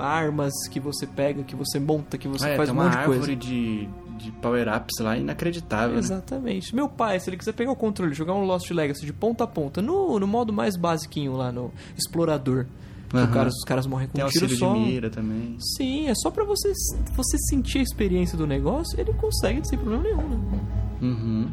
armas 0.00 0.52
que 0.70 0.78
você 0.78 1.04
pega, 1.06 1.42
que 1.42 1.56
você 1.56 1.80
monta, 1.80 2.16
que 2.16 2.28
você 2.28 2.50
É, 2.50 2.56
faz 2.56 2.68
tem 2.68 2.78
um 2.78 2.80
uma 2.80 2.84
monte 2.90 2.98
de 2.98 3.04
coisa. 3.04 3.20
árvore 3.22 3.36
de, 3.36 3.88
de 4.16 4.30
power-ups 4.40 5.00
lá 5.00 5.16
inacreditável. 5.18 5.94
né? 5.94 5.98
Exatamente. 5.98 6.74
Meu 6.74 6.88
pai, 6.88 7.18
se 7.18 7.28
ele 7.28 7.36
quiser 7.36 7.54
pegar 7.54 7.72
o 7.72 7.76
controle 7.76 8.14
jogar 8.14 8.34
um 8.34 8.44
Lost 8.44 8.70
Legacy 8.70 9.04
de 9.04 9.12
ponta 9.12 9.42
a 9.44 9.46
ponta, 9.48 9.82
no, 9.82 10.18
no 10.20 10.26
modo 10.28 10.52
mais 10.52 10.76
basiquinho 10.76 11.32
lá, 11.36 11.50
no 11.50 11.72
explorador, 11.98 12.66
Aham. 13.12 13.26
cara- 13.32 13.48
os 13.48 13.64
caras 13.64 13.86
morrem 13.86 14.08
com 14.08 14.14
Tem 14.14 14.24
um 14.24 14.28
tiro 14.28 14.48
só. 14.56 14.72
de 14.74 14.80
mira 14.80 15.10
também. 15.10 15.56
Sim, 15.76 16.08
é 16.08 16.14
só 16.14 16.30
pra 16.30 16.44
você, 16.44 16.72
você 17.14 17.38
sentir 17.48 17.78
a 17.78 17.82
experiência 17.82 18.36
do 18.36 18.46
negócio, 18.46 18.98
ele 18.98 19.12
consegue 19.14 19.66
sem 19.66 19.78
problema 19.78 20.02
nenhum, 20.02 20.28
né? 20.50 20.60
Uhum. 21.02 21.50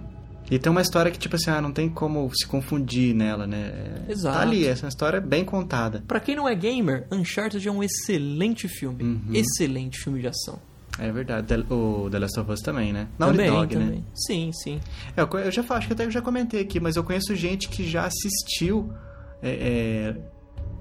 E 0.49 0.59
tem 0.59 0.69
uma 0.69 0.81
história 0.81 1.09
que, 1.11 1.17
tipo 1.19 1.35
assim, 1.35 1.49
ah, 1.49 1.61
não 1.61 1.71
tem 1.71 1.87
como 1.89 2.29
se 2.35 2.45
confundir 2.45 3.15
nela, 3.15 3.47
né? 3.47 4.01
É- 4.07 4.11
Exato. 4.11 4.35
Tá 4.35 4.41
ali, 4.41 4.65
essa 4.65 4.87
história 4.87 5.17
é 5.17 5.21
bem 5.21 5.45
contada. 5.45 6.03
Pra 6.07 6.19
quem 6.19 6.35
não 6.35 6.47
é 6.47 6.53
gamer, 6.55 7.07
Uncharted 7.11 7.65
é 7.65 7.71
um 7.71 7.81
excelente 7.81 8.67
filme. 8.67 9.03
Uhum. 9.03 9.21
Excelente 9.33 9.97
filme 9.99 10.19
de 10.19 10.27
ação. 10.27 10.59
É 10.99 11.09
verdade. 11.09 11.47
O 11.69 12.09
The 12.09 12.19
Last 12.19 12.37
of 12.39 12.51
Us 12.51 12.59
também, 12.59 12.91
né? 12.91 13.07
Naughty 13.17 13.37
também, 13.37 13.51
Dog, 13.51 13.75
né? 13.77 13.85
também. 13.85 14.05
Sim, 14.13 14.51
sim. 14.53 14.81
É, 15.15 15.21
eu, 15.21 15.51
já 15.51 15.63
falo, 15.63 15.77
acho 15.77 15.87
que 15.87 15.93
até 15.93 16.05
eu 16.05 16.11
já 16.11 16.21
comentei 16.21 16.59
aqui, 16.61 16.81
mas 16.81 16.97
eu 16.97 17.03
conheço 17.03 17.33
gente 17.33 17.69
que 17.69 17.87
já 17.87 18.05
assistiu 18.05 18.91
é, 19.41 19.49
é, 19.49 20.17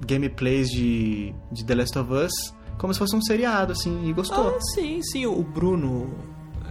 gameplays 0.06 0.68
de, 0.68 1.34
de 1.50 1.64
The 1.64 1.74
Last 1.74 1.98
of 1.98 2.12
Us 2.12 2.60
como 2.80 2.94
se 2.94 2.98
fosse 2.98 3.14
um 3.14 3.20
seriado, 3.20 3.72
assim, 3.72 4.08
e 4.08 4.12
gostou. 4.12 4.56
Ah, 4.56 4.60
sim, 4.74 5.02
sim. 5.02 5.26
O 5.26 5.42
Bruno, 5.42 6.14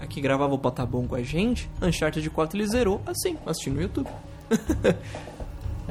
eh, 0.02 0.08
que 0.08 0.20
gravava 0.20 0.56
o 0.56 0.58
Patabom 0.58 1.08
com 1.08 1.14
a 1.14 1.22
gente, 1.22 1.70
Uncharted 1.80 2.28
4 2.28 2.58
ele 2.58 2.68
zerou 2.68 3.00
assim, 3.06 3.38
assistindo 3.46 3.76
no 3.76 3.84
YouTube. 3.84 4.10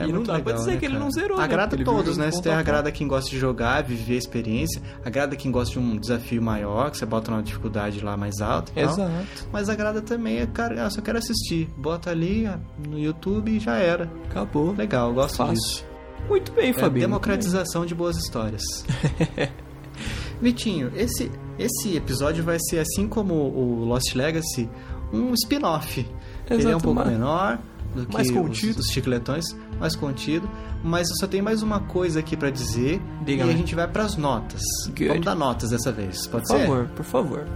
É 0.00 0.04
e 0.04 0.12
não 0.12 0.22
dá 0.22 0.34
pra 0.34 0.36
legal, 0.36 0.54
dizer 0.58 0.70
né, 0.70 0.76
que 0.76 0.84
ele 0.84 0.92
cara? 0.92 1.04
não 1.04 1.10
zerou, 1.10 1.38
né? 1.38 1.42
Agrada 1.42 1.76
viu 1.76 1.84
todos, 1.84 2.16
né? 2.16 2.30
ponto 2.30 2.40
tem 2.40 2.52
agrada 2.52 2.92
quem 2.92 3.08
gosta 3.08 3.28
de 3.28 3.36
jogar, 3.36 3.82
viver 3.82 4.14
a 4.14 4.18
experiência, 4.18 4.80
agrada 5.04 5.34
quem 5.34 5.50
gosta 5.50 5.72
de 5.72 5.80
um 5.80 5.96
desafio 5.96 6.40
maior, 6.40 6.92
que 6.92 6.98
você 6.98 7.04
bota 7.04 7.32
uma 7.32 7.42
dificuldade 7.42 7.98
lá 7.98 8.16
mais 8.16 8.40
alta 8.40 8.70
e 8.70 8.84
tal. 8.84 8.92
Exato. 8.92 9.48
Mas 9.50 9.68
agrada 9.68 10.00
também, 10.00 10.46
cara, 10.46 10.86
ah, 10.86 10.90
só 10.90 11.00
quero 11.00 11.18
assistir. 11.18 11.68
Bota 11.76 12.10
ali 12.10 12.46
ah, 12.46 12.60
no 12.88 12.96
YouTube 12.96 13.50
e 13.50 13.58
já 13.58 13.74
era. 13.74 14.08
Acabou. 14.30 14.72
Legal, 14.72 15.08
eu 15.08 15.14
gosto 15.14 15.38
Fácil. 15.38 15.54
disso. 15.54 15.87
Muito 16.28 16.52
bem, 16.52 16.70
É 16.70 16.72
Fabinho. 16.72 17.06
democratização 17.06 17.84
de 17.84 17.94
boas 17.94 18.16
histórias. 18.16 18.62
Vitinho, 20.40 20.92
esse, 20.94 21.30
esse 21.58 21.96
episódio 21.96 22.44
vai 22.44 22.58
ser 22.60 22.78
assim 22.78 23.08
como 23.08 23.34
o 23.34 23.84
Lost 23.84 24.14
Legacy, 24.14 24.68
um 25.12 25.34
spin-off. 25.34 26.06
Ele 26.48 26.70
é 26.70 26.76
um 26.76 26.80
pouco 26.80 27.04
menor 27.04 27.58
do 27.94 28.06
que 28.06 28.14
mais 28.14 28.28
os- 28.28 28.34
contido. 28.36 28.78
Os, 28.78 28.86
chicletões, 28.90 29.44
mais 29.80 29.96
contido. 29.96 30.48
Mas 30.84 31.10
eu 31.10 31.16
só 31.16 31.26
tenho 31.26 31.42
mais 31.42 31.60
uma 31.62 31.80
coisa 31.80 32.20
aqui 32.20 32.36
pra 32.36 32.50
dizer 32.50 33.02
Diga-me. 33.24 33.50
e 33.50 33.54
a 33.54 33.56
gente 33.56 33.74
vai 33.74 33.88
pras 33.88 34.16
notas. 34.16 34.60
Good. 34.88 35.08
Vamos 35.08 35.24
dar 35.24 35.34
notas 35.34 35.70
dessa 35.70 35.90
vez, 35.90 36.26
pode 36.28 36.46
Por 36.46 36.56
ser? 36.56 36.66
favor, 36.66 36.86
por 36.94 37.04
favor. 37.04 37.46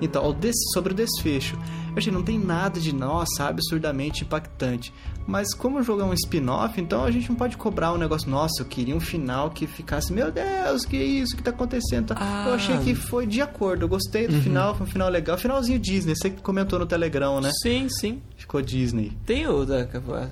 Então, 0.00 0.34
sobre 0.72 0.92
o 0.92 0.96
desfecho. 0.96 1.58
Eu 1.96 1.98
achei, 1.98 2.12
não 2.12 2.22
tem 2.22 2.38
nada 2.38 2.78
de, 2.78 2.94
nossa, 2.94 3.44
absurdamente 3.48 4.22
impactante. 4.22 4.92
Mas 5.26 5.54
como 5.54 5.78
o 5.78 5.82
jogo 5.82 6.02
é 6.02 6.04
um 6.04 6.12
spin-off, 6.12 6.78
então 6.78 7.02
a 7.02 7.10
gente 7.10 7.30
não 7.30 7.36
pode 7.36 7.56
cobrar 7.56 7.92
um 7.94 7.96
negócio, 7.96 8.30
nossa, 8.30 8.60
eu 8.62 8.66
queria 8.66 8.94
um 8.94 9.00
final 9.00 9.48
que 9.48 9.66
ficasse, 9.66 10.12
meu 10.12 10.30
Deus, 10.30 10.84
que 10.84 10.94
isso 10.98 11.34
que 11.34 11.42
tá 11.42 11.50
acontecendo? 11.50 12.14
Ah. 12.14 12.44
Eu 12.48 12.54
achei 12.54 12.76
que 12.80 12.94
foi 12.94 13.26
de 13.26 13.40
acordo, 13.40 13.84
eu 13.86 13.88
gostei 13.88 14.28
do 14.28 14.38
final, 14.42 14.74
foi 14.74 14.86
um 14.86 14.90
final 14.90 15.08
legal. 15.08 15.38
Finalzinho 15.38 15.78
Disney, 15.78 16.14
você 16.14 16.28
que 16.28 16.42
comentou 16.42 16.78
no 16.78 16.84
Telegram, 16.84 17.40
né? 17.40 17.50
Sim, 17.62 17.88
sim. 17.88 18.20
Ficou 18.36 18.60
Disney. 18.60 19.12
Tem 19.24 19.46
o. 19.46 19.64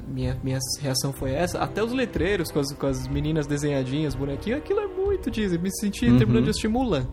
Minha, 0.06 0.38
minha 0.44 0.58
reação 0.80 1.14
foi 1.14 1.32
essa. 1.32 1.58
Até 1.60 1.82
os 1.82 1.92
letreiros 1.92 2.52
com 2.52 2.60
as, 2.60 2.70
com 2.74 2.86
as 2.86 3.08
meninas 3.08 3.46
desenhadinhas, 3.46 4.14
bonequinho, 4.14 4.58
aquilo 4.58 4.80
é 4.80 4.86
muito 4.86 5.30
Disney. 5.30 5.56
Me 5.58 5.70
senti 5.80 6.06
Uhum. 6.06 6.18
terminando 6.18 6.44
de 6.44 6.50
assistir 6.50 6.68
Mulan. 6.68 7.06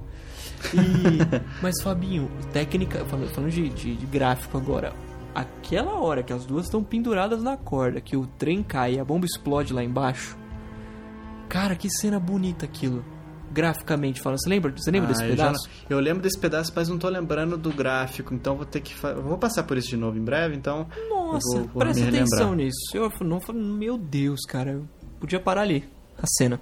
E, 0.74 1.62
mas, 1.62 1.82
Fabinho, 1.82 2.30
técnica. 2.54 3.04
Falando, 3.06 3.50
de, 3.50 3.69
de- 3.69 3.95
de 3.95 4.06
gráfico 4.06 4.58
agora. 4.58 4.93
Aquela 5.34 5.93
hora 6.00 6.24
que 6.24 6.34
as 6.34 6.45
duas 6.45 6.65
estão 6.65 6.84
penduradas 6.84 7.41
na 7.41 7.56
corda, 7.56 8.02
que 8.02 8.17
o 8.17 8.28
trem 8.28 8.62
cai 8.62 8.95
e 8.95 9.00
a 9.00 9.06
bomba 9.06 9.26
explode 9.26 9.74
lá 9.74 9.84
embaixo. 9.84 10.38
Cara, 11.47 11.76
que 11.76 11.89
cena 11.89 12.19
bonita 12.19 12.65
aquilo. 12.65 13.04
Graficamente 13.52 14.21
falando. 14.21 14.39
Você 14.41 14.50
lembra, 14.50 14.71
você 14.76 14.89
lembra 14.91 15.10
Ah, 15.10 15.12
desse 15.12 15.24
eu 15.26 15.36
já 15.36 15.45
pedaço? 15.47 15.69
Eu, 15.89 16.00
lembro 16.00 16.21
desse 16.24 16.39
pedaço, 16.39 16.71
mas 16.74 16.88
não 16.88 16.97
tô 16.97 17.10
lembrando 17.10 17.58
do 17.58 17.69
gráfico, 17.71 18.34
então 18.34 18.56
vou 18.56 18.65
ter 18.65 18.80
que. 18.80 18.93
Vou 18.95 19.38
passar 19.38 19.63
por 19.63 19.78
isso 19.78 19.89
de 19.89 19.97
novo 19.97 20.17
em 20.17 20.24
breve, 20.24 20.56
então. 20.56 20.88
Nossa, 21.10 21.58
vou, 21.58 21.67
vou 21.67 21.80
presta 21.82 22.08
atenção 22.08 22.56
nisso. 22.56 22.80
Eu 22.93 23.10
não 23.21 23.39
meu 23.54 23.97
Deus, 23.97 24.39
cara, 24.47 24.71
eu 24.71 24.86
podia 25.19 25.39
parar 25.39 25.62
ali 25.63 25.84
a 26.17 26.26
cena. 26.28 26.62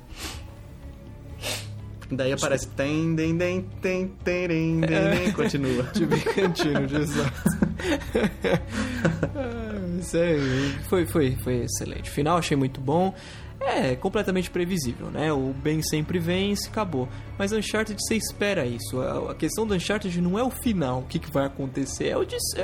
Daí 2.12 2.34
aparece. 2.34 2.67
Tem, 2.69 3.15
tem, 3.15 3.38
tem, 3.38 3.62
tem, 3.82 4.08
tem, 4.24 4.82
tem, 4.82 4.82
tem, 4.82 5.32
continua. 5.34 5.84
De 5.93 6.06
bicantinho, 6.06 6.88
de 6.88 6.95
exato. 6.95 7.60
Isso 10.00 10.17
aí, 10.17 10.74
foi, 10.88 11.06
foi, 11.06 11.36
foi 11.43 11.63
excelente. 11.63 12.10
Final 12.10 12.38
achei 12.38 12.56
muito 12.58 12.80
bom. 12.80 13.13
É 13.62 13.93
completamente 13.93 14.50
previsível, 14.50 15.08
né? 15.12 15.34
O 15.34 15.54
bem 15.54 15.82
sempre 15.82 16.17
vence, 16.17 16.69
acabou. 16.69 17.10
Mas 17.38 17.52
Uncharted, 17.52 18.00
você 18.02 18.15
espera 18.15 18.65
isso. 18.65 19.02
A 19.02 19.32
a 19.32 19.36
questão 19.36 19.67
do 19.67 19.74
Uncharted 19.76 20.22
não 20.22 20.39
é 20.39 20.43
o 20.43 20.50
final, 20.50 21.00
o 21.00 21.04
que, 21.04 21.19
que 21.19 21.30
vai 21.30 21.45
acontecer, 21.45 22.08
é 22.08 22.15
o, 22.17 22.24
dis- 22.24 22.39
é, 22.56 22.62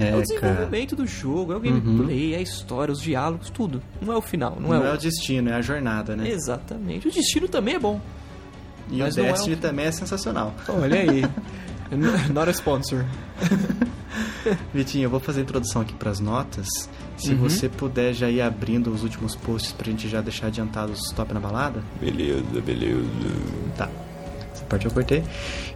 é 0.00 0.10
É, 0.10 0.16
o 0.16 0.20
desenvolvimento 0.20 0.96
do 0.96 1.06
jogo, 1.06 1.52
é 1.52 1.56
o 1.56 1.60
gameplay, 1.60 2.34
é 2.34 2.38
a 2.38 2.40
história, 2.40 2.90
os 2.90 3.00
diálogos, 3.00 3.50
tudo. 3.50 3.80
Não 4.02 4.12
é 4.12 4.16
o 4.16 4.20
final, 4.20 4.56
não, 4.60 4.70
Não 4.70 4.84
é, 4.84 4.88
é 4.88 4.90
o... 4.90 4.94
o 4.94 4.98
destino, 4.98 5.48
é 5.48 5.54
a 5.54 5.62
jornada, 5.62 6.16
né? 6.16 6.28
Exatamente. 6.28 7.06
O 7.06 7.10
destino 7.12 7.46
também 7.48 7.76
é 7.76 7.78
bom. 7.78 8.00
E 8.90 8.98
Mas 8.98 9.16
o 9.16 9.20
é 9.20 9.30
Destiny 9.32 9.54
o- 9.54 9.58
também 9.58 9.86
é 9.86 9.92
sensacional. 9.92 10.54
Olha 10.68 11.00
aí. 11.00 11.22
Not 12.32 12.48
a 12.48 12.52
sponsor. 12.52 13.04
Vitinho, 14.72 15.04
eu 15.04 15.10
vou 15.10 15.20
fazer 15.20 15.40
a 15.40 15.42
introdução 15.42 15.82
aqui 15.82 15.94
pras 15.94 16.20
notas. 16.20 16.66
Se 17.16 17.32
Uhum. 17.32 17.38
você 17.48 17.68
puder 17.68 18.14
já 18.14 18.28
ir 18.30 18.40
abrindo 18.40 18.90
os 18.92 19.02
últimos 19.02 19.36
posts 19.36 19.72
pra 19.72 19.86
gente 19.90 20.08
já 20.08 20.20
deixar 20.20 20.46
adiantados 20.46 21.00
os 21.00 21.12
top 21.12 21.34
na 21.34 21.40
balada. 21.40 21.82
Beleza, 22.00 22.42
beleza. 22.64 23.04
Tá. 23.76 23.88
Essa 24.52 24.64
parte 24.64 24.86
eu 24.86 24.92
cortei. 24.92 25.22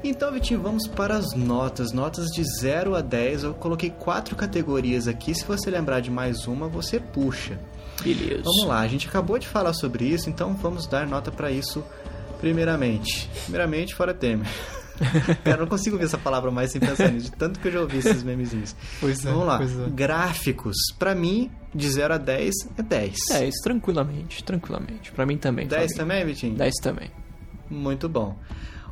Então, 0.03 0.33
Vitinho, 0.33 0.61
vamos 0.61 0.87
para 0.87 1.17
as 1.17 1.35
notas. 1.35 1.93
Notas 1.93 2.27
de 2.29 2.43
0 2.61 2.95
a 2.95 3.01
10. 3.03 3.45
Eu 3.45 3.55
coloquei 3.55 3.91
quatro 3.91 4.35
categorias 4.35 5.07
aqui. 5.07 5.35
Se 5.35 5.45
você 5.45 5.71
lembrar 5.71 6.01
de 6.01 6.11
mais 6.11 6.47
uma, 6.47 6.67
você 6.69 6.99
puxa. 6.99 7.59
Beleza. 8.03 8.43
Vamos 8.45 8.67
lá, 8.67 8.81
a 8.81 8.89
gente 8.89 9.07
acabou 9.07 9.39
de 9.39 9.47
falar 9.47 9.73
sobre 9.73 10.05
isso, 10.05 10.29
então 10.29 10.53
vamos 10.55 10.87
dar 10.87 11.07
nota 11.07 11.31
pra 11.31 11.51
isso 11.53 11.83
primeiramente. 12.45 13.29
Primeiramente, 13.45 13.95
fora 13.95 14.13
Temer. 14.15 14.47
Cara, 15.43 15.57
eu 15.57 15.61
não 15.63 15.67
consigo 15.67 15.97
ver 15.99 16.05
essa 16.05 16.17
palavra 16.19 16.51
mais 16.53 16.71
sem 16.71 16.81
pensar 16.81 17.11
nisso, 17.11 17.31
de 17.31 17.37
tanto 17.37 17.59
que 17.59 17.67
eu 17.67 17.73
já 17.73 17.81
ouvi 17.81 17.99
esses 17.99 18.23
memezinhos. 18.23 18.77
Pois 19.01 19.25
é, 19.25 19.31
Vamos 19.31 19.47
lá. 19.47 19.61
é. 19.61 19.91
Gráficos. 19.91 20.77
Pra 20.99 21.15
mim, 21.17 21.51
de 21.75 21.89
0 21.89 22.15
a 22.15 22.19
10 22.19 22.55
é 22.79 22.83
10. 22.83 23.17
10, 23.31 23.55
tranquilamente, 23.63 24.45
tranquilamente. 24.45 25.11
Pra 25.11 25.27
mim 25.27 25.37
também. 25.37 25.67
10 25.67 25.81
Fabinho. 25.83 25.99
também, 25.99 26.25
Vitinho? 26.27 26.55
10 26.57 26.75
também. 26.81 27.11
Muito 27.69 28.09
bom. 28.09 28.37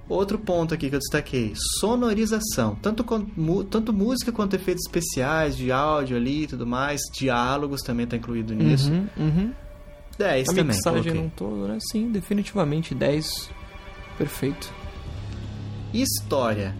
Outro 0.09 0.39
ponto 0.41 0.75
aqui 0.75 0.91
que 0.91 0.97
eu 0.97 0.99
destaquei: 0.99 1.53
sonorização. 1.79 2.75
Tanto, 2.83 3.05
com- 3.05 3.25
mu- 3.37 3.63
tanto 3.63 3.93
música 3.93 4.33
quanto 4.33 4.55
efeitos 4.57 4.85
especiais, 4.87 5.57
de 5.57 5.71
áudio 5.71 6.17
ali 6.17 6.43
e 6.43 6.47
tudo 6.49 6.67
mais. 6.67 7.01
Diálogos 7.17 7.81
também 7.83 8.07
tá 8.09 8.17
incluído 8.17 8.55
nisso. 8.55 8.91
Uhum, 8.91 9.07
uhum. 9.17 9.53
10 10.19 10.49
A 10.49 10.51
também. 10.53 10.65
mixagem 10.67 11.03
coloquei. 11.03 11.23
não 11.23 11.29
todo, 11.31 11.69
né? 11.69 11.79
Sim, 11.91 12.11
definitivamente 12.11 12.95
10. 12.95 13.51
Perfeito. 14.19 14.73
História. 15.93 16.75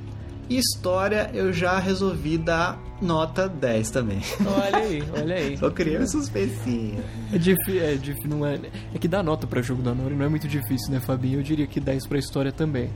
História 0.51 1.31
eu 1.33 1.53
já 1.53 1.79
resolvi 1.79 2.37
dar 2.37 2.79
nota 3.01 3.49
10 3.49 3.91
também. 3.91 4.21
Olha 4.47 4.77
aí, 4.77 5.03
olha 5.17 5.35
aí. 5.37 5.57
Só 5.57 5.71
criei 5.71 5.99
um 5.99 6.07
suspensinho. 6.07 7.03
É 7.33 7.39
difícil, 7.39 7.83
é 7.83 7.95
difícil, 7.95 8.29
não 8.31 8.47
é... 8.47 8.61
É 8.95 8.99
que 8.99 9.09
dar 9.09 9.23
nota 9.23 9.47
pra 9.47 9.63
jogo 9.63 9.83
da 9.83 9.95
Nori 9.95 10.15
não 10.15 10.27
é 10.27 10.29
muito 10.29 10.47
difícil, 10.49 10.91
né, 10.93 11.01
Fabinho? 11.01 11.39
Eu 11.39 11.43
diria 11.43 11.67
que 11.67 11.81
10 11.81 12.07
pra 12.07 12.19
história 12.19 12.53
também. 12.53 12.91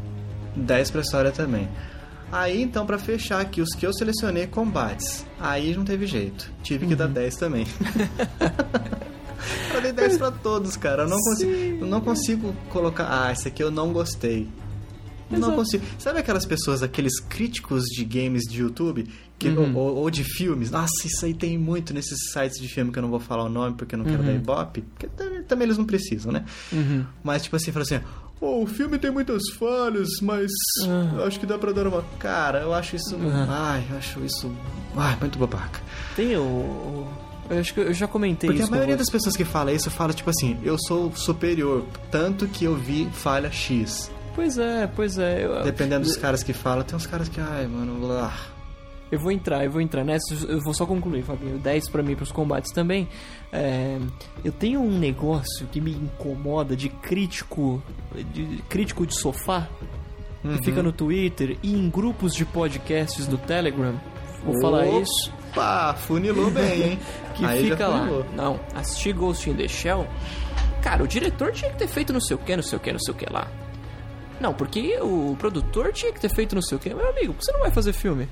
10 0.55 0.90
pra 0.90 1.01
história 1.01 1.31
também. 1.33 1.68
Aí 2.31 2.61
então, 2.61 2.85
pra 2.85 2.99
fechar 2.99 3.40
aqui, 3.40 3.61
os 3.61 3.70
que 3.75 3.87
eu 3.87 3.92
selecionei 3.94 4.46
combates. 4.49 5.25
Aí 5.40 5.75
não 5.77 5.85
teve 5.85 6.07
jeito. 6.07 6.51
Tive 6.62 6.85
que 6.87 6.92
Uhum. 6.92 6.99
dar 6.99 7.09
10 7.09 7.37
também. 7.37 7.66
eu 9.75 9.81
dei 9.83 9.92
10 9.92 10.18
pra 10.18 10.31
todos, 10.31 10.77
cara. 10.77 11.03
Eu 11.05 11.09
não, 11.09 11.18
consigo, 11.18 11.51
eu 11.53 11.87
não 11.87 12.01
consigo 12.01 12.55
colocar. 12.70 13.07
Ah, 13.11 13.33
esse 13.33 13.49
aqui 13.49 13.62
eu 13.62 13.70
não 13.70 13.92
gostei. 13.92 14.49
Eu 15.29 15.40
Não 15.40 15.57
consigo. 15.57 15.85
Sabe 15.99 16.20
aquelas 16.20 16.46
pessoas, 16.46 16.85
aqueles 16.85 17.18
críticos 17.18 17.83
de 17.87 18.05
games 18.05 18.42
de 18.44 18.61
YouTube? 18.61 19.09
Que, 19.37 19.49
Uhum. 19.49 19.77
ou, 19.77 19.96
ou 19.96 20.09
de 20.11 20.22
filmes? 20.22 20.70
Nossa, 20.70 20.92
isso 21.05 21.27
aí 21.27 21.35
tem 21.35 21.59
muito 21.59 21.92
nesses 21.92 22.31
sites 22.33 22.61
de 22.62 22.68
filme 22.68 22.92
que 22.92 22.99
eu 22.99 23.03
não 23.03 23.11
vou 23.11 23.18
falar 23.18 23.42
o 23.42 23.49
nome 23.49 23.75
porque 23.77 23.96
eu 23.96 23.99
não 23.99 24.05
quero 24.07 24.22
dar 24.22 24.33
ibope. 24.33 24.83
Porque 24.83 25.09
também, 25.09 25.42
também 25.42 25.66
eles 25.66 25.77
não 25.79 25.85
precisam, 25.85 26.31
né? 26.31 26.44
Uhum. 26.72 27.05
Mas, 27.25 27.42
tipo 27.42 27.57
assim, 27.57 27.72
fala 27.72 27.83
assim: 27.83 27.99
"Oh, 28.40 28.62
o 28.62 28.66
filme 28.68 28.99
tem 29.01 29.11
muitas 29.11 29.42
falhas, 29.59 30.09
mas 30.22 30.53
Ah. 30.87 31.25
acho 31.27 31.40
que 31.40 31.44
dá 31.46 31.59
pra 31.59 31.72
dar 31.72 31.88
uma. 31.88 32.03
Cara, 32.20 32.61
eu 32.61 32.72
acho 32.72 32.94
isso. 32.94 33.16
Ah. 33.20 33.72
Ai, 33.75 33.85
eu 33.90 33.99
acho 33.99 34.25
isso. 34.25 34.51
Ai, 34.96 35.16
muito 35.20 35.40
babaca. 35.40 35.81
Tem 36.14 36.37
o... 36.37 37.05
Eu 37.49 37.61
acho 37.61 37.75
que 37.75 37.81
eu 37.81 37.95
já 37.95 38.07
comentei 38.07 38.49
Porque 38.49 38.63
isso 38.63 38.69
a 38.69 38.71
maioria 38.71 38.95
com 38.95 38.99
das 38.99 39.11
pessoas 39.11 39.37
que 39.37 39.45
fala 39.45 39.73
isso 39.73 39.91
fala, 39.91 40.13
tipo 40.13 40.31
assim: 40.31 40.59
eu 40.63 40.77
sou 40.79 41.13
superior, 41.15 41.85
tanto 42.11 42.47
que 42.49 42.65
eu 42.65 42.75
vi 42.75 43.09
falha 43.13 43.51
X. 43.51 44.11
Pois 44.35 44.59
é, 44.59 44.87
pois 44.87 45.19
é. 45.19 45.45
Eu, 45.45 45.63
Dependendo 45.63 46.05
dos 46.05 46.17
caras 46.17 46.43
que 46.43 46.53
falam, 46.53 46.85
tem 46.85 46.95
uns 46.95 47.07
caras 47.07 47.29
que, 47.29 47.41
ai, 47.41 47.67
mano, 47.67 48.13
ah. 48.13 48.37
Eu 49.11 49.21
vou 49.21 49.31
entrar, 49.31 49.65
eu 49.65 49.71
vou 49.71 49.81
entrar 49.81 50.05
nessa. 50.05 50.35
Eu 50.49 50.61
vou 50.61 50.75
só 50.75 50.85
concluir, 50.85 51.23
Fabinho. 51.23 51.59
10 51.59 51.89
pra 51.91 52.03
mim 52.03 52.16
pros 52.16 52.33
combates 52.33 52.73
também. 52.73 53.09
É, 53.53 53.99
eu 54.45 54.51
tenho 54.51 54.81
um 54.81 54.99
negócio 54.99 55.66
que 55.68 55.81
me 55.81 55.93
incomoda 55.93 56.75
de 56.75 56.89
crítico. 56.89 57.83
De 58.33 58.62
crítico 58.68 59.07
de 59.07 59.14
sofá. 59.14 59.68
Uhum. 60.43 60.57
Que 60.59 60.64
fica 60.64 60.83
no 60.83 60.93
Twitter 60.93 61.57
e 61.62 61.73
em 61.73 61.89
grupos 61.89 62.35
de 62.35 62.45
podcasts 62.45 63.27
do 63.27 63.39
Telegram. 63.39 63.99
Vou 64.45 64.61
falar 64.61 64.87
Opa, 64.87 65.01
isso. 65.01 65.33
Pá, 65.57 65.95
funilou 65.95 66.51
bem, 66.51 66.83
hein? 66.83 66.99
Que 67.35 67.45
Aí 67.45 67.71
fica 67.71 67.89
lá. 67.89 68.07
Não, 68.35 68.59
assistir 68.75 69.13
Ghost 69.13 69.51
in 69.51 69.55
the 69.57 69.69
Shell. 69.69 70.07
Cara, 70.81 71.03
o 71.03 71.09
diretor 71.09 71.53
tinha 71.53 71.71
que 71.71 71.77
ter 71.77 71.89
feito 71.89 72.11
não 72.13 72.21
sei 72.21 72.35
o 72.35 72.39
que, 72.39 72.55
não 72.57 72.63
sei 72.63 72.79
o 72.79 72.81
que, 72.81 72.93
não 72.93 72.99
sei 72.99 73.13
o 73.13 73.17
que 73.17 73.27
lá. 73.31 73.47
Não, 74.41 74.55
porque 74.55 74.99
o 75.03 75.37
produtor 75.39 75.93
tinha 75.93 76.13
que 76.13 76.21
ter 76.21 76.29
feito 76.31 76.55
não 76.55 76.63
sei 76.63 76.77
o 76.77 76.81
quê. 76.81 76.95
Meu 76.95 77.09
amigo, 77.11 77.35
por 77.35 77.41
que 77.41 77.45
você 77.45 77.53
não 77.53 77.61
vai 77.61 77.71
fazer 77.71 77.93
filme? 77.93 78.29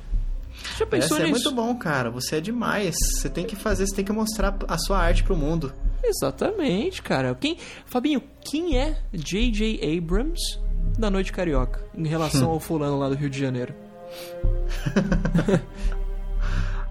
Já 0.78 0.86
pensou 0.86 1.16
Essa 1.16 1.26
é 1.26 1.30
nisso? 1.30 1.44
muito 1.44 1.54
bom, 1.54 1.76
cara. 1.76 2.10
Você 2.10 2.36
é 2.36 2.40
demais. 2.40 2.94
Você 3.16 3.28
tem 3.28 3.44
que 3.44 3.56
fazer, 3.56 3.86
você 3.86 3.96
tem 3.96 4.04
que 4.04 4.12
mostrar 4.12 4.56
a 4.68 4.78
sua 4.78 4.98
arte 4.98 5.22
pro 5.22 5.36
mundo. 5.36 5.72
Exatamente, 6.02 7.02
cara. 7.02 7.34
Quem, 7.34 7.58
Fabinho, 7.86 8.22
quem 8.42 8.78
é 8.78 8.96
J.J. 9.12 9.98
Abrams 9.98 10.58
da 10.98 11.10
Noite 11.10 11.32
Carioca 11.32 11.84
em 11.94 12.06
relação 12.06 12.48
ao 12.52 12.60
fulano 12.60 12.98
lá 12.98 13.08
do 13.08 13.14
Rio 13.16 13.28
de 13.28 13.38
Janeiro? 13.38 13.74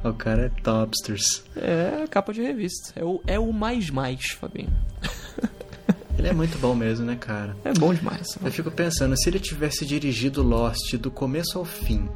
O 0.03 0.13
cara 0.13 0.45
é 0.47 0.49
topsters. 0.61 1.43
É 1.55 2.03
a 2.03 2.07
capa 2.07 2.33
de 2.33 2.41
revista. 2.41 2.91
É 2.95 3.03
o, 3.05 3.21
é 3.25 3.39
o 3.39 3.53
mais 3.53 3.89
mais, 3.89 4.31
Fabinho. 4.31 4.73
Ele 6.17 6.27
é 6.27 6.33
muito 6.33 6.57
bom 6.59 6.75
mesmo, 6.75 7.05
né, 7.05 7.15
cara? 7.15 7.55
É 7.63 7.73
bom 7.73 7.93
demais. 7.93 8.37
Eu 8.43 8.51
fico 8.51 8.69
pensando, 8.69 9.17
se 9.17 9.29
ele 9.29 9.39
tivesse 9.39 9.85
dirigido 9.85 10.43
Lost 10.43 10.95
do 10.95 11.09
começo 11.09 11.57
ao 11.57 11.65
fim, 11.65 12.07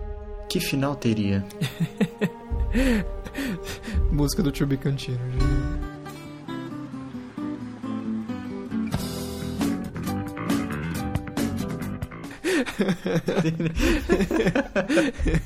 que 0.47 0.59
final 0.59 0.95
teria? 0.95 1.43
Música 4.11 4.43
do 4.43 4.51
Tio 4.51 4.67
Bicantino. 4.67 5.17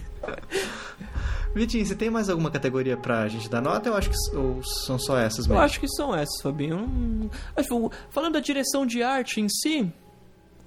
Vitinho, 1.54 1.86
você 1.86 1.95
tem 1.95 2.10
mais 2.10 2.30
alguma 2.30 2.49
categoria 2.49 2.95
pra 2.95 3.28
gente 3.28 3.49
dar 3.49 3.62
nota? 3.62 3.89
Eu 3.89 3.95
acho 3.95 4.10
que 4.10 4.38
ou 4.38 4.64
são 4.64 4.97
só 4.97 5.18
essas 5.18 5.45
Eu 5.45 5.52
mesmo. 5.52 5.64
acho 5.64 5.80
que 5.80 5.88
são 5.89 6.16
essas, 6.16 6.41
Fabinho. 6.41 7.30
Eu 7.56 7.62
Acho 7.62 7.91
falando 8.10 8.34
da 8.34 8.39
direção 8.39 8.86
de 8.86 9.04
arte 9.04 9.41
em 9.41 9.49
si, 9.49 9.91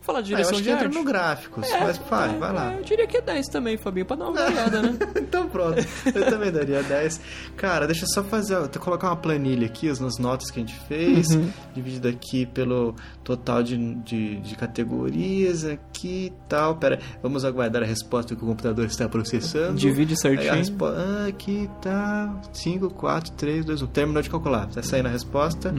falar 0.05 0.21
de 0.21 0.33
Ah, 0.35 0.35
eu 0.35 0.37
direção 0.37 0.53
acho 0.55 0.63
de 0.63 0.69
que 0.69 0.75
entra 0.75 0.87
arte. 0.87 0.95
no 0.99 1.05
gráficos, 1.05 1.69
É, 1.71 1.81
mas 1.81 1.99
vai, 1.99 2.35
é, 2.35 2.39
vai 2.39 2.53
lá. 2.53 2.73
é, 2.73 2.79
Eu 2.79 2.83
diria 2.83 3.07
que 3.07 3.17
é 3.17 3.21
10 3.21 3.47
também, 3.49 3.77
Fabinho, 3.77 4.07
pra 4.07 4.17
dar 4.17 4.25
uma 4.27 4.33
variada, 4.33 4.83
né? 4.83 4.97
então 5.17 5.49
pronto, 5.49 5.79
eu 6.15 6.27
também 6.31 6.53
daria 6.53 6.83
10. 6.83 7.21
Cara, 7.57 7.87
deixa 7.87 8.05
eu 8.05 8.09
só 8.09 8.23
fazer, 8.23 8.55
ó, 8.57 8.69
colocar 8.79 9.09
uma 9.09 9.17
planilha 9.17 9.67
aqui, 9.67 9.89
as 9.89 9.99
notas 10.19 10.51
que 10.51 10.61
a 10.61 10.63
gente 10.63 10.79
fez, 10.87 11.31
Uhum. 11.31 11.51
dividido 11.75 12.09
aqui 12.09 12.47
pelo 12.47 12.95
total 13.23 13.63
de, 13.63 13.77
de, 13.97 14.37
de 14.41 14.55
categorias 14.57 15.65
aqui 15.65 16.27
e 16.27 16.33
tal. 16.49 16.77
Pera, 16.77 16.99
vamos 17.23 17.45
aguardar 17.45 17.83
a 17.83 17.87
resposta 17.87 18.35
que 18.37 18.43
o 18.45 18.47
computador 18.47 18.85
está 18.87 19.09
processando. 19.09 19.75
Divide 19.75 20.13
Aí 20.13 20.17
certinho. 20.19 20.55
respo... 20.55 20.85
ah, 20.85 21.27
aqui 21.29 21.69
tá 21.81 22.41
5, 22.53 22.91
4, 22.91 23.33
3, 23.33 23.65
2, 23.65 23.83
1. 23.83 23.87
Terminou 23.89 24.23
de 24.23 24.31
calcular. 24.31 24.67
Tá 24.69 24.83
saindo 24.83 25.07
a 25.07 25.11
resposta. 25.11 25.75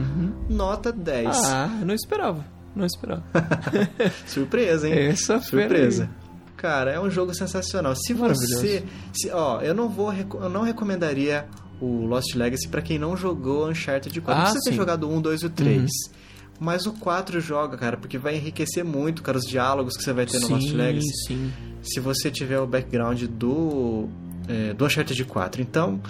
Nota 0.48 0.92
10. 0.92 1.26
Uhum. 1.36 1.42
Ah, 1.46 1.66
não 1.84 1.94
esperava. 1.94 2.44
Não 2.76 2.84
esperava. 2.84 3.24
Surpresa, 4.26 4.86
hein? 4.86 4.94
Essa 5.08 5.40
Surpresa. 5.40 6.04
aí. 6.04 6.26
Cara, 6.58 6.90
é 6.92 7.00
um 7.00 7.10
jogo 7.10 7.34
sensacional. 7.34 7.96
Se 7.96 8.12
você. 8.12 8.84
Se, 9.14 9.30
ó, 9.30 9.60
eu 9.62 9.74
não 9.74 9.88
vou. 9.88 10.12
Eu 10.12 10.50
não 10.50 10.62
recomendaria 10.62 11.46
o 11.80 12.04
Lost 12.04 12.34
Legacy 12.34 12.68
pra 12.68 12.82
quem 12.82 12.98
não 12.98 13.16
jogou 13.16 13.68
Uncharted 13.68 14.20
4. 14.20 14.32
Ah, 14.32 14.36
não 14.36 14.42
precisa 14.44 14.64
ter 14.64 14.70
sim. 14.70 14.76
jogado 14.76 15.08
o 15.08 15.16
1, 15.16 15.20
2 15.22 15.40
e 15.40 15.46
o 15.46 15.50
3. 15.50 15.90
Mas 16.58 16.86
o 16.86 16.92
4 16.92 17.40
joga, 17.40 17.76
cara, 17.76 17.96
porque 17.98 18.16
vai 18.16 18.36
enriquecer 18.36 18.82
muito, 18.82 19.22
cara, 19.22 19.36
os 19.36 19.44
diálogos 19.44 19.94
que 19.96 20.02
você 20.02 20.12
vai 20.12 20.24
ter 20.24 20.38
no 20.38 20.48
Lost 20.48 20.68
sim, 20.68 20.74
Legacy. 20.74 21.26
sim. 21.26 21.52
Se 21.82 22.00
você 22.00 22.30
tiver 22.30 22.58
o 22.60 22.66
background 22.66 23.22
do. 23.24 24.08
É, 24.48 24.74
do 24.74 24.84
Uncharted 24.84 25.24
4. 25.24 25.62
Então. 25.62 26.00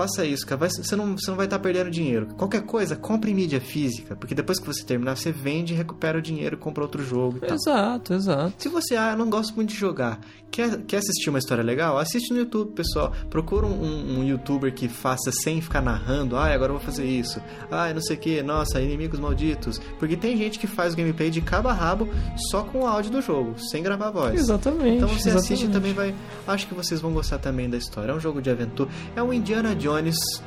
Faça 0.00 0.24
isso, 0.24 0.46
cara. 0.46 0.58
Vai- 0.58 0.70
você, 0.70 0.96
não, 0.96 1.16
você 1.16 1.30
não 1.30 1.36
vai 1.36 1.46
estar 1.46 1.58
perdendo 1.58 1.90
dinheiro. 1.90 2.26
Qualquer 2.36 2.62
coisa, 2.62 2.96
compre 2.96 3.32
mídia 3.34 3.60
física. 3.60 4.16
Porque 4.16 4.34
depois 4.34 4.58
que 4.58 4.66
você 4.66 4.82
terminar, 4.84 5.16
você 5.16 5.30
vende, 5.32 5.74
recupera 5.74 6.18
o 6.18 6.22
dinheiro, 6.22 6.56
compra 6.56 6.82
outro 6.82 7.02
jogo 7.04 7.38
e 7.38 7.40
tal. 7.40 7.56
Exato, 7.56 8.14
exato. 8.14 8.54
Se 8.58 8.68
você, 8.68 8.96
ah, 8.96 9.12
eu 9.12 9.16
não 9.18 9.28
gosto 9.28 9.54
muito 9.54 9.70
de 9.70 9.76
jogar, 9.76 10.20
quer, 10.50 10.78
quer 10.82 10.96
assistir 10.98 11.28
uma 11.30 11.38
história 11.38 11.62
legal? 11.62 11.98
Assiste 11.98 12.30
no 12.32 12.38
YouTube, 12.38 12.72
pessoal. 12.72 13.12
Procura 13.28 13.66
um, 13.66 14.18
um- 14.20 14.24
youtuber 14.24 14.72
que 14.74 14.88
faça 14.88 15.30
sem 15.32 15.60
ficar 15.60 15.80
narrando, 15.80 16.36
ah, 16.36 16.46
agora 16.52 16.72
eu 16.72 16.76
vou 16.76 16.84
fazer 16.84 17.04
isso. 17.04 17.40
Ah, 17.70 17.92
não 17.92 18.00
sei 18.00 18.16
o 18.16 18.20
que, 18.20 18.42
nossa, 18.42 18.80
inimigos 18.80 19.18
malditos. 19.20 19.80
Porque 19.98 20.16
tem 20.16 20.36
gente 20.36 20.58
que 20.58 20.66
faz 20.66 20.94
o 20.94 20.96
gameplay 20.96 21.30
de 21.30 21.40
cabo 21.40 21.68
a 21.68 21.72
rabo 21.72 22.08
só 22.50 22.62
com 22.62 22.80
o 22.80 22.86
áudio 22.86 23.10
do 23.10 23.20
jogo, 23.22 23.54
sem 23.58 23.82
gravar 23.82 24.08
a 24.08 24.10
voz. 24.10 24.40
Exatamente. 24.40 24.96
Então 24.96 25.08
você 25.08 25.30
assiste 25.30 25.64
exatamente. 25.64 25.72
também 25.72 25.92
vai. 25.94 26.14
Acho 26.46 26.66
que 26.66 26.74
vocês 26.74 27.00
vão 27.00 27.12
gostar 27.12 27.38
também 27.38 27.68
da 27.68 27.76
história. 27.76 28.12
É 28.12 28.14
um 28.14 28.20
jogo 28.20 28.40
de 28.40 28.50
aventura. 28.50 28.88
É 29.16 29.22
um 29.22 29.32
Indiana 29.32 29.74
Jones 29.74 29.89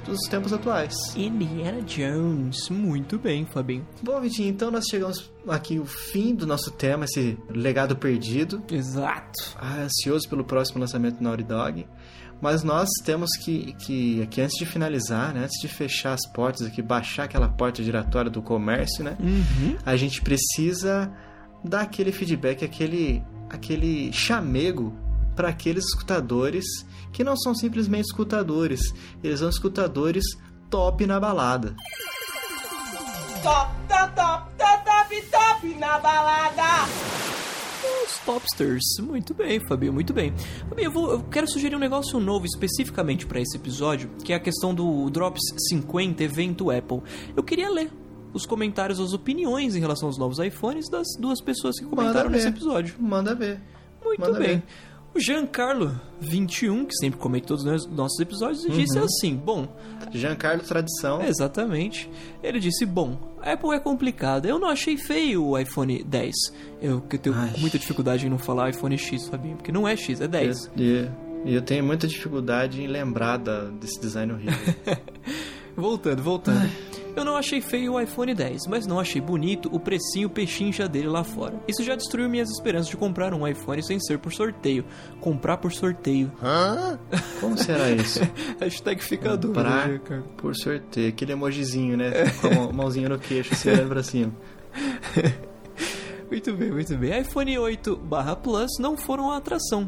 dos 0.05 0.19
tempos 0.29 0.53
atuais. 0.53 0.93
Indiana 1.15 1.81
Jones. 1.81 2.69
Muito 2.69 3.17
bem, 3.19 3.45
Fabinho. 3.45 3.85
Bom, 4.01 4.19
Vitinho, 4.21 4.49
então 4.49 4.71
nós 4.71 4.85
chegamos 4.89 5.31
aqui 5.47 5.77
ao 5.77 5.85
fim 5.85 6.33
do 6.33 6.47
nosso 6.47 6.71
tema, 6.71 7.05
esse 7.05 7.37
legado 7.49 7.95
perdido. 7.95 8.61
Exato. 8.71 9.55
Ah, 9.57 9.81
ansioso 9.81 10.27
pelo 10.29 10.43
próximo 10.43 10.79
lançamento 10.79 11.17
do 11.17 11.23
Naughty 11.23 11.43
Dog. 11.43 11.85
Mas 12.41 12.63
nós 12.63 12.89
temos 13.05 13.29
que, 13.37 13.73
que, 13.85 14.21
aqui 14.21 14.41
antes 14.41 14.57
de 14.57 14.65
finalizar, 14.65 15.33
né, 15.33 15.43
antes 15.45 15.61
de 15.61 15.67
fechar 15.67 16.13
as 16.13 16.25
portas 16.33 16.67
aqui, 16.67 16.81
baixar 16.81 17.23
aquela 17.23 17.47
porta 17.47 17.81
giratória 17.81 18.29
do 18.29 18.41
comércio, 18.41 19.03
né, 19.03 19.15
Uhum. 19.19 19.77
a 19.85 19.95
gente 19.95 20.21
precisa 20.21 21.09
dar 21.63 21.81
aquele 21.81 22.11
feedback, 22.11 22.65
aquele, 22.65 23.23
aquele 23.49 24.11
chamego 24.11 24.93
para 25.35 25.47
aqueles 25.49 25.85
escutadores 25.85 26.65
que 27.13 27.23
não 27.23 27.37
são 27.37 27.55
simplesmente 27.55 28.07
escutadores, 28.07 28.81
eles 29.23 29.39
são 29.39 29.47
escutadores 29.49 30.25
top 30.69 31.05
na 31.05 31.19
balada. 31.19 31.73
Top, 33.41 33.71
top, 33.87 34.15
top, 34.15 34.51
top, 34.57 34.85
top, 34.85 35.21
top 35.31 35.75
na 35.75 35.99
balada. 35.99 36.63
Os 38.05 38.17
Topsters. 38.25 38.83
Muito 39.01 39.33
bem, 39.33 39.59
Fabinho, 39.67 39.93
muito 39.93 40.13
bem. 40.13 40.33
Fabinho, 40.69 40.87
eu, 40.87 40.91
vou- 40.91 41.11
eu 41.11 41.23
quero 41.23 41.47
sugerir 41.47 41.75
um 41.75 41.79
negócio 41.79 42.19
novo 42.19 42.45
especificamente 42.45 43.25
para 43.25 43.39
esse 43.41 43.57
episódio, 43.57 44.09
que 44.23 44.31
é 44.33 44.35
a 44.35 44.39
questão 44.39 44.73
do 44.73 45.09
Drops 45.09 45.41
50 45.69 46.23
evento 46.23 46.71
Apple. 46.71 47.01
Eu 47.35 47.43
queria 47.43 47.69
ler 47.69 47.91
os 48.33 48.45
comentários, 48.45 48.99
as 48.99 49.13
opiniões 49.13 49.75
em 49.75 49.79
relação 49.79 50.07
aos 50.07 50.17
novos 50.17 50.39
iPhones 50.39 50.89
das 50.89 51.05
duas 51.19 51.41
pessoas 51.41 51.77
que 51.77 51.85
comentaram 51.85 52.29
nesse 52.29 52.47
episódio. 52.47 52.95
Manda 52.99 53.35
ver. 53.35 53.61
Muito 54.03 54.19
Manda 54.21 54.39
bem. 54.39 54.47
ver. 54.57 54.63
O 55.15 55.19
Giancarlo21, 55.19 56.87
que 56.87 56.95
sempre 56.95 57.19
comenta 57.19 57.47
todos 57.47 57.63
os 57.65 57.85
nossos 57.87 58.19
episódios, 58.19 58.65
ele 58.65 58.77
disse 58.77 58.97
assim: 58.97 59.35
Bom, 59.35 59.67
Giancarlo 60.11 60.63
Tradição. 60.63 61.21
Exatamente. 61.21 62.09
Ele 62.41 62.59
disse: 62.59 62.85
Bom, 62.85 63.17
a 63.41 63.53
Apple 63.53 63.71
é 63.75 63.79
complicada. 63.79 64.47
Eu 64.47 64.57
não 64.57 64.69
achei 64.69 64.97
feio 64.97 65.45
o 65.45 65.57
iPhone 65.59 66.03
10. 66.03 66.33
Eu 66.81 67.01
que 67.01 67.15
eu 67.15 67.19
tenho 67.19 67.35
Ai. 67.35 67.53
muita 67.59 67.77
dificuldade 67.77 68.25
em 68.25 68.29
não 68.29 68.39
falar 68.39 68.69
iPhone 68.71 68.97
X, 68.97 69.27
Fabinho, 69.27 69.55
porque 69.55 69.71
não 69.71 69.87
é 69.87 69.95
X, 69.95 70.19
é 70.19 70.27
10. 70.27 70.71
E, 70.77 71.07
e 71.45 71.53
eu 71.53 71.61
tenho 71.61 71.83
muita 71.83 72.07
dificuldade 72.07 72.81
em 72.81 72.87
lembrar 72.87 73.37
da- 73.37 73.65
desse 73.69 73.99
design 74.01 74.33
horrível. 74.33 74.53
Voltando, 75.75 76.21
voltando. 76.21 76.69
Eu 77.15 77.23
não 77.23 77.35
achei 77.37 77.61
feio 77.61 77.93
o 77.93 78.01
iPhone 78.01 78.33
10, 78.33 78.67
mas 78.67 78.87
não 78.87 78.99
achei 78.99 79.21
bonito 79.21 79.69
o 79.71 79.79
precinho 79.79 80.29
pechincha 80.29 80.87
dele 80.87 81.07
lá 81.07 81.23
fora. 81.23 81.61
Isso 81.67 81.83
já 81.83 81.95
destruiu 81.95 82.27
minhas 82.29 82.49
esperanças 82.49 82.87
de 82.87 82.97
comprar 82.97 83.33
um 83.33 83.47
iPhone 83.47 83.83
sem 83.83 83.99
ser 83.99 84.17
por 84.17 84.33
sorteio. 84.33 84.83
Comprar 85.21 85.57
por 85.57 85.71
sorteio. 85.71 86.31
Como 87.39 87.57
será 87.57 87.91
isso? 87.91 88.19
Hashtag 88.59 89.03
fica 89.03 89.37
dúvida, 89.37 89.59
Comprar 89.63 89.87
né, 89.89 89.99
cara? 90.03 90.23
por 90.37 90.55
sorteio. 90.55 91.09
Aquele 91.09 91.33
emojizinho, 91.33 91.95
né? 91.97 92.11
Com 92.41 92.47
a 92.47 92.55
mão- 92.55 92.73
mãozinha 92.73 93.07
no 93.09 93.19
queixo, 93.19 93.53
assim, 93.53 93.69
olhando 93.69 93.89
pra 93.89 94.01
cima. 94.03 94.33
Muito 96.29 96.51
bem, 96.53 96.71
muito 96.71 96.97
bem. 96.97 97.21
iPhone 97.21 97.59
8 97.59 97.95
barra 97.95 98.35
Plus 98.35 98.71
não 98.79 98.97
foram 98.97 99.29
a 99.29 99.37
atração. 99.37 99.87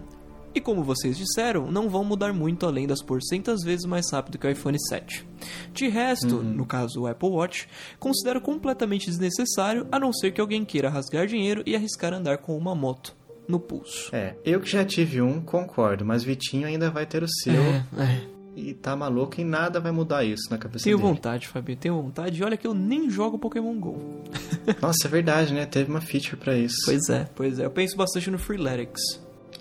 E 0.55 0.61
como 0.61 0.83
vocês 0.83 1.17
disseram, 1.17 1.69
não 1.69 1.89
vão 1.89 2.05
mudar 2.05 2.31
muito 2.33 2.65
além 2.65 2.87
das 2.87 3.01
porcentas 3.03 3.61
vezes 3.61 3.85
mais 3.85 4.09
rápido 4.09 4.37
que 4.37 4.47
o 4.47 4.49
iPhone 4.49 4.77
7. 4.87 5.27
De 5.73 5.89
resto, 5.89 6.41
no 6.41 6.65
caso 6.65 7.01
o 7.01 7.07
Apple 7.07 7.27
Watch, 7.27 7.67
considero 7.99 8.39
completamente 8.39 9.07
desnecessário 9.07 9.85
a 9.91 9.99
não 9.99 10.13
ser 10.13 10.31
que 10.31 10.39
alguém 10.39 10.63
queira 10.63 10.89
rasgar 10.89 11.27
dinheiro 11.27 11.61
e 11.65 11.75
arriscar 11.75 12.13
andar 12.13 12.37
com 12.37 12.57
uma 12.57 12.73
moto 12.73 13.13
no 13.49 13.59
pulso. 13.59 14.15
É, 14.15 14.35
eu 14.45 14.61
que 14.61 14.69
já 14.69 14.85
tive 14.85 15.21
um, 15.21 15.41
concordo, 15.41 16.05
mas 16.05 16.23
Vitinho 16.23 16.65
ainda 16.65 16.89
vai 16.89 17.05
ter 17.05 17.21
o 17.21 17.27
seu. 17.27 17.53
é. 17.53 18.35
E 18.55 18.73
tá 18.73 18.95
maluco 18.95 19.41
e 19.41 19.43
nada 19.43 19.81
vai 19.81 19.91
mudar 19.91 20.23
isso 20.23 20.49
na 20.49 20.57
cabeça 20.57 20.85
Tenho 20.85 20.95
dele. 20.95 21.09
vontade, 21.09 21.45
Fabio, 21.45 21.75
tenho 21.75 22.01
vontade. 22.01 22.39
E 22.39 22.43
olha 22.45 22.55
que 22.55 22.65
eu 22.65 22.73
nem 22.73 23.09
jogo 23.09 23.37
Pokémon 23.37 23.77
GO. 23.77 24.23
Nossa, 24.81 25.07
é 25.07 25.09
verdade, 25.09 25.53
né? 25.53 25.65
Teve 25.65 25.91
uma 25.91 25.99
feature 25.99 26.37
pra 26.37 26.57
isso. 26.57 26.77
Pois 26.85 27.09
é, 27.09 27.27
pois 27.35 27.59
é. 27.59 27.65
Eu 27.65 27.71
penso 27.71 27.97
bastante 27.97 28.31
no 28.31 28.37
Freeletics. 28.39 29.01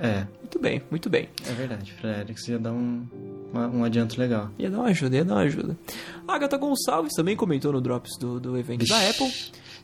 É, 0.01 0.27
Muito 0.41 0.59
bem, 0.59 0.83
muito 0.91 1.09
bem. 1.11 1.29
é 1.49 1.53
verdade. 1.53 1.93
Frederick 1.95 2.51
ia 2.51 2.59
dar 2.59 2.73
um, 2.73 3.07
uma- 3.53 3.69
um 3.69 3.85
adianto 3.85 4.19
legal. 4.21 4.51
Ia 4.59 4.71
dar 4.71 4.79
uma 4.79 4.89
ajuda, 4.89 5.17
ia 5.17 5.25
dar 5.25 5.35
uma 5.35 5.43
ajuda. 5.43 5.77
A 6.27 6.35
Agatha 6.35 6.57
Gonçalves 6.57 7.13
também 7.15 7.37
comentou 7.37 7.73
no 7.73 7.81
Drops 7.81 8.11
do, 8.19 8.41
do 8.41 8.59
evento 8.59 8.85
da 8.87 9.09
Apple. 9.09 9.31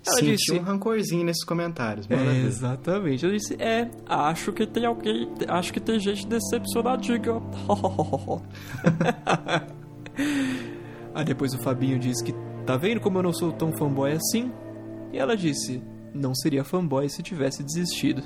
Ela 0.07 0.17
Senti 0.17 0.37
disse. 0.37 0.53
um 0.55 0.63
rancorzinho 0.63 1.25
nesses 1.25 1.45
comentários. 1.45 2.07
É, 2.11 2.47
exatamente. 2.47 3.25
Ela 3.25 3.35
disse: 3.37 3.55
É, 3.63 3.89
acho 4.07 4.53
que 4.53 4.67
tem 4.67 4.87
alguém. 4.87 5.31
Acho 5.47 5.73
que 5.73 5.79
tem 5.81 6.01
gente 6.01 6.27
decepcionadinha. 6.27 7.21
Aí 11.15 11.25
depois 11.25 11.53
o 11.55 11.59
Fabinho 11.59 11.99
disse 11.99 12.23
que 12.25 12.35
tá 12.67 12.77
vendo 12.77 13.01
como 13.01 13.19
eu 13.19 13.23
não 13.23 13.33
sou 13.33 13.53
tão 13.53 13.73
fanboy 13.73 14.13
assim? 14.13 14.53
E 15.13 15.19
ela 15.19 15.37
disse: 15.37 15.83
não 16.15 16.35
seria 16.35 16.65
fanboy 16.65 17.09
se 17.09 17.23
tivesse 17.23 17.63
desistido. 17.63 18.23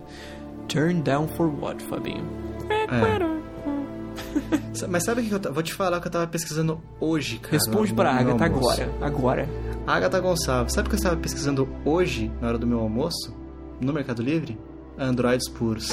Turn 0.68 1.02
down 1.02 1.28
for 1.28 1.48
what, 1.48 1.82
Fabinho? 1.84 2.24
É. 2.70 3.34
Mas 4.88 5.04
sabe 5.04 5.20
o 5.20 5.24
que 5.24 5.46
eu 5.46 5.52
vou 5.52 5.62
te 5.62 5.72
falar 5.72 6.00
que 6.00 6.06
eu 6.08 6.10
tava 6.12 6.26
pesquisando 6.26 6.80
hoje, 7.00 7.38
cara? 7.38 7.52
Responde 7.52 7.90
no- 7.90 7.96
pra 7.96 8.12
no 8.14 8.18
Agatha 8.20 8.44
agora. 8.44 8.90
Agora. 9.00 9.48
Agatha 9.86 10.20
Gonçalves, 10.20 10.72
sabe 10.74 10.86
o 10.86 10.90
que 10.90 10.94
eu 10.96 10.98
estava 10.98 11.16
pesquisando 11.16 11.68
hoje, 11.84 12.30
na 12.40 12.48
hora 12.48 12.58
do 12.58 12.66
meu 12.66 12.80
almoço? 12.80 13.34
No 13.80 13.92
Mercado 13.92 14.22
Livre? 14.22 14.58
Androids 14.98 15.48
puros. 15.48 15.90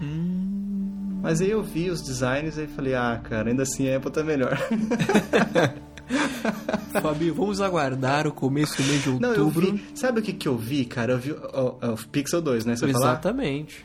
Hum. 0.00 1.20
Mas 1.22 1.40
aí 1.40 1.50
eu 1.50 1.62
vi 1.62 1.88
os 1.90 2.02
designs 2.02 2.58
e 2.58 2.66
falei, 2.66 2.94
ah, 2.94 3.20
cara, 3.22 3.48
ainda 3.50 3.62
assim 3.62 3.88
a 3.90 3.96
Apple 3.96 4.10
tá 4.10 4.22
melhor. 4.22 4.58
Fabinho, 7.02 7.34
vamos 7.34 7.60
aguardar 7.60 8.26
o 8.26 8.32
começo 8.32 8.80
do 8.80 8.88
mês 8.88 9.02
de 9.02 9.10
Não, 9.18 9.28
outubro. 9.30 9.72
vi. 9.72 9.84
Sabe 9.94 10.20
o 10.20 10.22
que, 10.22 10.32
que 10.32 10.48
eu 10.48 10.56
vi, 10.56 10.84
cara? 10.84 11.12
Eu 11.12 11.18
vi 11.18 11.32
o, 11.32 11.36
o- 11.36 11.92
o 11.92 12.08
Pixel 12.08 12.40
2, 12.42 12.64
né? 12.64 12.76
Você? 12.76 12.86
Exatamente. 12.86 13.84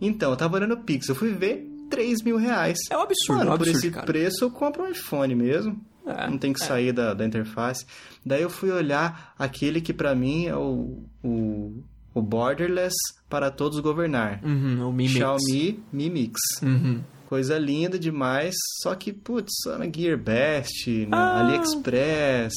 Então, 0.00 0.30
eu 0.30 0.36
tava 0.36 0.56
olhando 0.56 0.74
o 0.74 0.78
Pixel, 0.78 1.14
eu 1.14 1.18
fui 1.18 1.32
ver 1.32 1.66
3 1.90 2.22
mil 2.22 2.36
reais. 2.36 2.78
É 2.90 2.96
um 2.96 3.00
absurdo, 3.02 3.38
Mano, 3.38 3.50
é 3.50 3.54
um 3.54 3.56
por 3.58 3.62
absurdo, 3.68 3.78
esse 3.78 3.90
cara. 3.90 4.06
preço 4.06 4.44
eu 4.44 4.50
compro 4.50 4.82
um 4.84 4.88
iPhone 4.88 5.34
mesmo. 5.34 5.80
É, 6.06 6.30
não 6.30 6.38
tem 6.38 6.52
que 6.52 6.60
sair 6.60 6.92
da, 6.92 7.14
da 7.14 7.26
interface. 7.26 7.84
Daí 8.24 8.42
eu 8.42 8.50
fui 8.50 8.70
olhar 8.70 9.34
aquele 9.38 9.80
que 9.80 9.92
pra 9.92 10.14
mim 10.14 10.46
é 10.46 10.54
o, 10.54 11.02
o, 11.24 11.82
o 12.14 12.22
borderless 12.22 12.94
para 13.28 13.50
todos 13.50 13.80
governar. 13.80 14.40
Uhum, 14.44 14.88
o 14.88 14.92
Mi. 14.92 15.08
Xiaomi 15.08 15.82
Mi 15.92 16.08
Mix. 16.08 16.38
Uhum. 16.62 17.00
Coisa 17.28 17.58
linda 17.58 17.98
demais, 17.98 18.54
só 18.82 18.94
que, 18.94 19.12
putz, 19.12 19.52
só 19.62 19.76
na 19.78 19.86
Gearbest, 19.90 21.06
na 21.08 21.16
Ah. 21.18 21.40
AliExpress, 21.40 22.52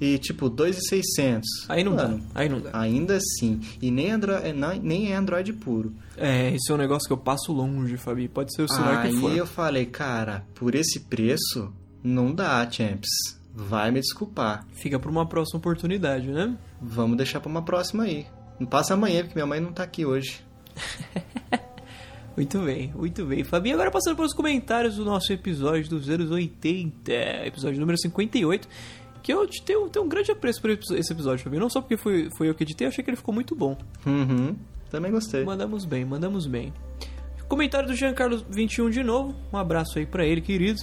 e 0.00 0.16
tipo, 0.18 0.48
2,600. 0.48 1.48
Aí 1.68 1.82
não 1.82 1.94
Mano, 1.96 2.18
dá, 2.32 2.40
aí 2.40 2.48
não 2.48 2.60
dá. 2.60 2.70
Ainda 2.72 3.16
assim, 3.16 3.60
e 3.82 3.90
nem, 3.90 4.10
Andro... 4.12 4.32
é, 4.32 4.52
nem 4.82 5.10
é 5.12 5.16
Android 5.16 5.52
puro. 5.54 5.92
É, 6.16 6.54
esse 6.54 6.70
é 6.70 6.74
um 6.74 6.78
negócio 6.78 7.06
que 7.08 7.12
eu 7.12 7.18
passo 7.18 7.52
longe, 7.52 7.96
Fabi. 7.96 8.28
Pode 8.28 8.54
ser 8.54 8.62
o 8.62 8.68
celular 8.68 9.02
Aí 9.06 9.10
que 9.12 9.20
for. 9.20 9.32
eu 9.34 9.46
falei, 9.46 9.86
cara, 9.86 10.44
por 10.54 10.74
esse 10.74 11.00
preço, 11.00 11.72
não 12.04 12.32
dá, 12.32 12.68
Champs. 12.70 13.08
Vai 13.52 13.90
me 13.90 14.00
desculpar. 14.00 14.66
Fica 14.74 14.98
pra 15.00 15.10
uma 15.10 15.26
próxima 15.26 15.58
oportunidade, 15.58 16.28
né? 16.28 16.56
Vamos 16.80 17.16
deixar 17.16 17.40
pra 17.40 17.48
uma 17.50 17.62
próxima 17.62 18.04
aí. 18.04 18.26
Não 18.60 18.66
passa 18.66 18.94
amanhã, 18.94 19.22
porque 19.22 19.34
minha 19.34 19.46
mãe 19.46 19.60
não 19.60 19.72
tá 19.72 19.82
aqui 19.82 20.04
hoje. 20.06 20.40
Muito 22.36 22.58
bem, 22.60 22.92
muito 22.94 23.24
bem. 23.24 23.42
Fabinho, 23.44 23.74
agora 23.76 23.90
passando 23.90 24.14
pelos 24.16 24.34
comentários 24.34 24.96
do 24.96 25.04
nosso 25.04 25.32
episódio 25.32 25.88
dos 25.88 26.08
anos 26.10 26.30
80, 26.30 27.12
episódio 27.46 27.80
número 27.80 27.98
58, 27.98 28.68
que 29.22 29.32
eu 29.32 29.46
te- 29.46 29.62
tenho, 29.62 29.88
tenho 29.88 30.04
um 30.04 30.08
grande 30.08 30.30
apreço 30.30 30.60
por 30.60 30.70
esse 30.70 31.12
episódio, 31.12 31.42
Fabinho. 31.42 31.62
Não 31.62 31.70
só 31.70 31.80
porque 31.80 31.96
foi, 31.96 32.28
foi 32.36 32.48
eu 32.50 32.54
que 32.54 32.62
editei, 32.62 32.86
eu 32.86 32.90
achei 32.90 33.02
que 33.02 33.08
ele 33.08 33.16
ficou 33.16 33.32
muito 33.34 33.56
bom. 33.56 33.76
Uhum, 34.04 34.54
também 34.90 35.10
gostei. 35.10 35.44
Mandamos 35.44 35.84
bem, 35.86 36.04
mandamos 36.04 36.46
bem. 36.46 36.72
Comentário 37.48 37.88
do 37.88 37.94
Giancarlo 37.94 38.44
21 38.50 38.90
de 38.90 39.02
novo. 39.02 39.34
Um 39.52 39.56
abraço 39.56 39.98
aí 39.98 40.04
pra 40.04 40.26
ele, 40.26 40.40
querido. 40.40 40.80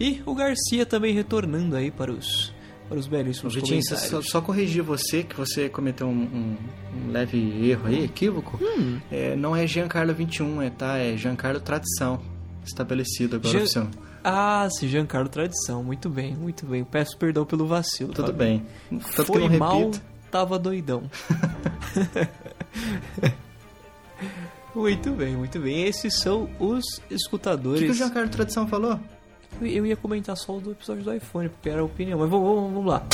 E 0.00 0.22
o 0.26 0.34
Garcia 0.34 0.84
também 0.86 1.12
retornando 1.14 1.76
aí 1.76 1.90
para 1.90 2.10
os, 2.10 2.52
para 2.90 2.98
os 2.98 3.06
belíssimos 3.06 3.54
Vitinho, 3.54 3.80
comentários. 3.84 4.10
só, 4.10 4.20
só 4.20 4.40
corrigir 4.40 4.82
você, 4.82 5.22
que 5.22 5.36
você 5.36 5.68
cometeu 5.68 6.08
um, 6.08 6.10
um- 6.10 6.56
um 7.06 7.12
leve 7.12 7.38
erro 7.70 7.86
aí, 7.86 8.02
equívoco. 8.04 8.58
Hum. 8.60 8.98
É, 9.12 9.36
não 9.36 9.54
é 9.54 9.64
Giancarlo 9.64 10.12
21, 10.12 10.60
é, 10.60 10.70
tá? 10.70 10.98
É 10.98 11.16
Giancarlo 11.16 11.60
Tradição. 11.60 12.20
Estabelecido 12.66 13.36
agora 13.36 13.52
Jean- 13.52 13.62
oficial. 13.62 13.86
Ah, 14.24 14.68
sim, 14.76 14.88
Giancarlo 14.88 15.28
Tradição. 15.28 15.84
Muito 15.84 16.10
bem, 16.10 16.34
muito 16.34 16.66
bem. 16.66 16.82
Peço 16.82 17.16
perdão 17.16 17.46
pelo 17.46 17.64
vacilo. 17.64 18.12
Tudo 18.12 18.32
Fabinho. 18.32 18.66
bem. 18.90 18.98
Tanto 19.16 19.24
Foi 19.24 19.40
que 19.42 19.48
não 19.48 19.58
mal, 19.58 19.78
repito. 19.78 20.02
tava 20.30 20.58
doidão. 20.58 21.04
muito 24.74 25.10
bem, 25.12 25.36
muito 25.36 25.60
bem. 25.60 25.84
Esses 25.84 26.18
são 26.18 26.50
os 26.58 26.84
O 26.84 27.02
que, 27.08 27.14
escutadores. 27.14 27.82
que 27.84 27.90
o 27.90 27.94
Giancarlo 27.94 28.28
Tradição 28.28 28.66
falou? 28.66 28.98
Eu 29.60 29.84
ia 29.84 29.96
comentar 29.96 30.36
só 30.36 30.56
o 30.56 30.60
do 30.60 30.72
episódio 30.72 31.02
do 31.02 31.12
iPhone, 31.12 31.48
porque 31.48 31.68
era 31.68 31.80
a 31.80 31.84
opinião, 31.84 32.18
mas 32.18 32.30
vamos, 32.30 32.48
vamos, 32.48 32.72
vamos 32.72 32.86
lá. 32.86 33.06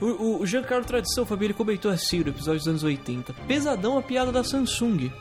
O, 0.00 0.42
o, 0.42 0.46
Giancarlo 0.46 0.84
Tradição, 0.84 1.26
ele 1.40 1.54
comentou 1.54 1.90
assim 1.90 2.20
no 2.20 2.30
episódio 2.30 2.58
dos 2.58 2.68
anos 2.68 2.82
80. 2.82 3.32
Pesadão 3.46 3.96
a 3.96 4.02
piada 4.02 4.32
da 4.32 4.42
Samsung. 4.42 5.12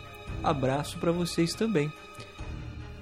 Abraço 0.43 0.97
pra 0.97 1.11
vocês 1.11 1.53
também. 1.53 1.91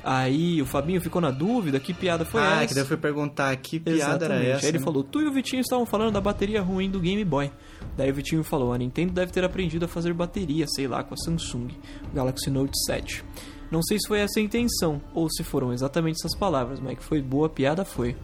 Aí 0.03 0.61
o 0.61 0.65
Fabinho 0.65 1.01
ficou 1.01 1.21
na 1.21 1.29
dúvida, 1.29 1.79
que 1.79 1.93
piada 1.93 2.23
foi 2.23 2.41
ah, 2.41 2.55
essa? 2.57 2.67
que 2.67 2.73
daí 2.73 2.83
eu 2.83 2.87
fui 2.87 2.97
perguntar 2.97 3.55
que 3.57 3.79
piada 3.79 4.25
era 4.25 4.35
Exatamente. 4.35 4.49
essa. 4.49 4.65
Aí 4.65 4.71
ele 4.71 4.79
né? 4.79 4.83
falou, 4.83 5.03
tu 5.03 5.21
e 5.21 5.27
o 5.27 5.31
Vitinho 5.31 5.61
estavam 5.61 5.85
falando 5.85 6.13
da 6.13 6.21
bateria 6.21 6.61
ruim 6.61 6.89
do 6.89 6.99
Game 6.99 7.23
Boy. 7.25 7.51
Daí 7.97 8.09
o 8.09 8.13
Vitinho 8.13 8.43
falou, 8.43 8.73
a 8.73 8.77
Nintendo 8.77 9.13
deve 9.13 9.31
ter 9.31 9.43
aprendido 9.43 9.85
a 9.85 9.87
fazer 9.87 10.13
bateria, 10.13 10.65
sei 10.67 10.87
lá, 10.87 11.03
com 11.03 11.13
a 11.13 11.17
Samsung, 11.17 11.67
o 12.11 12.15
Galaxy 12.15 12.49
Note 12.49 12.77
7. 12.85 13.23
Não 13.71 13.81
sei 13.83 13.97
se 13.99 14.07
foi 14.07 14.19
essa 14.19 14.39
a 14.39 14.43
intenção, 14.43 15.01
ou 15.13 15.29
se 15.29 15.43
foram 15.43 15.71
exatamente 15.73 16.15
essas 16.19 16.35
palavras, 16.37 16.79
mas 16.79 16.97
que 16.97 17.03
foi 17.03 17.21
boa 17.21 17.47
a 17.47 17.49
piada, 17.49 17.85
foi. 17.85 18.15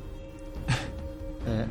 É. 1.47 1.67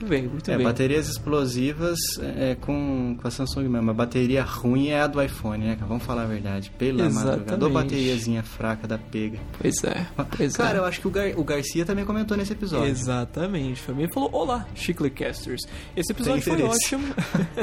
Muito 0.00 0.06
bem, 0.10 0.28
muito 0.28 0.48
É, 0.50 0.56
bem. 0.56 0.64
baterias 0.64 1.08
explosivas 1.08 1.98
é, 2.20 2.54
com, 2.54 3.16
com 3.20 3.26
a 3.26 3.30
Samsung 3.32 3.68
mesmo. 3.68 3.90
A 3.90 3.92
bateria 3.94 4.44
ruim 4.44 4.88
é 4.90 5.00
a 5.00 5.08
do 5.08 5.20
iPhone, 5.20 5.64
né? 5.64 5.76
Vamos 5.88 6.04
falar 6.04 6.22
a 6.22 6.26
verdade. 6.26 6.70
Pela 6.78 7.04
Exatamente. 7.06 7.38
madrugada. 7.40 7.66
Ou 7.66 7.72
bateriazinha 7.72 8.42
fraca 8.44 8.86
da 8.86 8.96
pega. 8.96 9.40
Pois 9.60 9.82
é, 9.82 10.06
pois 10.36 10.56
Cara, 10.56 10.78
é. 10.78 10.80
eu 10.80 10.84
acho 10.84 11.00
que 11.00 11.08
o, 11.08 11.10
Gar- 11.10 11.36
o 11.36 11.42
Garcia 11.42 11.84
também 11.84 12.04
comentou 12.04 12.36
nesse 12.36 12.52
episódio. 12.52 12.86
Exatamente. 12.86 13.82
Família 13.82 14.04
Ele 14.06 14.12
falou: 14.14 14.30
Olá, 14.32 14.66
Chiclecasters. 14.74 15.62
Esse 15.96 16.12
episódio 16.12 16.42
foi 16.44 16.62
ótimo. 16.62 17.04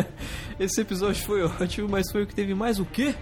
Esse 0.59 0.81
episódio 0.81 1.23
foi 1.23 1.41
ótimo, 1.41 1.87
mas 1.89 2.11
foi 2.11 2.23
o 2.23 2.27
que 2.27 2.35
teve 2.35 2.53
mais 2.53 2.79
o 2.79 2.85
quê? 2.85 3.15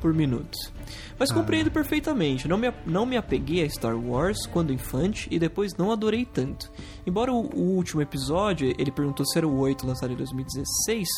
Por 0.00 0.14
minutos. 0.14 0.72
Mas 1.18 1.30
Ah. 1.30 1.34
compreendo 1.34 1.70
perfeitamente. 1.70 2.46
Não 2.48 2.56
me, 2.56 2.72
não 2.86 3.04
me 3.04 3.16
apeguei 3.16 3.62
a 3.64 3.68
Star 3.68 3.96
Wars 3.98 4.46
quando 4.46 4.72
infante 4.72 5.28
e 5.30 5.38
depois 5.38 5.74
não 5.76 5.90
adorei 5.92 6.24
tanto. 6.24 6.70
Embora 7.06 7.32
o, 7.32 7.40
o 7.54 7.74
último 7.76 8.00
episódio, 8.00 8.74
ele 8.78 8.90
perguntou 8.90 9.26
se 9.26 9.36
era 9.38 9.46
o 9.46 9.58
8 9.58 9.86
lançado 9.86 10.12
em 10.12 10.16
2016, 10.16 11.08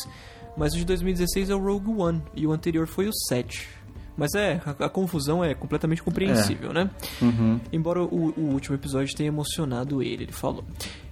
mas 0.57 0.73
o 0.73 0.77
de 0.77 0.85
2016 0.85 1.49
é 1.49 1.55
o 1.55 1.59
Rogue 1.63 1.91
One 2.01 2.21
e 2.35 2.45
o 2.47 2.51
anterior 2.51 2.87
foi 2.87 3.07
o 3.07 3.13
7. 3.29 3.69
Mas 4.21 4.35
é, 4.35 4.61
a, 4.63 4.85
a 4.85 4.89
confusão 4.89 5.43
é 5.43 5.55
completamente 5.55 6.03
compreensível, 6.03 6.71
né? 6.71 6.91
Uhum. 7.19 7.59
Embora 7.73 8.03
o, 8.03 8.31
o 8.37 8.51
último 8.51 8.75
episódio 8.75 9.15
tenha 9.15 9.29
emocionado 9.29 10.03
ele, 10.03 10.25
ele 10.25 10.31
falou. 10.31 10.63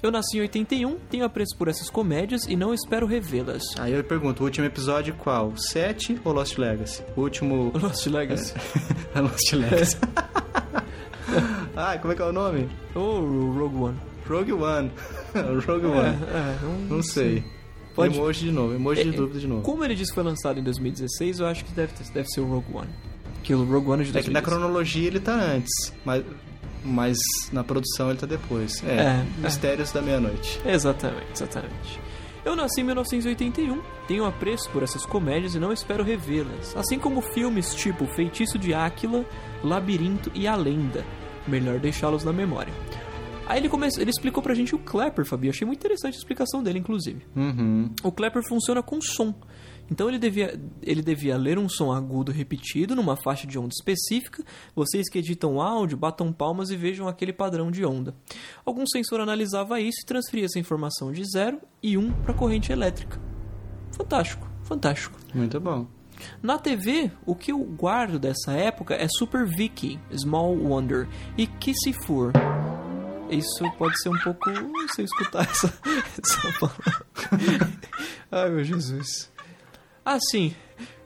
Eu 0.04 0.12
nasci 0.12 0.38
em 0.38 0.42
81, 0.42 0.96
tenho 1.10 1.26
apreço 1.26 1.58
por 1.58 1.68
essas 1.68 1.90
comédias 1.90 2.44
e 2.48 2.56
não 2.56 2.72
espero 2.72 3.08
revê-las. 3.08 3.64
Aí 3.80 3.94
eu 3.94 4.04
pergunto, 4.04 4.44
o 4.44 4.46
último 4.46 4.68
episódio 4.68 5.16
qual? 5.16 5.58
7 5.58 6.22
ou 6.24 6.32
Lost 6.32 6.56
Legacy? 6.60 7.04
O 7.16 7.22
último... 7.22 7.72
Lost 7.82 8.06
Legacy. 8.06 8.54
É 9.16 9.22
Lost 9.22 9.54
Legacy. 9.54 9.98
ah, 11.76 11.98
como 11.98 12.14
é 12.14 12.16
que 12.16 12.22
é 12.22 12.26
o 12.26 12.32
nome? 12.32 12.70
Ou 12.94 13.24
o 13.24 13.58
Rogue 13.58 13.76
One. 13.76 13.98
Rogue 14.28 14.54
One. 14.54 14.92
Rogue 15.66 15.88
One. 15.88 16.18
É, 16.32 16.60
não, 16.62 16.98
Não 16.98 17.02
sei. 17.02 17.44
Pode- 17.96 18.16
Emoji 18.18 18.46
de 18.46 18.52
novo, 18.52 18.74
emoji 18.76 19.04
de 19.04 19.10
É, 19.10 19.12
dúvida 19.12 19.40
de 19.40 19.48
novo. 19.48 19.62
Como 19.62 19.84
ele 19.84 19.96
disse 19.96 20.12
que 20.12 20.16
foi 20.16 20.24
lançado 20.24 20.60
em 20.60 20.64
2016, 20.64 21.40
eu 21.40 21.48
acho 21.48 21.66
que 21.66 21.72
deve, 21.74 21.92
deve 22.14 22.28
ser 22.30 22.40
o 22.42 22.46
Rogue 22.46 22.68
One. 22.74 22.90
Que 23.44 23.54
o 23.54 23.64
Rogue 23.66 23.90
One 23.90 24.02
é 24.04 24.06
de 24.06 24.18
É 24.18 24.22
que 24.22 24.30
na 24.30 24.40
2016. 24.42 24.46
cronologia 24.46 25.08
ele 25.08 25.20
tá 25.20 25.34
antes, 25.34 25.94
mas, 26.06 26.24
mas 26.84 27.18
na 27.52 27.64
produção 27.64 28.10
ele 28.10 28.20
tá 28.20 28.26
depois. 28.26 28.84
É, 28.84 28.96
É, 29.02 29.26
Mistérios 29.38 29.92
da 29.92 30.02
Meia-Noite. 30.02 30.62
Exatamente, 30.66 31.32
exatamente. 31.34 32.00
Eu 32.46 32.56
nasci 32.56 32.80
em 32.82 32.84
1981, 32.86 33.82
tenho 34.08 34.26
apreço 34.26 34.70
por 34.70 34.82
essas 34.82 35.06
comédias 35.06 35.56
e 35.56 35.60
não 35.60 35.74
espero 35.74 36.04
revê-las. 36.04 36.76
Assim 36.78 36.98
como 36.98 37.22
filmes 37.22 37.76
tipo 37.76 38.06
Feitiço 38.08 38.58
de 38.58 38.74
Áquila, 38.74 39.26
Labirinto 39.64 40.32
e 40.34 40.48
A 40.48 40.56
Lenda. 40.56 41.04
Melhor 41.48 41.80
deixá-los 41.80 42.24
na 42.24 42.32
memória. 42.32 42.72
Aí 43.50 43.60
ele, 43.60 43.68
começou, 43.68 44.00
ele 44.00 44.12
explicou 44.12 44.44
pra 44.44 44.54
gente 44.54 44.76
o 44.76 44.78
Clapper, 44.78 45.26
Fabi. 45.26 45.48
Eu 45.48 45.52
achei 45.52 45.66
muito 45.66 45.80
interessante 45.80 46.14
a 46.14 46.18
explicação 46.20 46.62
dele, 46.62 46.78
inclusive. 46.78 47.26
Uhum. 47.36 47.90
O 48.04 48.12
Clapper 48.12 48.44
funciona 48.48 48.84
com 48.84 49.02
som. 49.02 49.34
Então 49.92 50.08
ele 50.08 50.20
devia, 50.20 50.62
ele 50.84 51.02
devia 51.02 51.36
ler 51.36 51.58
um 51.58 51.68
som 51.68 51.92
agudo 51.92 52.32
repetido 52.32 52.96
numa 52.96 53.18
faixa 53.18 53.48
de 53.48 53.58
onda 53.58 53.74
específica. 53.74 54.44
Vocês 54.76 55.10
que 55.10 55.18
editam 55.18 55.60
áudio, 55.60 55.98
batam 55.98 56.32
palmas 56.32 56.70
e 56.70 56.78
vejam 56.78 57.08
aquele 57.08 57.34
padrão 57.34 57.72
de 57.72 57.84
onda. 57.84 58.14
Algum 58.64 58.86
sensor 58.86 59.20
analisava 59.20 59.82
isso 59.82 60.02
e 60.04 60.06
transferia 60.06 60.46
essa 60.46 60.60
informação 60.60 61.12
de 61.12 61.24
0 61.26 61.60
e 61.82 61.98
1 61.98 62.02
um 62.02 62.12
para 62.12 62.36
corrente 62.36 62.72
elétrica. 62.72 63.20
Fantástico, 63.92 64.48
fantástico. 64.62 65.18
Muito 65.34 65.60
bom. 65.60 65.88
Na 66.44 66.60
TV, 66.60 67.12
o 67.26 67.34
que 67.34 67.52
eu 67.52 67.60
guardo 67.64 68.20
dessa 68.20 68.52
época 68.52 68.94
é 68.94 69.08
Super 69.08 69.48
Vicky, 69.48 70.00
Small 70.16 70.56
Wonder 70.56 71.08
e 71.36 71.48
Kissifur. 71.48 72.32
Isso 73.30 73.64
pode 73.78 74.02
ser 74.02 74.10
um 74.10 74.18
pouco. 74.24 74.50
Não 74.52 74.88
sei 74.90 75.06
escutar 75.06 75.44
essa, 75.50 75.68
essa 76.22 76.60
palavra. 76.60 77.06
Ai 78.32 78.50
meu 78.50 78.64
Jesus. 78.64 79.32
Ah, 80.06 80.18
sim. 80.32 80.54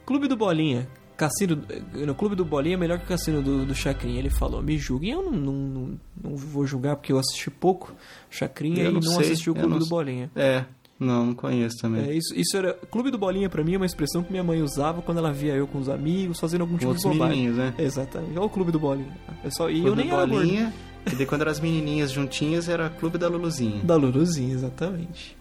Clube 0.05 0.28
do 0.28 0.36
Bolinha. 0.36 0.88
Cassino. 1.15 1.61
No 1.93 2.15
Clube 2.15 2.36
do 2.36 2.43
Bolinha 2.43 2.76
é 2.76 2.78
melhor 2.78 2.97
que 2.99 3.05
o 3.05 3.07
Cassino 3.07 3.41
do, 3.41 3.65
do 3.65 3.76
Chacrinha. 3.76 4.19
Ele 4.19 4.30
falou: 4.30 4.61
Me 4.61 4.78
julguem. 4.78 5.11
Eu 5.11 5.24
não, 5.24 5.32
não, 5.32 5.53
não, 5.53 5.99
não 6.24 6.36
vou 6.36 6.65
julgar 6.65 6.95
porque 6.95 7.13
eu 7.13 7.19
assisti 7.19 7.49
pouco 7.51 7.93
Chacrinha 8.30 8.84
Eu 8.84 8.91
e 8.91 8.93
não 8.95 9.01
sei, 9.01 9.19
assisti 9.32 9.49
o 9.49 9.55
eu 9.55 9.61
Clube 9.61 9.80
do. 9.80 9.86
Bolinha. 9.88 10.32
É, 10.36 10.65
Não, 10.99 11.28
não 11.28 11.34
conheço 11.36 11.78
também. 11.80 12.09
É, 12.09 12.13
isso, 12.15 12.34
isso 12.36 12.57
era. 12.57 12.74
Clube 12.74 13.11
do 13.11 13.17
Bolinha 13.17 13.47
pra 13.49 13.63
mim 13.63 13.76
é 13.76 13.78
uma 13.78 13.86
expressão 13.86 14.24
que 14.24 14.32
minha 14.32 14.43
mãe 14.43 14.61
usava 14.61 15.01
quando 15.01 15.19
ela 15.19 15.32
via 15.32 15.53
eu 15.53 15.67
com 15.67 15.78
os 15.78 15.88
amigos 15.88 16.39
fazendo 16.39 16.61
algum 16.61 16.78
tipo 16.78 16.91
Com 16.91 16.97
de 16.97 17.03
bobagem. 17.03 17.28
menininhos, 17.30 17.57
né? 17.57 17.74
Exatamente. 17.78 18.32
Olha 18.38 18.45
o 18.45 18.49
Clube 18.49 18.71
do 18.71 18.80
Bolinha. 18.80 19.15
Eu 19.43 19.51
só, 19.51 19.69
e 19.69 19.82
Clube 19.82 19.88
eu 19.89 19.95
nem 19.95 20.07
do 20.07 20.13
era 20.15 20.26
gordo. 20.26 20.74
E 21.11 21.15
daí 21.15 21.25
quando 21.25 21.41
eram 21.41 21.51
as 21.51 21.59
menininhas 21.59 22.11
juntinhas, 22.11 22.69
era 22.69 22.89
Clube 22.89 23.17
da 23.17 23.27
Luluzinha. 23.27 23.83
Da 23.83 23.95
Luluzinha, 23.95 24.53
exatamente. 24.53 25.37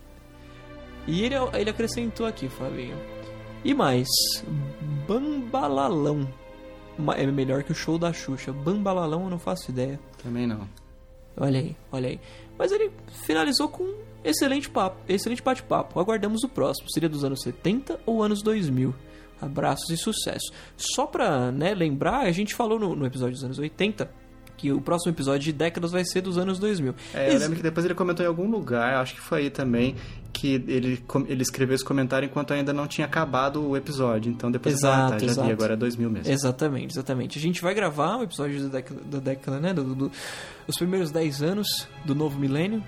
E 1.06 1.22
ele, 1.22 1.34
ele 1.54 1.70
acrescentou 1.70 2.26
aqui, 2.26 2.48
Fabinho. 2.48 2.96
E 3.64 3.74
mais, 3.74 4.08
Bambalalão. 5.06 6.28
É 7.16 7.26
melhor 7.26 7.62
que 7.62 7.72
o 7.72 7.74
show 7.74 7.98
da 7.98 8.12
Xuxa. 8.12 8.52
Bambalalão 8.52 9.24
eu 9.24 9.30
não 9.30 9.38
faço 9.38 9.70
ideia. 9.70 9.98
Também 10.22 10.46
não. 10.46 10.68
Olha 11.36 11.60
aí, 11.60 11.76
olha 11.90 12.08
aí. 12.10 12.20
Mas 12.58 12.70
ele 12.70 12.90
finalizou 13.24 13.68
com 13.68 13.82
um 13.82 13.94
excelente 14.22 14.68
papo, 14.68 14.98
excelente 15.08 15.42
bate-papo. 15.42 15.98
Aguardamos 15.98 16.42
o 16.44 16.48
próximo. 16.48 16.90
Seria 16.90 17.08
dos 17.08 17.24
anos 17.24 17.40
70 17.42 18.00
ou 18.04 18.22
anos 18.22 18.42
2000? 18.42 18.94
Abraços 19.40 19.90
e 19.90 19.96
sucesso. 19.96 20.52
Só 20.76 21.06
pra 21.06 21.50
né, 21.50 21.74
lembrar, 21.74 22.20
a 22.20 22.30
gente 22.30 22.54
falou 22.54 22.78
no, 22.78 22.94
no 22.94 23.06
episódio 23.06 23.34
dos 23.34 23.44
anos 23.44 23.58
80 23.58 24.22
que 24.62 24.70
o 24.72 24.80
próximo 24.80 25.12
episódio 25.12 25.40
de 25.40 25.52
décadas 25.52 25.90
vai 25.90 26.04
ser 26.04 26.20
dos 26.20 26.38
anos 26.38 26.56
2000. 26.60 26.94
É, 27.12 27.34
eu 27.34 27.38
lembro 27.40 27.56
que 27.56 27.62
depois 27.64 27.84
ele 27.84 27.94
comentou 27.96 28.24
em 28.24 28.28
algum 28.28 28.48
lugar, 28.48 28.94
acho 29.02 29.14
que 29.16 29.20
foi 29.20 29.40
aí 29.42 29.50
também, 29.50 29.96
que 30.32 30.54
ele, 30.68 31.02
ele 31.28 31.42
escreveu 31.42 31.74
esse 31.74 31.84
comentário 31.84 32.26
enquanto 32.26 32.52
ainda 32.54 32.72
não 32.72 32.86
tinha 32.86 33.06
acabado 33.06 33.60
o 33.68 33.76
episódio. 33.76 34.30
Então 34.30 34.52
depois 34.52 34.74
ele 34.76 34.80
falou, 34.82 34.96
ah, 34.96 34.98
Exato, 35.08 35.12
tá, 35.20 35.26
já 35.26 35.32
exato. 35.32 35.46
vi, 35.48 35.52
agora 35.52 35.72
é 35.72 35.76
2000 35.76 36.10
mesmo. 36.10 36.32
Exatamente, 36.32 36.92
exatamente. 36.94 37.38
A 37.38 37.42
gente 37.42 37.60
vai 37.60 37.74
gravar 37.74 38.18
o 38.18 38.22
episódio 38.22 38.62
da 38.62 38.68
década, 38.68 39.00
da 39.04 39.18
década 39.18 39.60
né? 39.60 39.74
Do, 39.74 39.82
do- 39.96 40.12
os 40.68 40.76
primeiros 40.76 41.10
10 41.10 41.42
anos 41.42 41.88
do 42.04 42.14
novo 42.14 42.38
milênio. 42.38 42.82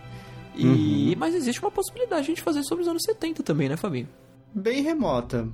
E, 0.57 0.65
Uhum. 0.67 1.15
Mas 1.19 1.35
existe 1.35 1.61
uma 1.61 1.73
possibilidade 1.73 2.23
de 2.23 2.31
a 2.31 2.35
gente 2.37 2.43
fazer 2.43 2.63
sobre 2.63 2.83
os 2.83 2.89
anos 2.89 3.03
70 3.05 3.43
também, 3.43 3.69
né, 3.69 3.77
Fabinho? 3.77 4.09
Bem 4.55 4.81
remota. 4.83 5.49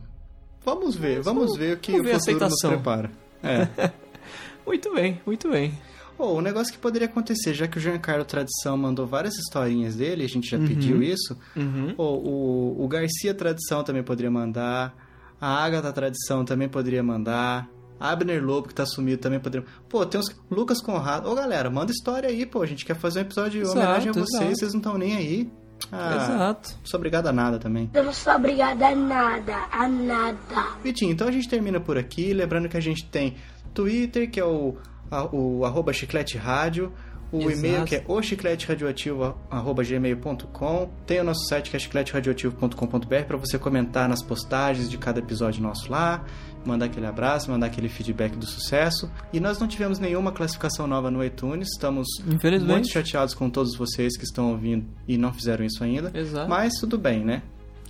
Vamos 0.63 0.95
ver, 0.95 1.23
vamos 1.23 1.45
vamos- 1.45 1.59
ver 1.59 1.79
o 1.79 1.81
que 1.81 1.93
o 1.99 2.05
futuro 2.05 2.39
nos 2.41 2.61
prepara. 2.61 3.11
É. 3.43 3.91
Muito 4.67 4.93
bem, 4.95 5.21
muito 5.27 5.51
bem. 5.51 5.73
Pô, 6.21 6.37
um 6.37 6.43
negócio 6.43 6.71
que 6.71 6.79
poderia 6.79 7.09
acontecer, 7.09 7.55
já 7.55 7.67
que 7.67 7.79
o 7.79 7.81
Giancarlo 7.81 8.27
Tradição 8.27 8.77
mandou 8.77 9.07
várias 9.07 9.39
historinhas 9.39 9.97
dele, 9.97 10.23
a 10.23 10.29
gente 10.29 10.51
já 10.51 10.59
pediu 10.59 11.03
isso. 11.03 11.35
Uhum. 11.57 11.95
Pô, 11.97 12.13
o, 12.13 12.85
o 12.85 12.87
Garcia 12.89 13.33
Tradição 13.33 13.83
também 13.83 14.03
poderia 14.03 14.31
mandar. 14.31 14.95
A 15.41 15.65
Agatha 15.65 15.91
Tradição 15.91 16.45
também 16.45 16.69
poderia 16.69 17.03
mandar. 17.03 17.71
Abner 17.99 18.45
Lobo, 18.45 18.69
que 18.69 18.75
tá 18.75 18.85
sumido, 18.85 19.23
também 19.23 19.41
poderia. 19.41 19.67
Pô, 19.89 20.05
tem 20.05 20.21
uns. 20.21 20.27
Lucas 20.51 20.83
Conrado. 20.83 21.27
Ô, 21.27 21.35
galera, 21.35 21.71
manda 21.71 21.91
história 21.91 22.29
aí, 22.29 22.45
pô. 22.45 22.61
A 22.61 22.67
gente 22.67 22.85
quer 22.85 22.97
fazer 22.97 23.21
um 23.21 23.23
episódio 23.23 23.53
de 23.53 23.61
Exato, 23.61 23.79
homenagem 23.79 24.11
a 24.11 24.13
vocês, 24.13 24.29
exato. 24.35 24.57
vocês 24.59 24.73
não 24.75 24.81
estão 24.81 24.99
nem 24.99 25.17
aí. 25.17 25.51
Ah, 25.91 26.17
Exato. 26.17 26.71
Não 26.81 26.85
sou 26.85 26.99
obrigado 26.99 27.29
a 27.29 27.33
nada 27.33 27.59
também. 27.59 27.91
Eu 27.95 28.05
não 28.05 28.13
sou 28.13 28.35
obrigada 28.35 28.89
a 28.89 28.95
nada, 28.95 29.57
a 29.73 29.89
nada. 29.89 30.67
Vitinho, 30.85 31.13
então 31.13 31.27
a 31.27 31.33
gente 31.33 31.49
termina 31.49 31.81
por 31.81 31.97
aqui. 31.97 32.35
Lembrando 32.35 32.69
que 32.69 32.77
a 32.77 32.81
gente 32.81 33.07
tem 33.07 33.37
Twitter, 33.73 34.31
que 34.31 34.39
é 34.39 34.45
o, 34.45 34.77
a- 35.11 35.25
o 35.35 35.65
arroba 35.65 35.93
chiclete 35.93 36.39
rádio. 36.39 36.93
O 37.33 37.43
Exato. 37.43 37.59
e-mail 37.59 37.85
que 37.85 37.95
é 37.95 38.05
o 38.09 38.21
chicleteradioativo.gmail.com. 38.21 40.91
Tem 41.07 41.21
o 41.21 41.25
nosso 41.25 41.47
site 41.47 41.71
que 41.71 41.77
é 41.77 41.79
chicleteradioativo.com.br 41.79 43.25
para 43.27 43.37
você 43.37 43.57
comentar 43.59 44.09
nas 44.09 44.23
postagens 44.23 44.89
de 44.91 44.97
cada 44.99 45.19
episódio 45.21 45.63
nosso 45.63 45.89
lá, 45.91 46.25
mandar 46.65 46.87
aquele 46.87 47.07
abraço, 47.07 47.49
mandar 47.51 47.67
aquele 47.67 47.89
feedback 47.89 48.35
do 48.37 48.47
sucesso. 48.47 49.09
E 49.33 49.39
nós 49.41 49.59
não 49.61 49.69
tivemos 49.69 49.99
nenhuma 50.01 50.33
classificação 50.33 50.87
nova 50.89 51.09
no 51.11 51.23
iTunes, 51.25 51.69
estamos 51.73 52.07
muito 52.67 52.89
chateados 52.89 53.33
com 53.35 53.49
todos 53.49 53.77
vocês 53.77 54.17
que 54.17 54.25
estão 54.25 54.51
ouvindo 54.51 54.85
e 55.07 55.17
não 55.17 55.33
fizeram 55.33 55.65
isso 55.65 55.85
ainda. 55.85 56.11
Exato. 56.13 56.49
Mas 56.49 56.73
tudo 56.81 56.99
bem, 56.99 57.25
né? 57.25 57.43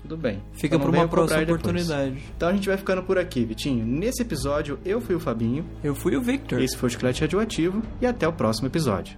Tudo 0.03 0.17
bem. 0.17 0.43
Fica 0.53 0.77
não 0.79 0.87
para 0.87 0.99
uma 1.01 1.09
próxima 1.09 1.41
depois. 1.41 1.61
oportunidade. 1.61 2.17
Então 2.37 2.49
a 2.49 2.53
gente 2.53 2.69
vai 2.69 2.77
ficando 2.77 3.03
por 3.03 3.19
aqui, 3.19 3.45
Vitinho. 3.45 3.85
Nesse 3.85 4.23
episódio, 4.23 4.79
eu 4.85 5.01
fui 5.01 5.15
o 5.15 5.21
Fabinho, 5.21 5.65
Eu 5.85 5.95
fui 5.95 6.17
o 6.17 6.23
Victor. 6.23 6.61
esse 6.61 6.77
foi 6.77 6.89
o 6.89 6.91
Chiclete 6.91 7.21
Radioativo 7.23 7.83
e 8.01 8.07
até 8.07 8.27
o 8.27 8.33
próximo 8.33 8.67
episódio. 8.69 9.17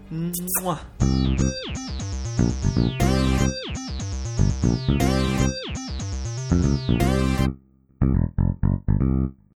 Mua. 0.62 0.80